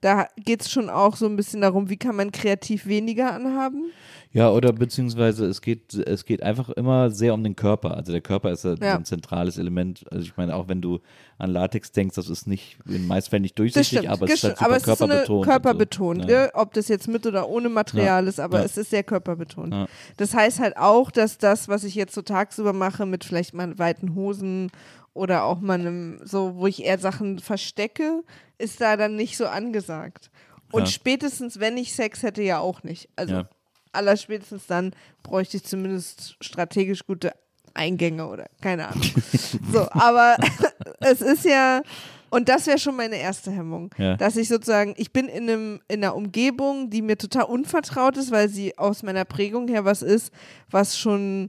[0.00, 3.90] Da geht es schon auch so ein bisschen darum, wie kann man kreativ weniger anhaben.
[4.30, 7.96] Ja, oder beziehungsweise es geht, es geht einfach immer sehr um den Körper.
[7.96, 8.94] Also der Körper ist ja, Ja.
[8.96, 10.04] ein zentrales Element.
[10.12, 11.00] Also ich meine, auch wenn du
[11.38, 14.92] an Latex denkst, das ist nicht in Fällen nicht durchsichtig, aber es halt aber super
[14.92, 15.04] es ist so
[15.36, 16.22] eine körperbetont.
[16.24, 16.28] so.
[16.28, 16.42] Ja.
[16.42, 16.50] ne?
[16.54, 18.64] ob das jetzt mit oder ohne Material ist, aber Ja.
[18.66, 19.72] es ist sehr körperbetont.
[19.72, 19.86] Ja.
[20.18, 23.78] Das heißt halt auch, dass das, was ich jetzt so tagsüber mache, mit vielleicht mal
[23.78, 24.70] weiten Hosen
[25.14, 28.22] oder auch mal einem, so, wo ich eher Sachen verstecke,
[28.58, 30.30] ist da dann nicht so angesagt.
[30.72, 30.86] Und Ja.
[30.86, 33.08] spätestens, wenn ich Sex hätte, ja auch nicht.
[33.16, 33.48] Also Ja.
[33.92, 34.92] allerspätestens dann
[35.22, 37.32] bräuchte ich zumindest strategisch gute
[37.74, 39.02] Eingänge oder keine Ahnung.
[39.72, 40.36] so, aber
[41.00, 41.82] es ist ja,
[42.30, 44.16] und das wäre schon meine erste Hemmung, Ja.
[44.16, 48.30] dass ich sozusagen, ich bin in, einem, in einer Umgebung, die mir total unvertraut ist,
[48.30, 50.32] weil sie aus meiner Prägung her was ist,
[50.70, 51.48] was schon,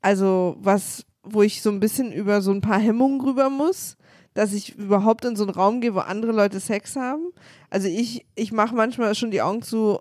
[0.00, 3.96] also was, wo ich so ein bisschen über so ein paar Hemmungen rüber muss,
[4.34, 7.32] dass ich überhaupt in so einen Raum gehe, wo andere Leute Sex haben.
[7.68, 10.00] Also ich, ich mache manchmal schon die Augen zu,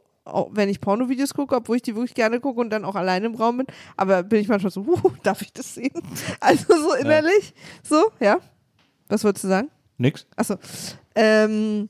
[0.52, 3.36] wenn ich Pornovideos gucke, obwohl ich die wirklich gerne gucke und dann auch alleine im
[3.36, 3.68] Raum bin.
[3.98, 6.02] Aber bin ich manchmal so, uh, darf ich das sehen?
[6.40, 7.54] Also so innerlich.
[7.84, 8.40] So, ja.
[9.08, 9.70] Was wolltest du sagen?
[9.98, 10.26] Nix?
[10.36, 10.56] Achso.
[11.16, 11.90] Ähm,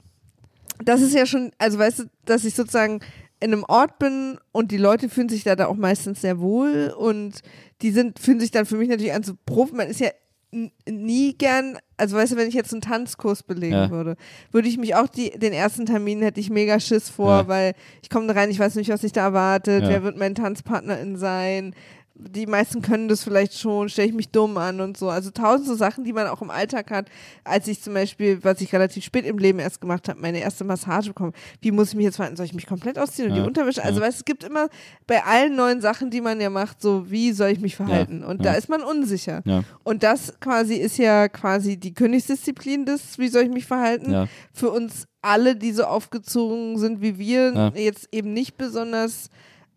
[0.83, 3.01] das ist ja schon, also weißt du, dass ich sozusagen
[3.41, 6.93] in einem Ort bin und die Leute fühlen sich da, da auch meistens sehr wohl
[6.97, 7.41] und
[7.81, 9.75] die sind, fühlen sich dann für mich natürlich an so Profi.
[9.75, 10.09] Man ist ja
[10.51, 13.89] nie gern, also weißt du, wenn ich jetzt einen Tanzkurs belegen Ja.
[13.91, 14.15] würde,
[14.51, 17.47] würde ich mich auch die, den ersten Termin hätte ich mega Schiss vor, Ja.
[17.47, 19.89] weil ich komme da rein, ich weiß nicht, was sich da erwartet, Ja.
[19.89, 21.75] wer wird mein Tanzpartnerin sein,
[22.21, 25.09] die meisten können das vielleicht schon, stelle ich mich dumm an und so.
[25.09, 27.07] Also tausend so Sachen, die man auch im Alltag hat.
[27.45, 30.65] Als ich zum Beispiel, was ich relativ spät im Leben erst gemacht habe, meine erste
[30.65, 31.31] Massage bekommen.
[31.61, 32.35] Wie muss ich mich jetzt verhalten?
[32.35, 33.83] Soll ich mich komplett ausziehen und Ja, die Unterwäsche?
[33.83, 34.07] Also ja.
[34.07, 34.67] weißt, es gibt immer
[35.07, 38.23] bei allen neuen Sachen, die man ja macht, so wie soll ich mich verhalten?
[38.23, 38.57] und da ja.
[38.57, 39.41] ist man unsicher.
[39.45, 44.11] Ja, Und das quasi ist ja quasi die Königsdisziplin des, wie soll ich mich verhalten?
[44.11, 47.71] ja, Für uns alle, die so aufgezogen sind wie wir, Ja.
[47.75, 49.29] jetzt eben nicht besonders,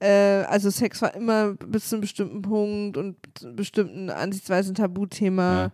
[0.07, 5.55] also Sex war immer bis zu einem bestimmten Punkt und zu einem bestimmten Ansichtsweisen Tabuthema.
[5.55, 5.73] Ja.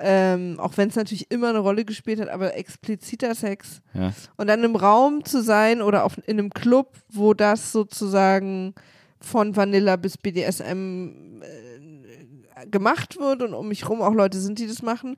[0.00, 3.80] Ähm, auch wenn es natürlich immer eine Rolle gespielt hat, aber expliziter Sex.
[3.94, 8.74] ja, Und dann im Raum zu sein oder auf, in einem Club, wo das sozusagen
[9.20, 14.68] von Vanilla bis BDSM äh, gemacht wird und um mich rum auch Leute sind, die
[14.68, 15.16] das machen,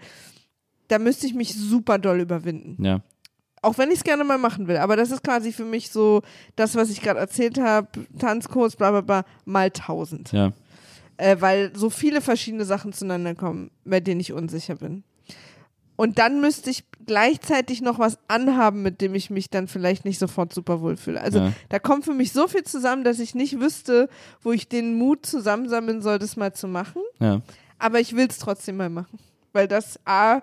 [0.89, 2.83] da müsste ich mich super doll überwinden.
[2.83, 3.01] ja,
[3.63, 4.79] Auch wenn ich es gerne mal machen will.
[4.79, 6.23] Aber das ist quasi für mich so
[6.57, 7.89] das, was ich gerade erzählt habe,
[8.19, 10.33] Tanzkurs, bla bla bla, mal tausend.
[10.33, 10.53] ja,
[11.19, 15.05] Äh, weil so viele verschiedene Sachen zueinander kommen, bei denen ich unsicher bin.
[15.97, 20.19] Und dann müsste ich gleichzeitig noch was anhaben, mit dem ich mich dann vielleicht nicht
[20.19, 21.21] sofort super wohl fühle.
[21.21, 21.53] Also Ja.
[21.69, 24.09] da kommt für mich so viel zusammen, dass ich nicht wüsste,
[24.43, 27.03] wo ich den Mut zusammensammeln soll, das mal zu machen.
[27.19, 27.43] ja,
[27.79, 29.19] Aber ich will es trotzdem mal machen.
[29.53, 30.41] Weil das A,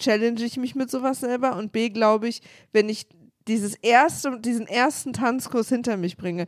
[0.00, 2.42] challenge ich mich mit sowas selber und B, glaube ich,
[2.72, 3.06] wenn ich
[3.46, 6.46] dieses erste, diesen ersten Tanzkurs hinter mich bringe,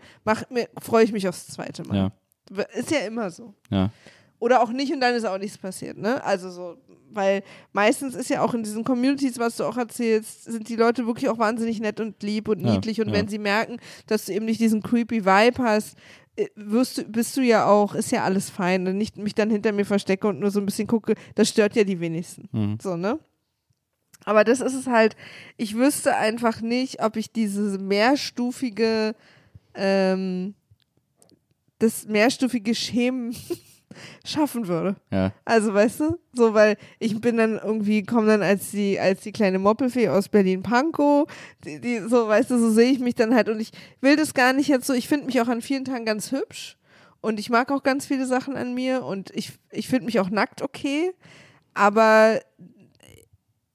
[0.81, 1.97] freue ich mich aufs zweite Mal.
[1.97, 3.55] ja, Ist ja immer so.
[3.71, 3.91] ja,
[4.39, 6.23] Oder auch nicht und dann ist auch nichts passiert, ne?
[6.25, 6.77] Also so,
[7.11, 7.43] weil
[7.73, 11.29] meistens ist ja auch in diesen Communities, was du auch erzählst, sind die Leute wirklich
[11.29, 14.45] auch wahnsinnig nett und lieb und Ja, niedlich und wenn sie merken, dass du eben
[14.47, 15.97] nicht diesen creepy Vibe hast,
[16.37, 19.51] äh, wirst du, bist du ja auch, ist ja alles fein und nicht mich dann
[19.51, 22.49] hinter mir verstecke und nur so ein bisschen gucke, das stört ja die wenigsten.
[22.53, 22.79] mhm.
[22.81, 23.19] So, ne?
[24.25, 25.17] Aber das ist es halt,
[25.57, 29.15] ich wüsste einfach nicht, ob ich diese mehrstufige,
[29.75, 30.55] ähm,
[31.79, 33.35] das mehrstufige Schemen
[34.25, 34.97] schaffen würde.
[35.11, 39.21] ja, Also, weißt du, so, weil ich bin dann irgendwie, komme dann als die, als
[39.23, 41.29] die kleine Moppelfee aus Berlin-Pankow,
[41.65, 43.49] die, die, so, weißt du, so sehe ich mich dann halt.
[43.49, 46.05] Und ich will das gar nicht jetzt so, ich finde mich auch an vielen Tagen
[46.05, 46.77] ganz hübsch.
[47.21, 49.05] Und ich mag auch ganz viele Sachen an mir.
[49.05, 51.13] Und ich, ich finde mich auch nackt okay,
[51.73, 52.41] aber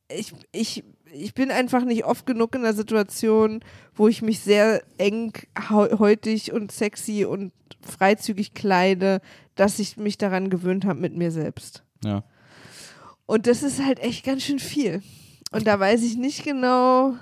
[0.09, 3.61] ich, ich, ich bin einfach nicht oft genug in der Situation,
[3.95, 5.33] wo ich mich sehr eng
[5.69, 7.51] häutig und sexy und
[7.81, 9.21] freizügig kleide,
[9.55, 11.83] dass ich mich daran gewöhnt habe mit mir selbst.
[12.03, 12.23] ja,
[13.25, 15.01] Und das ist halt echt ganz schön viel.
[15.51, 17.15] Und da weiß ich nicht genau.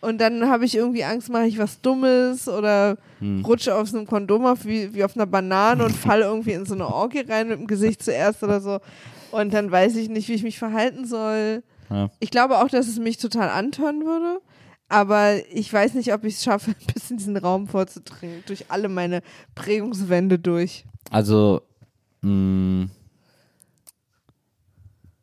[0.00, 3.44] Und dann habe ich irgendwie Angst, mache ich was Dummes oder hm.
[3.44, 6.66] rutsche auf so einem Kondom auf wie, wie auf einer Banane und falle irgendwie in
[6.66, 8.78] so eine Orgie rein mit dem Gesicht zuerst oder so.
[9.32, 11.62] Und dann weiß ich nicht, wie ich mich verhalten soll.
[11.90, 14.40] Ja, Ich glaube auch, dass es mich total antören würde.
[14.90, 18.42] Aber ich weiß nicht, ob ich es schaffe, bis in diesen Raum vorzudringen.
[18.46, 19.22] Durch alle meine
[19.54, 20.84] Prägungswände durch.
[21.10, 21.60] Also,
[22.22, 22.86] mh,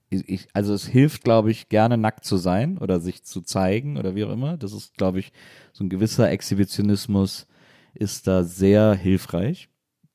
[0.10, 3.98] ich, ich- also es hilft, glaube ich, gerne nackt zu sein oder sich zu zeigen
[3.98, 4.58] oder wie auch immer.
[4.58, 5.32] Das ist, glaube ich,
[5.74, 7.48] so ein gewisser Exhibitionismus
[7.94, 9.70] ist da sehr hilfreich,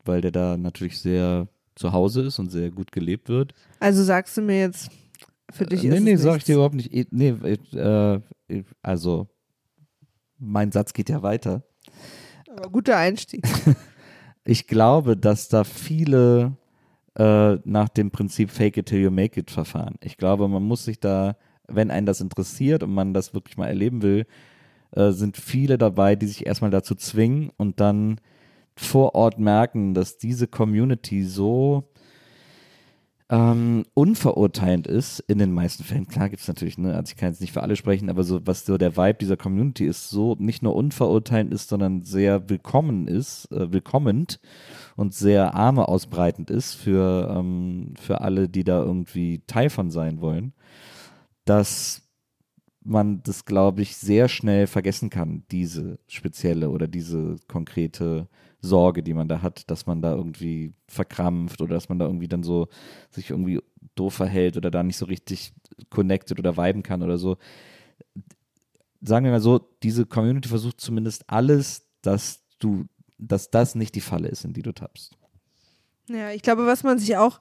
[0.05, 3.55] weil der da natürlich sehr zu Hause ist und sehr gut gelebt wird.
[3.81, 4.91] Also sagst du mir jetzt,
[5.53, 6.91] für dich nee, ist nee, es sag ich dir überhaupt nicht.
[7.13, 7.35] Nee,
[7.75, 9.29] äh, äh, also
[10.39, 11.63] mein Satz geht ja weiter.
[12.57, 13.47] Aber guter Einstieg.
[14.43, 16.57] Ich glaube, dass da viele
[17.17, 19.97] äh, nach dem Prinzip Fake it till you make it verfahren.
[20.03, 21.37] Ich glaube, man muss sich da,
[21.69, 24.27] wenn einen das interessiert und man das wirklich mal erleben will,
[24.93, 28.19] äh, sind viele dabei, die sich erstmal dazu zwingen und dann
[28.75, 31.90] vor Ort merken, dass diese Community so
[33.31, 36.09] ähm, unverurteilend ist, in den meisten Fällen.
[36.09, 38.45] Klar gibt es natürlich, ne, also ich kann jetzt nicht für alle sprechen, aber so,
[38.45, 43.07] was so der Vibe dieser Community ist, so nicht nur unverurteilend ist, sondern sehr willkommen
[43.07, 44.41] ist, äh, willkommend
[44.97, 50.21] und sehr Arme ausbreitend ist für, ähm, für alle, die da irgendwie Teil von sein
[50.21, 50.53] wollen,
[51.45, 52.03] dass
[52.83, 58.29] man das, glaube ich, sehr schnell vergessen kann, diese spezielle oder diese konkrete
[58.61, 62.29] Sorge, die man da hat, dass man da irgendwie verkrampft oder dass man da irgendwie
[62.29, 62.69] dann so
[63.11, 63.61] sich irgendwie
[63.95, 65.53] doof verhält oder da nicht so richtig
[65.89, 67.37] connected oder viben kann oder so.
[69.03, 72.85] Sagen wir mal so, diese Community versucht zumindest alles, dass du,
[73.19, 75.17] dass das nicht die Falle ist, in die du tappst.
[76.09, 77.41] Ja, ich glaube, was man sich auch,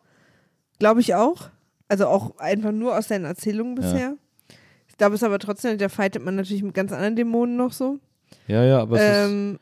[0.77, 1.49] glaube ich auch,
[1.89, 4.15] also auch einfach nur aus deinen Erzählungen bisher.
[4.87, 7.99] Ich glaube, es aber trotzdem, da fightet man natürlich mit ganz anderen Dämonen noch so.
[8.47, 9.59] Ja, ja, aber es ist, Ähm,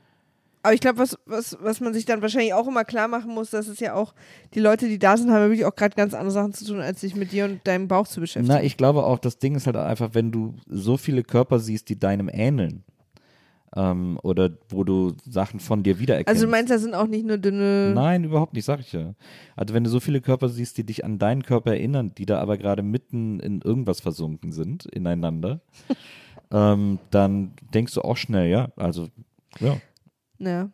[0.68, 3.52] aber ich glaube, was, was, was man sich dann wahrscheinlich auch immer klar machen muss,
[3.52, 4.14] dass es ja auch,
[4.54, 6.82] die Leute, die da sind, haben ja wirklich auch gerade ganz andere Sachen zu tun,
[6.82, 8.54] als sich mit dir und deinem Bauch zu beschäftigen.
[8.54, 11.88] Na, ich glaube auch, das Ding ist halt einfach, wenn du so viele Körper siehst,
[11.88, 12.84] die deinem ähneln,
[13.76, 16.30] Ähm, oder wo du Sachen von dir wiedererkennst.
[16.30, 17.94] Also du meinst, da sind auch nicht nur dünne.
[17.94, 19.14] Nein, überhaupt nicht, sag ich ja.
[19.56, 22.40] Also wenn du so viele Körper siehst, die dich an deinen Körper erinnern, die da
[22.40, 25.60] aber gerade mitten in irgendwas versunken sind, ineinander,
[26.52, 29.08] ähm, dann denkst du auch schnell, ja, also
[29.60, 29.78] ja.
[30.40, 30.70] Ja.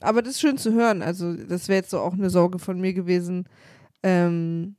[0.00, 1.02] Aber das ist schön zu hören.
[1.02, 3.48] Also, das wäre jetzt so auch eine Sorge von mir gewesen,
[4.02, 4.76] ähm,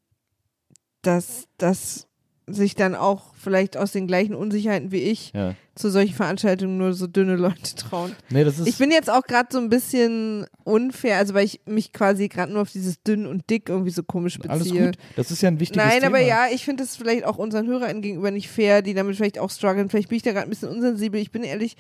[1.01, 2.07] dass, dass
[2.47, 5.55] sich dann auch vielleicht aus den gleichen Unsicherheiten wie ich ja.
[5.73, 8.15] zu solchen Veranstaltungen nur so dünne Leute trauen.
[8.29, 11.61] Nee, das ist Ich bin jetzt auch gerade so ein bisschen unfair, also weil ich
[11.65, 14.51] mich quasi gerade nur auf dieses dünn und dick irgendwie so komisch beziehe.
[14.51, 14.97] alles gut.
[15.15, 16.07] Das ist ja ein wichtiges Nein, Thema.
[16.07, 19.39] aber ja, ich finde es vielleicht auch unseren HörerInnen gegenüber nicht fair, die damit vielleicht
[19.39, 19.89] auch strugglen.
[19.89, 21.19] Vielleicht bin ich da gerade ein bisschen unsensibel.
[21.19, 21.77] Ich bin ehrlich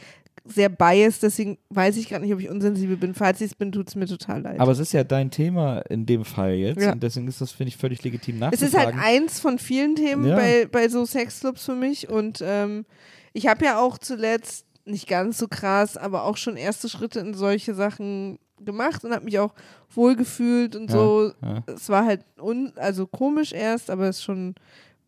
[0.47, 3.13] sehr biased, deswegen weiß ich gerade nicht, ob ich unsensibel bin.
[3.15, 4.59] Falls ich es bin, tut es mir total leid.
[4.59, 6.91] Aber es ist ja dein Thema in dem Fall jetzt Ja.
[6.93, 8.99] und deswegen ist das, finde ich, völlig legitim es ist halt nachzufragen.
[9.23, 10.35] eins von vielen Themen Ja.
[10.35, 12.85] bei, bei so Sexclubs für mich und ähm,
[13.33, 17.33] ich habe ja auch zuletzt, nicht ganz so krass, aber auch schon erste Schritte in
[17.33, 19.53] solche Sachen gemacht und habe mich auch
[19.89, 21.31] wohlgefühlt und Ja, so.
[21.65, 24.53] Es war halt un also komisch erst, aber es ist schon,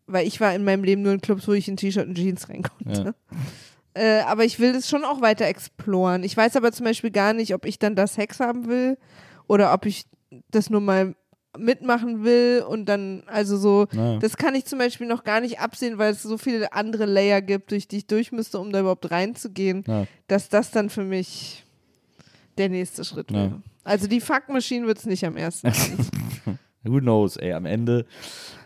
[0.08, 2.48] weil ich war in meinem Leben nur in Clubs, wo ich in T-Shirt und Jeans
[2.48, 3.14] rein konnte.
[3.98, 6.22] Äh, aber ich will das schon auch weiter exploren.
[6.22, 8.96] Ich weiß aber zum Beispiel gar nicht, ob ich dann da Sex haben will
[9.48, 10.04] oder ob ich
[10.50, 11.14] das nur mal
[11.58, 14.18] mitmachen will und dann, also so, Ja.
[14.18, 17.40] das kann ich zum Beispiel noch gar nicht absehen, weil es so viele andere Layer
[17.40, 20.06] gibt, durch die ich durch müsste, um da überhaupt reinzugehen, Ja.
[20.28, 21.64] dass das dann für mich
[22.58, 23.36] der nächste Schritt Ja.
[23.38, 23.62] wäre.
[23.82, 25.72] Also die Fuck-Machine wird es nicht am ersten.
[26.84, 28.06] Who knows, ey, am Ende.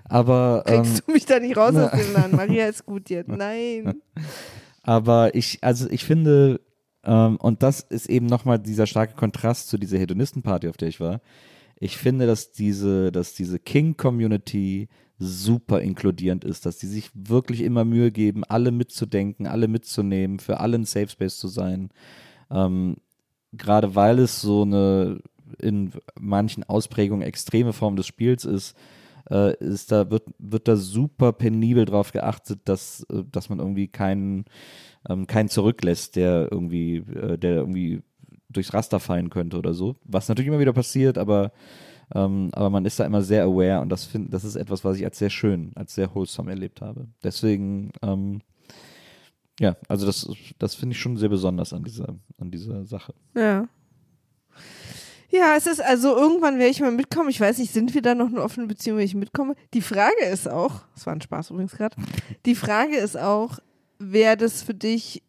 [0.05, 2.37] Aber, ähm, Kriegst du mich da nicht raus aus dem Laden?
[2.37, 3.29] Maria ist gut jetzt.
[3.29, 3.95] Nein.
[4.83, 6.61] aber ich, also ich finde,
[7.05, 11.01] ähm, und das ist eben nochmal dieser starke Kontrast zu dieser Hedonistenparty, auf der ich
[11.01, 11.21] war.
[11.79, 14.89] Ich finde, dass diese, dass diese King-Community
[15.19, 20.61] super inkludierend ist, dass die sich wirklich immer Mühe geben, alle mitzudenken, alle mitzunehmen, für
[20.61, 21.91] alle ein Safe Space zu sein.
[22.51, 22.97] Ähm,
[23.53, 25.21] gerade weil es so eine
[25.59, 28.77] in manchen Ausprägungen extreme Form des Spiels ist,
[29.31, 33.89] äh, ist da wird, wird da super penibel drauf geachtet, dass, äh, dass man irgendwie
[33.89, 34.45] keinen,
[35.09, 38.03] ähm, keinen zurücklässt, der irgendwie, äh, der irgendwie
[38.49, 39.97] durchs Raster fallen könnte oder so.
[40.05, 41.53] Was natürlich immer wieder passiert, aber,
[42.15, 44.97] ähm, aber man ist da immer sehr aware und das, find, das ist etwas, was
[44.97, 47.09] ich als sehr schön, als sehr wholesome erlebt habe.
[47.23, 48.43] Deswegen, ähm,
[49.61, 50.29] ja, also das,
[50.59, 53.15] das finde ich schon sehr besonders an dieser, an dieser Sache.
[53.35, 53.69] Ja.
[55.33, 57.31] Ja, es ist also irgendwann werde ich mal mitkommen.
[57.31, 59.55] Ich weiß nicht, sind wir da noch eine offene Beziehung, wenn ich mitkomme?
[59.73, 61.97] Die Frage ist auch, das war ein Spaß übrigens gerade,
[62.45, 63.59] die Frage ist auch,
[63.99, 65.23] wäre das für dich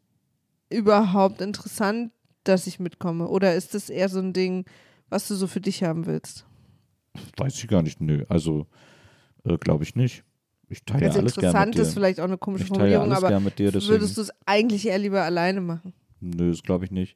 [0.70, 2.12] überhaupt interessant,
[2.44, 3.28] dass ich mitkomme?
[3.30, 4.66] Oder ist das eher so ein Ding,
[5.10, 6.46] was du so für dich haben willst?
[7.38, 8.26] Weiß ich gar nicht, nö.
[8.28, 8.68] Also,
[9.46, 10.24] äh, glaube ich nicht.
[10.68, 11.82] Ich teile Also alles gerne mit interessant dir.
[11.84, 15.22] ist vielleicht auch eine komische ich Formulierung, aber dir, würdest du es eigentlich eher lieber
[15.22, 15.94] alleine machen?
[16.20, 17.16] Nö, das glaube ich nicht.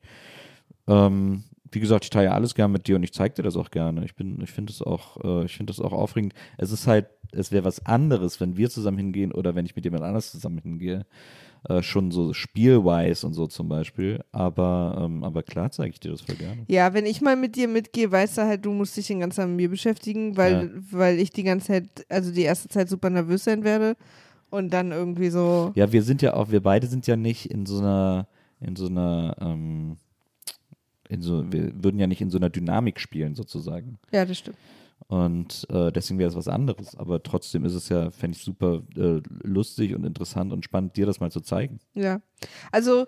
[0.87, 3.71] Ähm, wie gesagt, ich teile alles gerne mit dir und ich zeige dir das auch
[3.71, 4.05] gerne.
[4.05, 6.33] Ich bin, ich finde es auch, äh, ich finde das auch aufregend.
[6.57, 9.85] Es ist halt, es wäre was anderes, wenn wir zusammen hingehen oder wenn ich mit
[9.85, 11.05] jemand anders zusammen hingehe.
[11.67, 14.23] Äh, schon so spielwise und so zum Beispiel.
[14.31, 16.63] Aber, ähm, aber klar zeige ich dir das voll gerne.
[16.67, 19.41] Ja, wenn ich mal mit dir mitgehe, weißt du halt, du musst dich den ganzen
[19.41, 23.09] Tag mit mir beschäftigen, weil, weil ich die ganze Zeit, also die erste Zeit super
[23.09, 23.97] nervös sein werde
[24.49, 27.65] und dann irgendwie so, Ja, wir sind ja auch, wir beide sind ja nicht in
[27.65, 28.27] so einer,
[28.61, 29.97] in so einer, ähm,
[31.09, 33.99] in so, wir würden ja nicht in so einer Dynamik spielen sozusagen.
[34.11, 34.57] ja, das stimmt.
[35.07, 36.95] Und äh, deswegen wäre es was anderes.
[36.95, 41.05] Aber trotzdem ist es ja, fände ich super äh, lustig und interessant und spannend, dir
[41.05, 41.79] das mal zu zeigen.
[41.93, 42.21] Ja.
[42.71, 43.05] Also,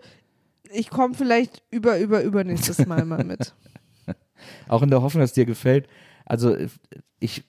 [0.72, 3.54] ich komme vielleicht über, über, übernächstes Mal mal mit.
[4.70, 5.88] Auch in der Hoffnung, dass es dir gefällt.
[6.26, 6.70] Also äh,
[7.20, 7.44] ich,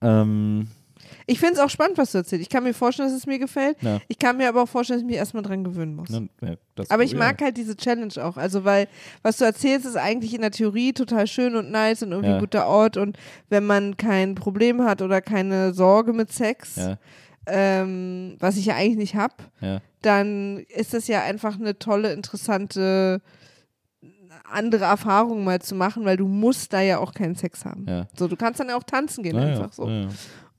[0.00, 0.68] ähm,
[1.26, 2.42] Ich finde es auch spannend, was du erzählst.
[2.42, 3.80] Ich kann mir vorstellen, dass es mir gefällt.
[3.82, 4.00] Ja.
[4.08, 6.08] Ich kann mir aber auch vorstellen, dass ich mich erstmal dran gewöhnen muss.
[6.10, 6.20] ja,
[6.88, 8.36] Aber ich mag halt diese Challenge auch.
[8.36, 8.88] Also, weil,
[9.22, 12.40] was du erzählst, ist eigentlich in der Theorie total schön und nice und irgendwie ein
[12.40, 12.96] guter Ort.
[12.96, 13.16] Und
[13.48, 16.78] wenn man kein Problem hat oder keine Sorge mit Sex,
[17.46, 19.34] ähm, was ich ja eigentlich nicht habe,
[20.02, 23.20] dann ist das ja einfach eine tolle, interessante
[24.50, 27.86] andere Erfahrung mal zu machen, weil du musst da ja auch keinen Sex haben.
[27.88, 28.06] ja.
[28.16, 29.88] So, du kannst dann ja auch tanzen gehen Ja, einfach ja, so.
[29.88, 30.08] ja.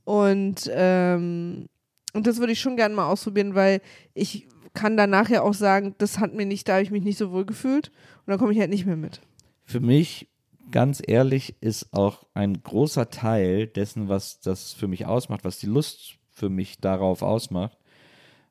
[0.05, 1.67] Und, ähm,
[2.13, 3.81] und das würde ich schon gerne mal ausprobieren, weil
[4.13, 7.17] ich kann danach ja auch sagen, das hat mir nicht, da habe ich mich nicht
[7.17, 7.89] so wohl gefühlt
[8.25, 9.21] und dann komme ich halt nicht mehr mit.
[9.63, 10.27] Für mich,
[10.71, 15.65] ganz ehrlich, ist auch ein großer Teil dessen, was das für mich ausmacht, was die
[15.65, 17.77] Lust für mich darauf ausmacht,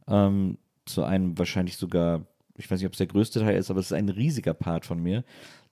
[0.09, 2.27] ähm, zu einem wahrscheinlich sogar,
[2.57, 4.87] ich weiß nicht, ob es der größte Teil ist, aber es ist ein riesiger Part
[4.87, 5.25] von mir,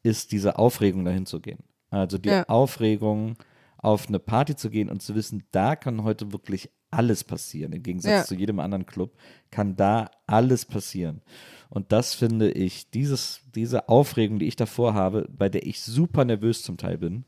[0.02, 1.58] ist diese Aufregung dahin zu gehen.
[1.90, 2.44] Also die Ja.
[2.48, 3.36] Aufregung,
[3.82, 7.72] auf eine Party zu gehen und zu wissen, da kann heute wirklich alles passieren.
[7.72, 8.24] Im Gegensatz Ja.
[8.24, 9.14] zu jedem anderen Club
[9.50, 11.20] kann da alles passieren.
[11.68, 16.24] Und das finde ich, dieses, diese Aufregung, die ich davor habe, bei der ich super
[16.24, 17.24] nervös zum Teil bin,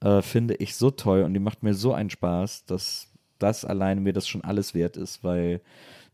[0.00, 3.08] äh, finde ich so toll und die macht mir so einen Spaß, dass
[3.38, 5.60] das alleine mir das schon alles wert ist, weil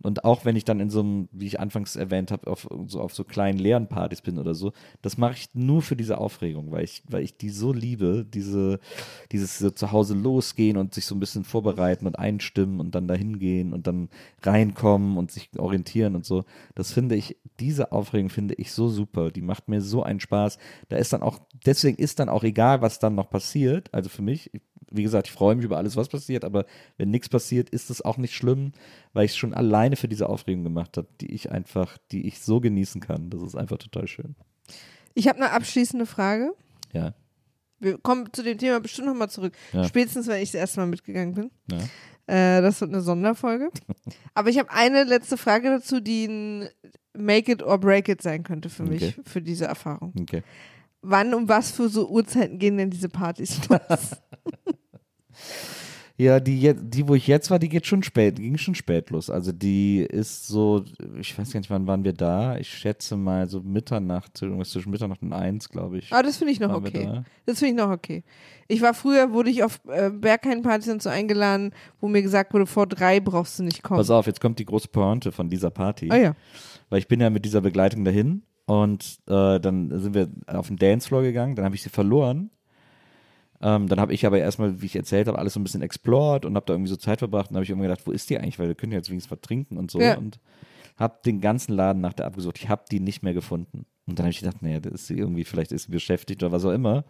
[0.02, 3.00] und auch wenn ich dann in so einem, wie ich anfangs erwähnt habe, auf so,
[3.00, 4.72] auf so kleinen leeren Partys bin oder so,
[5.02, 8.78] das mache ich nur für diese Aufregung, weil ich, weil ich die so liebe, diese,
[9.32, 13.08] dieses so zu Hause losgehen und sich so ein bisschen vorbereiten und einstimmen und dann
[13.08, 14.08] dahin gehen und dann
[14.42, 16.44] reinkommen und sich orientieren und so.
[16.76, 19.32] Das finde ich, diese Aufregung finde ich so super.
[19.32, 20.58] Die macht mir so einen Spaß.
[20.88, 23.92] Da ist dann auch, deswegen ist dann auch egal, was dann noch passiert.
[23.92, 24.50] Also für mich,
[24.90, 26.64] wie gesagt, ich freue mich über alles, was passiert, aber
[26.96, 28.72] wenn nichts passiert, ist es auch nicht schlimm,
[29.12, 32.40] weil ich es schon alleine für diese Aufregung gemacht habe, die ich einfach, die ich
[32.40, 33.30] so genießen kann.
[33.30, 34.34] Das ist einfach total schön.
[35.14, 36.52] Ich habe eine abschließende Frage.
[36.92, 37.14] Ja.
[37.80, 39.54] Wir kommen zu dem Thema bestimmt nochmal zurück.
[39.72, 39.84] Ja.
[39.84, 41.50] Spätestens, wenn ich das erste Mal mitgegangen bin.
[41.70, 41.78] ja.
[42.26, 43.70] Äh, das wird eine Sonderfolge.
[44.34, 46.68] Aber ich habe eine letzte Frage dazu, die ein
[47.16, 49.22] Make it or break it sein könnte für mich, Okay.
[49.24, 50.12] für diese Erfahrung.
[50.20, 50.42] Okay.
[51.02, 54.16] Wann um was für so Uhrzeiten gehen denn diese Partys los?
[56.20, 59.30] Ja, die, die, wo ich jetzt war, die geht schon spät, ging schon spät los.
[59.30, 60.84] Also die ist so,
[61.16, 62.56] ich weiß gar nicht, wann waren wir da?
[62.58, 66.12] Ich schätze mal so Mitternacht, irgendwas zwischen Mitternacht und eins, glaube ich.
[66.12, 67.04] Aber das finde ich noch waren okay.
[67.04, 67.24] da.
[67.46, 68.24] Das finde ich noch okay.
[68.66, 72.66] Ich war früher, wurde ich auf äh, Berghain-Partys und so eingeladen, wo mir gesagt wurde,
[72.66, 73.98] vor drei brauchst du nicht kommen.
[73.98, 76.08] Pass auf, jetzt kommt die große Pointe von dieser Party.
[76.10, 76.36] Ah ja.
[76.88, 80.76] Weil ich bin ja mit dieser Begleitung dahin und äh, dann sind wir auf den
[80.76, 82.50] Dancefloor gegangen, dann habe ich sie verloren.
[83.60, 86.44] Ähm, dann habe ich aber erstmal, wie ich erzählt habe, alles so ein bisschen explored
[86.44, 88.38] und habe da irgendwie so Zeit verbracht und habe ich immer gedacht, wo ist die
[88.38, 90.16] eigentlich, weil wir können ja jetzt wenigstens was trinken und so Ja.
[90.18, 90.38] und
[90.96, 92.58] habe den ganzen Laden nach der abgesucht.
[92.58, 93.86] Ich habe die nicht mehr gefunden.
[94.06, 96.52] Und dann habe ich gedacht, naja, das ist sie irgendwie, vielleicht ist sie beschäftigt oder
[96.52, 97.04] was auch immer.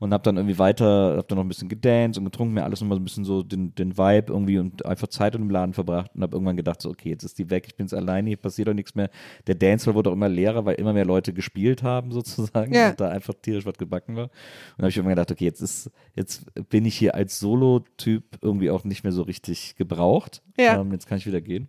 [0.00, 2.80] Und habe dann irgendwie weiter, habe dann noch ein bisschen gedanced und getrunken, mir alles
[2.80, 5.74] nochmal so ein bisschen so den, den Vibe irgendwie und einfach Zeit in dem Laden
[5.74, 8.28] verbracht und habe irgendwann gedacht, so, okay, jetzt ist die weg, ich bin jetzt alleine,
[8.28, 9.10] hier passiert doch nichts mehr.
[9.46, 12.90] Der Dancefloor wurde auch immer leerer, weil immer mehr Leute gespielt haben sozusagen Ja.
[12.90, 14.24] und da einfach tierisch was gebacken war.
[14.24, 14.30] Und
[14.78, 18.70] dann habe ich irgendwann gedacht, okay, jetzt ist, jetzt bin ich hier als Solo-Typ irgendwie
[18.70, 20.42] auch nicht mehr so richtig gebraucht.
[20.58, 20.80] Ja.
[20.80, 21.68] Ähm, jetzt kann ich wieder gehen.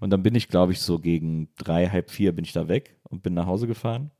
[0.00, 2.96] Und dann bin ich, glaube ich, so gegen drei, halb vier bin ich da weg
[3.02, 4.10] und bin nach Hause gefahren.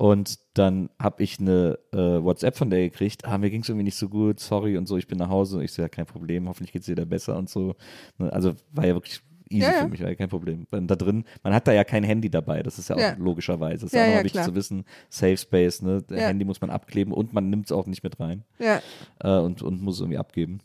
[0.00, 3.84] Und dann habe ich eine äh, WhatsApp von der gekriegt, ah, mir ging es irgendwie
[3.84, 5.58] nicht so gut, sorry und so, ich bin nach Hause.
[5.58, 7.74] Und ich so, ja, kein Problem, hoffentlich geht es dir da besser und so.
[8.16, 9.20] Ne, Also war ja wirklich
[9.50, 9.82] easy Ja, ja.
[9.82, 10.66] für mich, war ja kein Problem.
[10.70, 13.14] Weil da drin, man hat da ja kein Handy dabei, das ist ja auch Ja.
[13.18, 13.82] logischerweise.
[13.82, 14.44] Das ist Ja, auch wichtig klar.
[14.46, 16.02] zu wissen, Safe Space, ne?
[16.08, 18.80] Handy muss man abkleben und man nimmt es auch nicht mit rein Ja.
[19.18, 20.60] äh, und, und muss es irgendwie abgeben.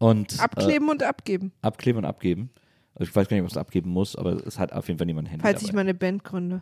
[0.00, 1.52] Und, Äh, Abkleben und abgeben.
[1.62, 2.50] abkleben und abgeben.
[2.96, 5.06] Also ich weiß gar nicht, ob es abgeben muss, aber es hat auf jeden Fall
[5.06, 5.68] niemand ein Handy Falls dabei.
[5.68, 6.60] ich mal eine Band gründe.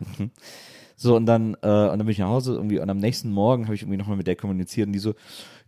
[0.99, 3.65] So, und dann, äh, und dann bin ich nach Hause irgendwie und am nächsten Morgen
[3.65, 5.13] habe ich irgendwie nochmal mit der kommuniziert und die so,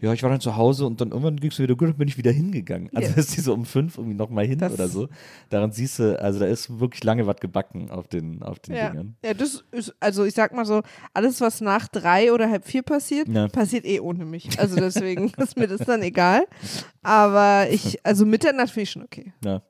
[0.01, 1.97] ja, ich war dann zu Hause und dann irgendwann ging es mir wieder gut und
[1.99, 2.89] bin ich wieder hingegangen.
[2.95, 3.15] Also Ja.
[3.18, 5.07] ist die so um fünf irgendwie nochmal hin Das- oder so.
[5.51, 8.89] Daran siehst du, also da ist wirklich lange was gebacken auf den, auf den Ja.
[8.89, 9.18] Dingern.
[9.23, 10.81] ja, das ist, also ich sag mal so,
[11.14, 13.47] alles, was nach drei oder halb vier passiert, Ja.
[13.49, 14.57] passiert eh ohne mich.
[14.60, 16.47] Also deswegen ist mir das dann egal.
[17.03, 19.31] Aber ich, also Mitternacht finde ich schon okay.
[19.45, 19.61] Ja,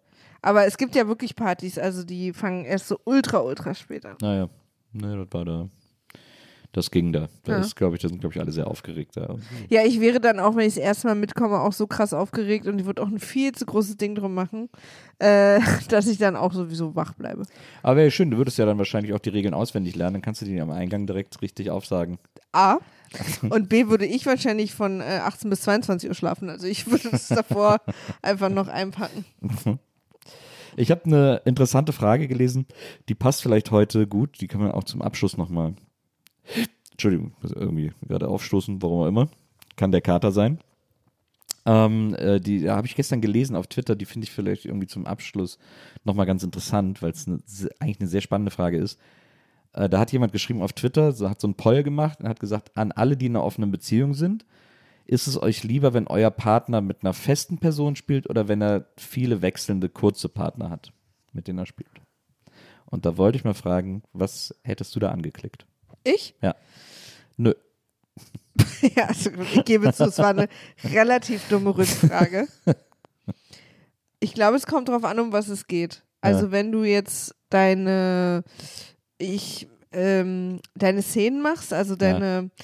[0.41, 4.15] Aber es gibt ja wirklich Partys, also die fangen erst so ultra, ultra spät an.
[4.22, 4.48] naja,
[4.94, 5.70] ne, das war da.
[6.72, 7.30] Das ging da.
[7.45, 7.57] Da Ja.
[7.61, 9.38] ist, glaube ich, da sind, glaube ich, alle sehr aufgeregt da.
[9.70, 12.68] Ja, ich wäre dann auch, wenn ich das erste Mal mitkomme, auch so krass aufgeregt
[12.68, 14.70] und ich würde auch ein viel zu großes Ding drum machen,
[15.18, 15.60] äh,
[15.90, 17.44] dass ich dann auch sowieso wach bleibe.
[17.82, 20.41] Aber wäre schön, du würdest ja dann wahrscheinlich auch die Regeln auswendig lernen, dann kannst
[20.44, 22.20] du die am Eingang direkt richtig aufsagen.
[22.52, 22.78] A.
[23.49, 26.49] Und B würde ich wahrscheinlich von äh, 18 bis 22 Uhr schlafen.
[26.52, 27.82] Also ich würde es davor
[28.22, 29.26] einfach noch einpacken.
[30.80, 32.65] Ich habe eine interessante Frage gelesen,
[33.10, 35.73] die passt vielleicht heute gut, die kann man auch zum Abschluss nochmal.
[36.91, 39.27] Entschuldigung, irgendwie gerade aufstoßen, warum auch immer.
[39.76, 40.60] Kann der Kater sein.
[41.65, 45.06] Ähm, äh, die habe ich gestern gelesen auf Twitter, die finde ich vielleicht irgendwie zum
[45.06, 45.60] Abschluss
[46.06, 48.97] nochmal ganz interessant, weil es se- eigentlich eine sehr spannende Frage ist.
[49.73, 52.39] Äh, da hat jemand geschrieben auf Twitter, so, hat so einen Poll gemacht und hat
[52.39, 54.45] gesagt, an alle, die in einer offenen Beziehung sind,
[55.10, 58.86] ist es euch lieber, wenn euer Partner mit einer festen Person spielt oder wenn er
[58.98, 60.91] viele wechselnde kurze Partner hat,
[61.34, 61.90] mit denen er spielt?
[62.86, 65.65] Und da wollte ich mal fragen, was hättest du da angeklickt?
[66.03, 66.36] Ich?
[66.41, 66.56] Ja.
[67.38, 67.53] Nö.
[68.95, 70.48] Ja, also ich gebe zu, es war eine
[70.84, 72.48] relativ dumme Rückfrage.
[74.22, 76.03] Ich glaube, es kommt darauf an, um was es geht.
[76.19, 76.52] Also Ja.
[76.52, 78.44] wenn du jetzt deine,
[79.18, 82.64] ich, ähm, deine Szenen machst, also deine, äh,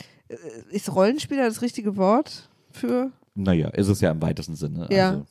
[0.70, 4.88] ist Rollenspieler das richtige Wort für, Naja, ist es ja im weitesten Sinne.
[4.92, 5.10] Ja.
[5.10, 5.26] Also,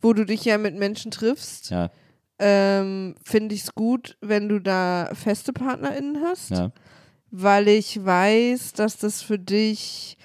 [0.00, 1.90] wo du dich ja mit Menschen triffst, ja,
[2.38, 6.50] ähm, finde ich es gut, wenn du da feste PartnerInnen hast.
[6.50, 6.72] ja.
[7.30, 10.16] weil ich weiß, dass das für dich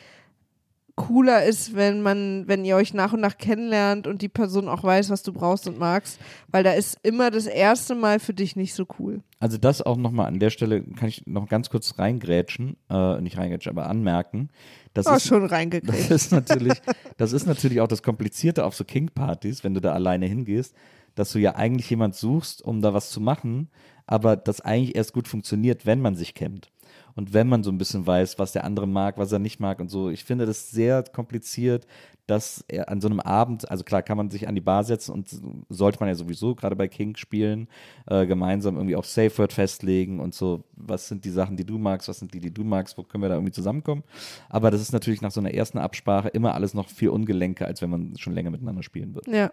[0.95, 4.84] cooler ist, wenn man, wenn ihr euch nach und nach kennenlernt und die Person auch
[4.84, 8.55] weiß, was du brauchst und magst, weil da ist immer das erste Mal für dich
[8.55, 9.22] nicht so cool.
[9.39, 13.38] Also das auch nochmal an der Stelle kann ich noch ganz kurz reingrätschen, äh, nicht
[13.38, 14.49] reingrätschen, aber anmerken.
[14.93, 16.11] Das Oh, ist, schon das reingekriegt.
[16.11, 16.81] ist natürlich,
[17.17, 20.73] das ist natürlich auch das Komplizierte auf so King-Partys, wenn du da alleine hingehst,
[21.15, 23.69] dass du ja eigentlich jemand suchst, um da was zu machen,
[24.07, 26.69] aber das eigentlich erst gut funktioniert, wenn man sich kennt.
[27.15, 29.79] Und wenn man so ein bisschen weiß, was der andere mag, was er nicht mag
[29.79, 30.09] und so.
[30.09, 31.87] Ich finde das sehr kompliziert,
[32.27, 35.11] dass er an so einem Abend, also klar kann man sich an die Bar setzen
[35.13, 35.29] und
[35.69, 37.67] sollte man ja sowieso gerade bei King spielen,
[38.07, 41.77] äh, gemeinsam irgendwie auch Safe Word festlegen und so, was sind die Sachen, die du
[41.77, 44.03] magst, was sind die, die du magst, wo können wir da irgendwie zusammenkommen.
[44.49, 47.81] Aber das ist natürlich nach so einer ersten Absprache immer alles noch viel ungelenker, als
[47.81, 49.27] wenn man schon länger miteinander spielen wird.
[49.27, 49.51] Ja.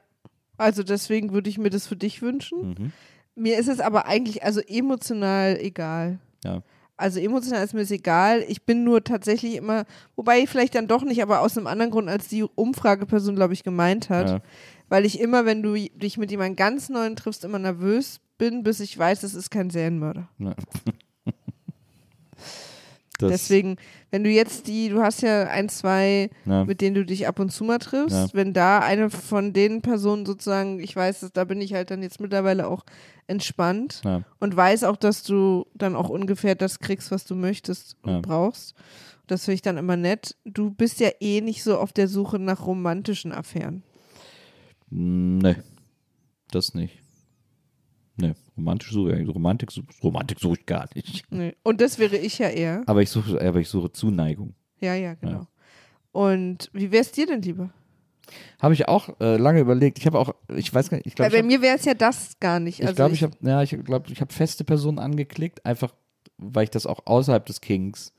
[0.57, 2.69] Also deswegen würde ich mir das für dich wünschen.
[2.69, 2.93] Mhm.
[3.35, 6.19] Mir ist es aber eigentlich, also emotional egal.
[6.45, 6.63] Ja.
[7.03, 8.45] Also emotional ist mir das egal.
[8.47, 12.09] Ich bin nur tatsächlich immer, wobei vielleicht dann doch nicht, aber aus einem anderen Grund,
[12.09, 14.29] als die Umfrageperson, glaube ich, gemeint hat.
[14.29, 14.41] Ja.
[14.89, 18.79] Weil ich immer, wenn du dich mit jemandem ganz Neuen triffst, immer nervös bin, bis
[18.79, 20.29] ich weiß, es ist kein Serienmörder.
[20.39, 20.55] Ja.
[23.23, 23.77] Das, Deswegen,
[24.11, 26.65] wenn du jetzt die, du hast ja ein, zwei, ja.
[26.65, 28.29] mit denen du dich ab und zu mal triffst, Ja.
[28.33, 32.21] wenn da eine von den Personen sozusagen, ich weiß, da bin ich halt dann jetzt
[32.21, 32.85] mittlerweile auch
[33.27, 34.23] entspannt Ja.
[34.41, 38.75] und weiß auch, dass du dann auch ungefähr das kriegst, was du möchtest und brauchst.
[39.29, 40.37] Das finde ich dann immer nett.
[40.45, 43.83] Du bist ja eh nicht so auf der Suche nach romantischen Affären.
[44.91, 45.57] Nee,
[46.51, 47.02] das nicht.
[48.57, 49.71] Romantisch suche ich, Romantik,
[50.03, 51.25] Romantik suche ich gar nicht.
[51.31, 51.55] Nee.
[51.63, 52.83] Und das wäre ich ja eher.
[52.87, 54.55] Aber ich suche, aber ich suche Zuneigung.
[54.81, 55.47] Ja, ja, genau.
[56.13, 57.71] Und wie wär's dir denn lieber?
[58.61, 59.99] Habe ich auch äh, lange überlegt.
[59.99, 61.85] Ich habe auch, ich weiß gar nicht, ich Weil glaube, bei ich, mir wäre es
[61.85, 62.81] ja das gar nicht.
[62.81, 65.95] ich, Also glaub, ich habe, ja, ich glaube, ich habe feste Personen angeklickt, einfach,
[66.39, 68.13] weil ich das auch außerhalb des Kings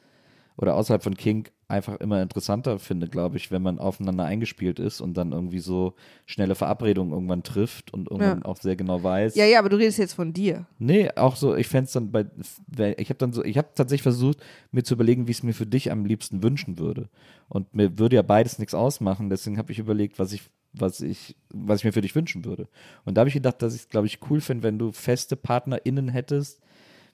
[0.58, 5.02] oder außerhalb von King einfach immer interessanter finde, glaube ich, wenn man aufeinander eingespielt ist
[5.02, 5.94] und dann irgendwie so
[6.26, 8.46] schnelle Verabredungen irgendwann trifft und irgendwann Ja.
[8.46, 9.36] auch sehr genau weiß.
[9.36, 10.66] ja, ja, aber du redest jetzt von dir.
[10.80, 12.26] Nee, auch so, ich fände es dann bei,
[12.98, 14.38] ich habe dann so, ich habe tatsächlich versucht,
[14.72, 17.10] mir zu überlegen, wie ich es mir für dich am liebsten wünschen würde.
[17.50, 21.36] Und mir würde ja beides nichts ausmachen, deswegen habe ich überlegt, was ich, was ich,
[21.50, 22.68] was ich mir für dich wünschen würde.
[23.06, 25.36] Und da habe ich gedacht, dass ich es, glaube ich, cool finde, wenn du feste
[25.36, 26.60] PartnerInnen hättest,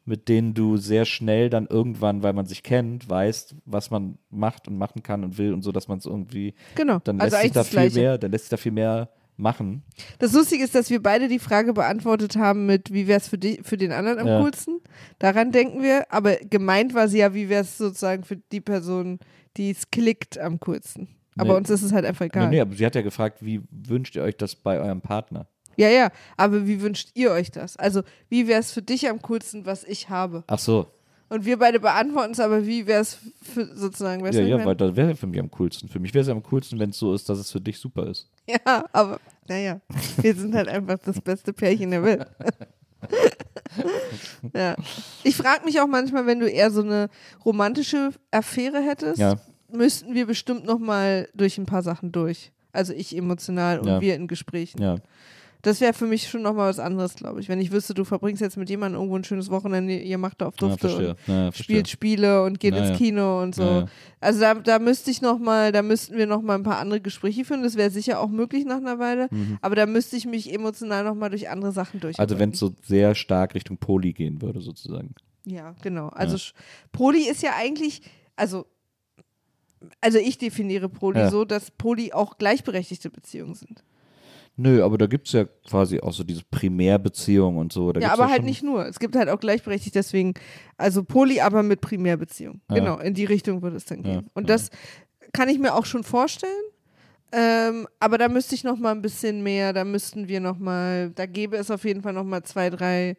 [0.05, 4.67] mit denen du sehr schnell dann irgendwann, weil man sich kennt, weißt, was man macht
[4.67, 6.99] und machen kann und will und so, dass man es irgendwie, Genau.
[7.03, 7.99] dann also lässt sich eigentlich da viel Gleiche.
[7.99, 9.83] mehr, dann lässt sich da viel mehr machen.
[10.17, 13.37] Das Lustige ist, dass wir beide die Frage beantwortet haben mit, wie wäre es für,
[13.37, 14.41] die- für den anderen am Ja.
[14.41, 14.79] coolsten?
[15.19, 16.11] Daran denken wir.
[16.11, 19.19] Aber gemeint war sie ja, wie wäre es sozusagen für die Person,
[19.57, 21.07] die es klickt, am coolsten.
[21.37, 21.57] Aber Nee.
[21.59, 22.49] uns ist es halt einfach egal.
[22.49, 25.47] Nee, nee, aber sie hat ja gefragt, wie wünscht ihr euch das bei eurem Partner?
[25.79, 26.09] Ja, ja.
[26.37, 27.77] Aber wie wünscht ihr euch das?
[27.77, 30.43] Also, wie wäre es für dich am coolsten, was ich habe?
[30.47, 30.87] Ach so,
[31.29, 33.17] Und wir beide beantworten es, aber wie wäre es
[33.75, 35.87] sozusagen, weißt Ja, ja, weil das wäre für mich am coolsten.
[35.87, 38.07] Für mich wäre es am coolsten, wenn es so ist, dass es für dich super
[38.07, 38.27] ist.
[38.65, 39.79] Ja, aber naja,
[40.21, 42.25] wir sind halt einfach das beste Pärchen der Welt.
[44.53, 44.75] ja.
[45.23, 47.09] Ich frage mich auch manchmal, wenn du eher so eine
[47.45, 49.39] romantische Affäre hättest, Ja.
[49.71, 52.51] müssten wir bestimmt noch mal durch ein paar Sachen durch.
[52.71, 54.01] Also ich emotional und Ja.
[54.01, 54.81] wir in Gesprächen.
[54.81, 54.97] Ja,
[55.61, 57.49] Das wäre für mich schon noch mal was anderes, glaube ich.
[57.49, 60.47] Wenn ich wüsste, du verbringst jetzt mit jemandem irgendwo ein schönes Wochenende, ihr macht da
[60.47, 61.09] auf ja Dufte verstehe.
[61.27, 61.89] und Ja, spielt.
[61.89, 62.95] Spiele und geht Ja, ins ja.
[62.95, 63.63] Kino und so.
[63.63, 63.85] Ja, ja.
[64.21, 67.01] Also da, da müsste ich noch mal, da müssten wir noch mal ein paar andere
[67.01, 67.61] Gespräche führen.
[67.61, 69.27] Das wäre sicher auch möglich nach einer Weile.
[69.61, 72.17] Aber da müsste ich mich emotional noch mal durch andere Sachen durch.
[72.17, 72.21] Mhm.
[72.21, 75.13] Also wenn es so sehr stark Richtung Poli gehen würde, sozusagen.
[75.45, 76.07] Ja, genau.
[76.07, 76.37] Also
[76.93, 78.01] Poli ist ja eigentlich,
[78.37, 78.65] also
[80.01, 81.29] also ich definiere Poli Ja.
[81.29, 83.83] so, dass Poli auch gleichberechtigte Beziehungen sind.
[84.61, 87.93] Nö, aber da gibt es ja quasi auch so diese Primärbeziehung und so.
[87.93, 88.85] Da ja, aber halt schon- nicht nur.
[88.85, 90.33] Es gibt halt auch gleichberechtigt, deswegen,
[90.77, 92.59] also Poli, aber mit Primärbeziehung.
[92.69, 92.75] Ja.
[92.75, 94.29] Genau, in die Richtung würde es dann Ja, gehen.
[94.33, 94.55] Und ja.
[94.55, 94.69] das
[95.31, 96.51] kann ich mir auch schon vorstellen.
[97.31, 101.11] Ähm, aber da müsste ich noch mal ein bisschen mehr, da müssten wir noch mal,
[101.11, 103.15] da gäbe es auf jeden Fall noch mal zwei, drei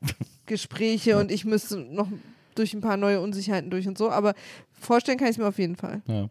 [0.46, 2.08] Gespräche und ich müsste noch
[2.54, 4.10] durch ein paar neue Unsicherheiten durch und so.
[4.10, 4.34] Aber
[4.72, 6.02] vorstellen kann ich es mir auf jeden Fall.
[6.06, 6.28] Ja,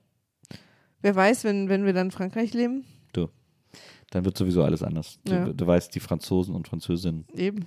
[1.04, 2.86] Wer weiß, wenn, wenn wir dann in Frankreich leben?
[4.12, 5.18] Dann wird sowieso alles anders.
[5.28, 5.46] Ja.
[5.46, 7.66] Du, du weißt, die Franzosen und Französinnen, Eben.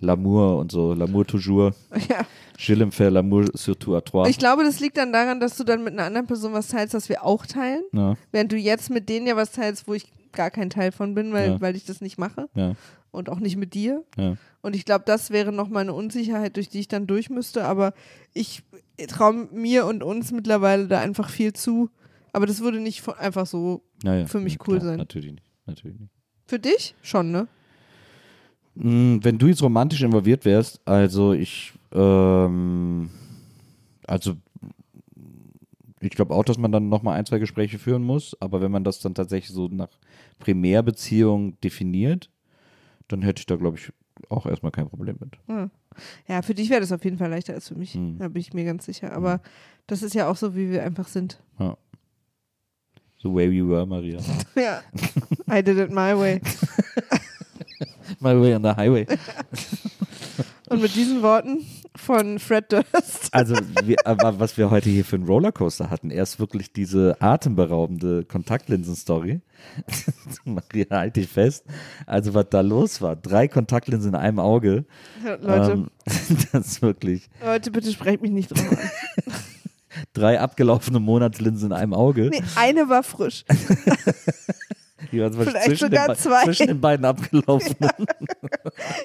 [0.00, 1.72] L'amour und so, L'amour toujours,
[2.10, 2.26] Ja.
[2.58, 4.28] je l'aime faire l'amour surtout à trois.
[4.28, 6.92] Ich glaube, das liegt dann daran, dass du dann mit einer anderen Person was teilst,
[6.92, 7.82] was wir auch teilen.
[7.92, 11.14] ja, Während du jetzt mit denen ja was teilst, wo ich gar kein Teil von
[11.14, 11.60] bin, weil, Ja.
[11.62, 12.74] weil ich das nicht mache ja,
[13.10, 14.04] und auch nicht mit dir.
[14.18, 14.36] ja.
[14.60, 17.64] Und ich glaube, das wäre nochmal eine Unsicherheit, durch die ich dann durch müsste.
[17.64, 17.94] Aber
[18.34, 18.64] ich
[19.08, 21.88] traue mir und uns mittlerweile da einfach viel zu.
[22.32, 23.82] Aber das würde nicht einfach so.
[24.26, 24.98] Für mich cool klar, sein.
[24.98, 25.45] Natürlich nicht.
[25.66, 26.12] Natürlich nicht.
[26.46, 27.48] Für dich schon, ne?
[28.74, 33.10] Mm, Wenn du jetzt romantisch involviert wärst, also ich, ähm,
[34.06, 34.36] also
[36.00, 38.84] Ich glaube auch, dass man dann nochmal ein, zwei Gespräche führen muss, aber wenn man
[38.84, 39.88] das dann tatsächlich so nach
[40.38, 42.30] Primärbeziehung definiert,
[43.08, 43.92] dann hätte ich da, glaube ich,
[44.28, 45.32] auch erstmal kein Problem mit.
[45.48, 45.70] Ja,
[46.28, 47.94] ja für dich wäre das auf jeden Fall leichter als für mich.
[47.94, 48.18] Hm.
[48.18, 49.12] Da bin ich mir ganz sicher.
[49.14, 49.40] Aber
[49.86, 51.42] das ist ja auch so, wie wir einfach sind.
[51.58, 51.76] Ja.
[53.26, 54.20] The way you were, Maria.
[54.54, 54.82] Ja.
[55.50, 56.40] I did it my way.
[58.20, 59.04] My way on the highway.
[60.68, 61.64] Und mit diesen Worten
[61.96, 63.28] von Fred Durst.
[63.32, 63.54] Also,
[63.84, 69.40] wir, was wir heute hier für einen Rollercoaster hatten, erst wirklich diese atemberaubende Kontaktlinsen-Story.
[70.44, 71.64] Maria, halt dich fest.
[72.06, 73.14] Also, was da los war.
[73.16, 74.86] Drei Kontaktlinsen in einem Auge.
[75.24, 75.90] Leute, Ähm,
[76.52, 77.28] das ist wirklich.
[77.44, 79.32] Leute, bitte sprecht mich nicht drauf an.
[80.12, 82.28] Drei abgelaufene Monatslinsen in einem Auge.
[82.30, 83.44] Nee, eine war frisch.
[85.12, 86.44] Die waren vielleicht zwischen, sogar den, zwei.
[86.44, 87.90] zwischen den beiden abgelaufenen.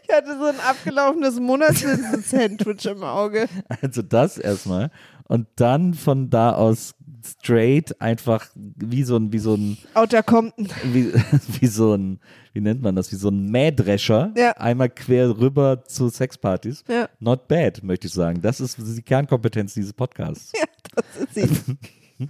[0.03, 3.47] Ich hatte so ein abgelaufenes Monatslinsen-Sandwich im Auge.
[3.81, 4.91] Also das erstmal.
[5.27, 6.93] Und dann von da aus
[7.23, 10.67] straight einfach wie so ein, wie so ein, Outer Compton.
[10.91, 11.11] wie,
[11.59, 12.19] wie so ein,
[12.53, 14.33] wie nennt man das, wie so ein Mähdrescher.
[14.37, 14.51] Ja.
[14.51, 16.83] Einmal quer rüber zu Sexpartys.
[16.87, 18.41] Ja, Not bad, möchte ich sagen.
[18.41, 20.51] Das ist die Kernkompetenz dieses Podcasts.
[20.95, 21.77] das ist sie.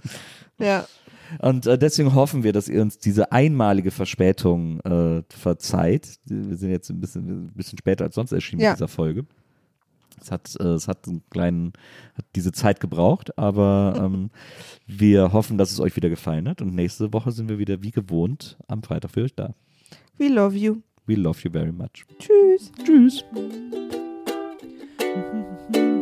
[0.58, 0.86] Ja,
[1.40, 6.16] Und äh, deswegen hoffen wir, dass ihr uns diese einmalige Verspätung äh, verzeiht.
[6.24, 8.70] Wir sind jetzt ein bisschen, ein bisschen später als sonst erschienen Ja.
[8.70, 9.26] mit dieser Folge.
[10.22, 11.72] Es hat, äh, es hat einen kleinen,
[12.14, 14.30] hat diese Zeit gebraucht, aber ähm,
[14.86, 16.62] wir hoffen, dass es euch wieder gefallen hat.
[16.62, 19.54] Und nächste Woche sind wir wieder wie gewohnt am Freitag für euch da.
[20.18, 20.82] we love you.
[21.06, 22.06] We love you very much.
[22.18, 22.70] Tschüss.
[22.84, 23.24] Tschüss.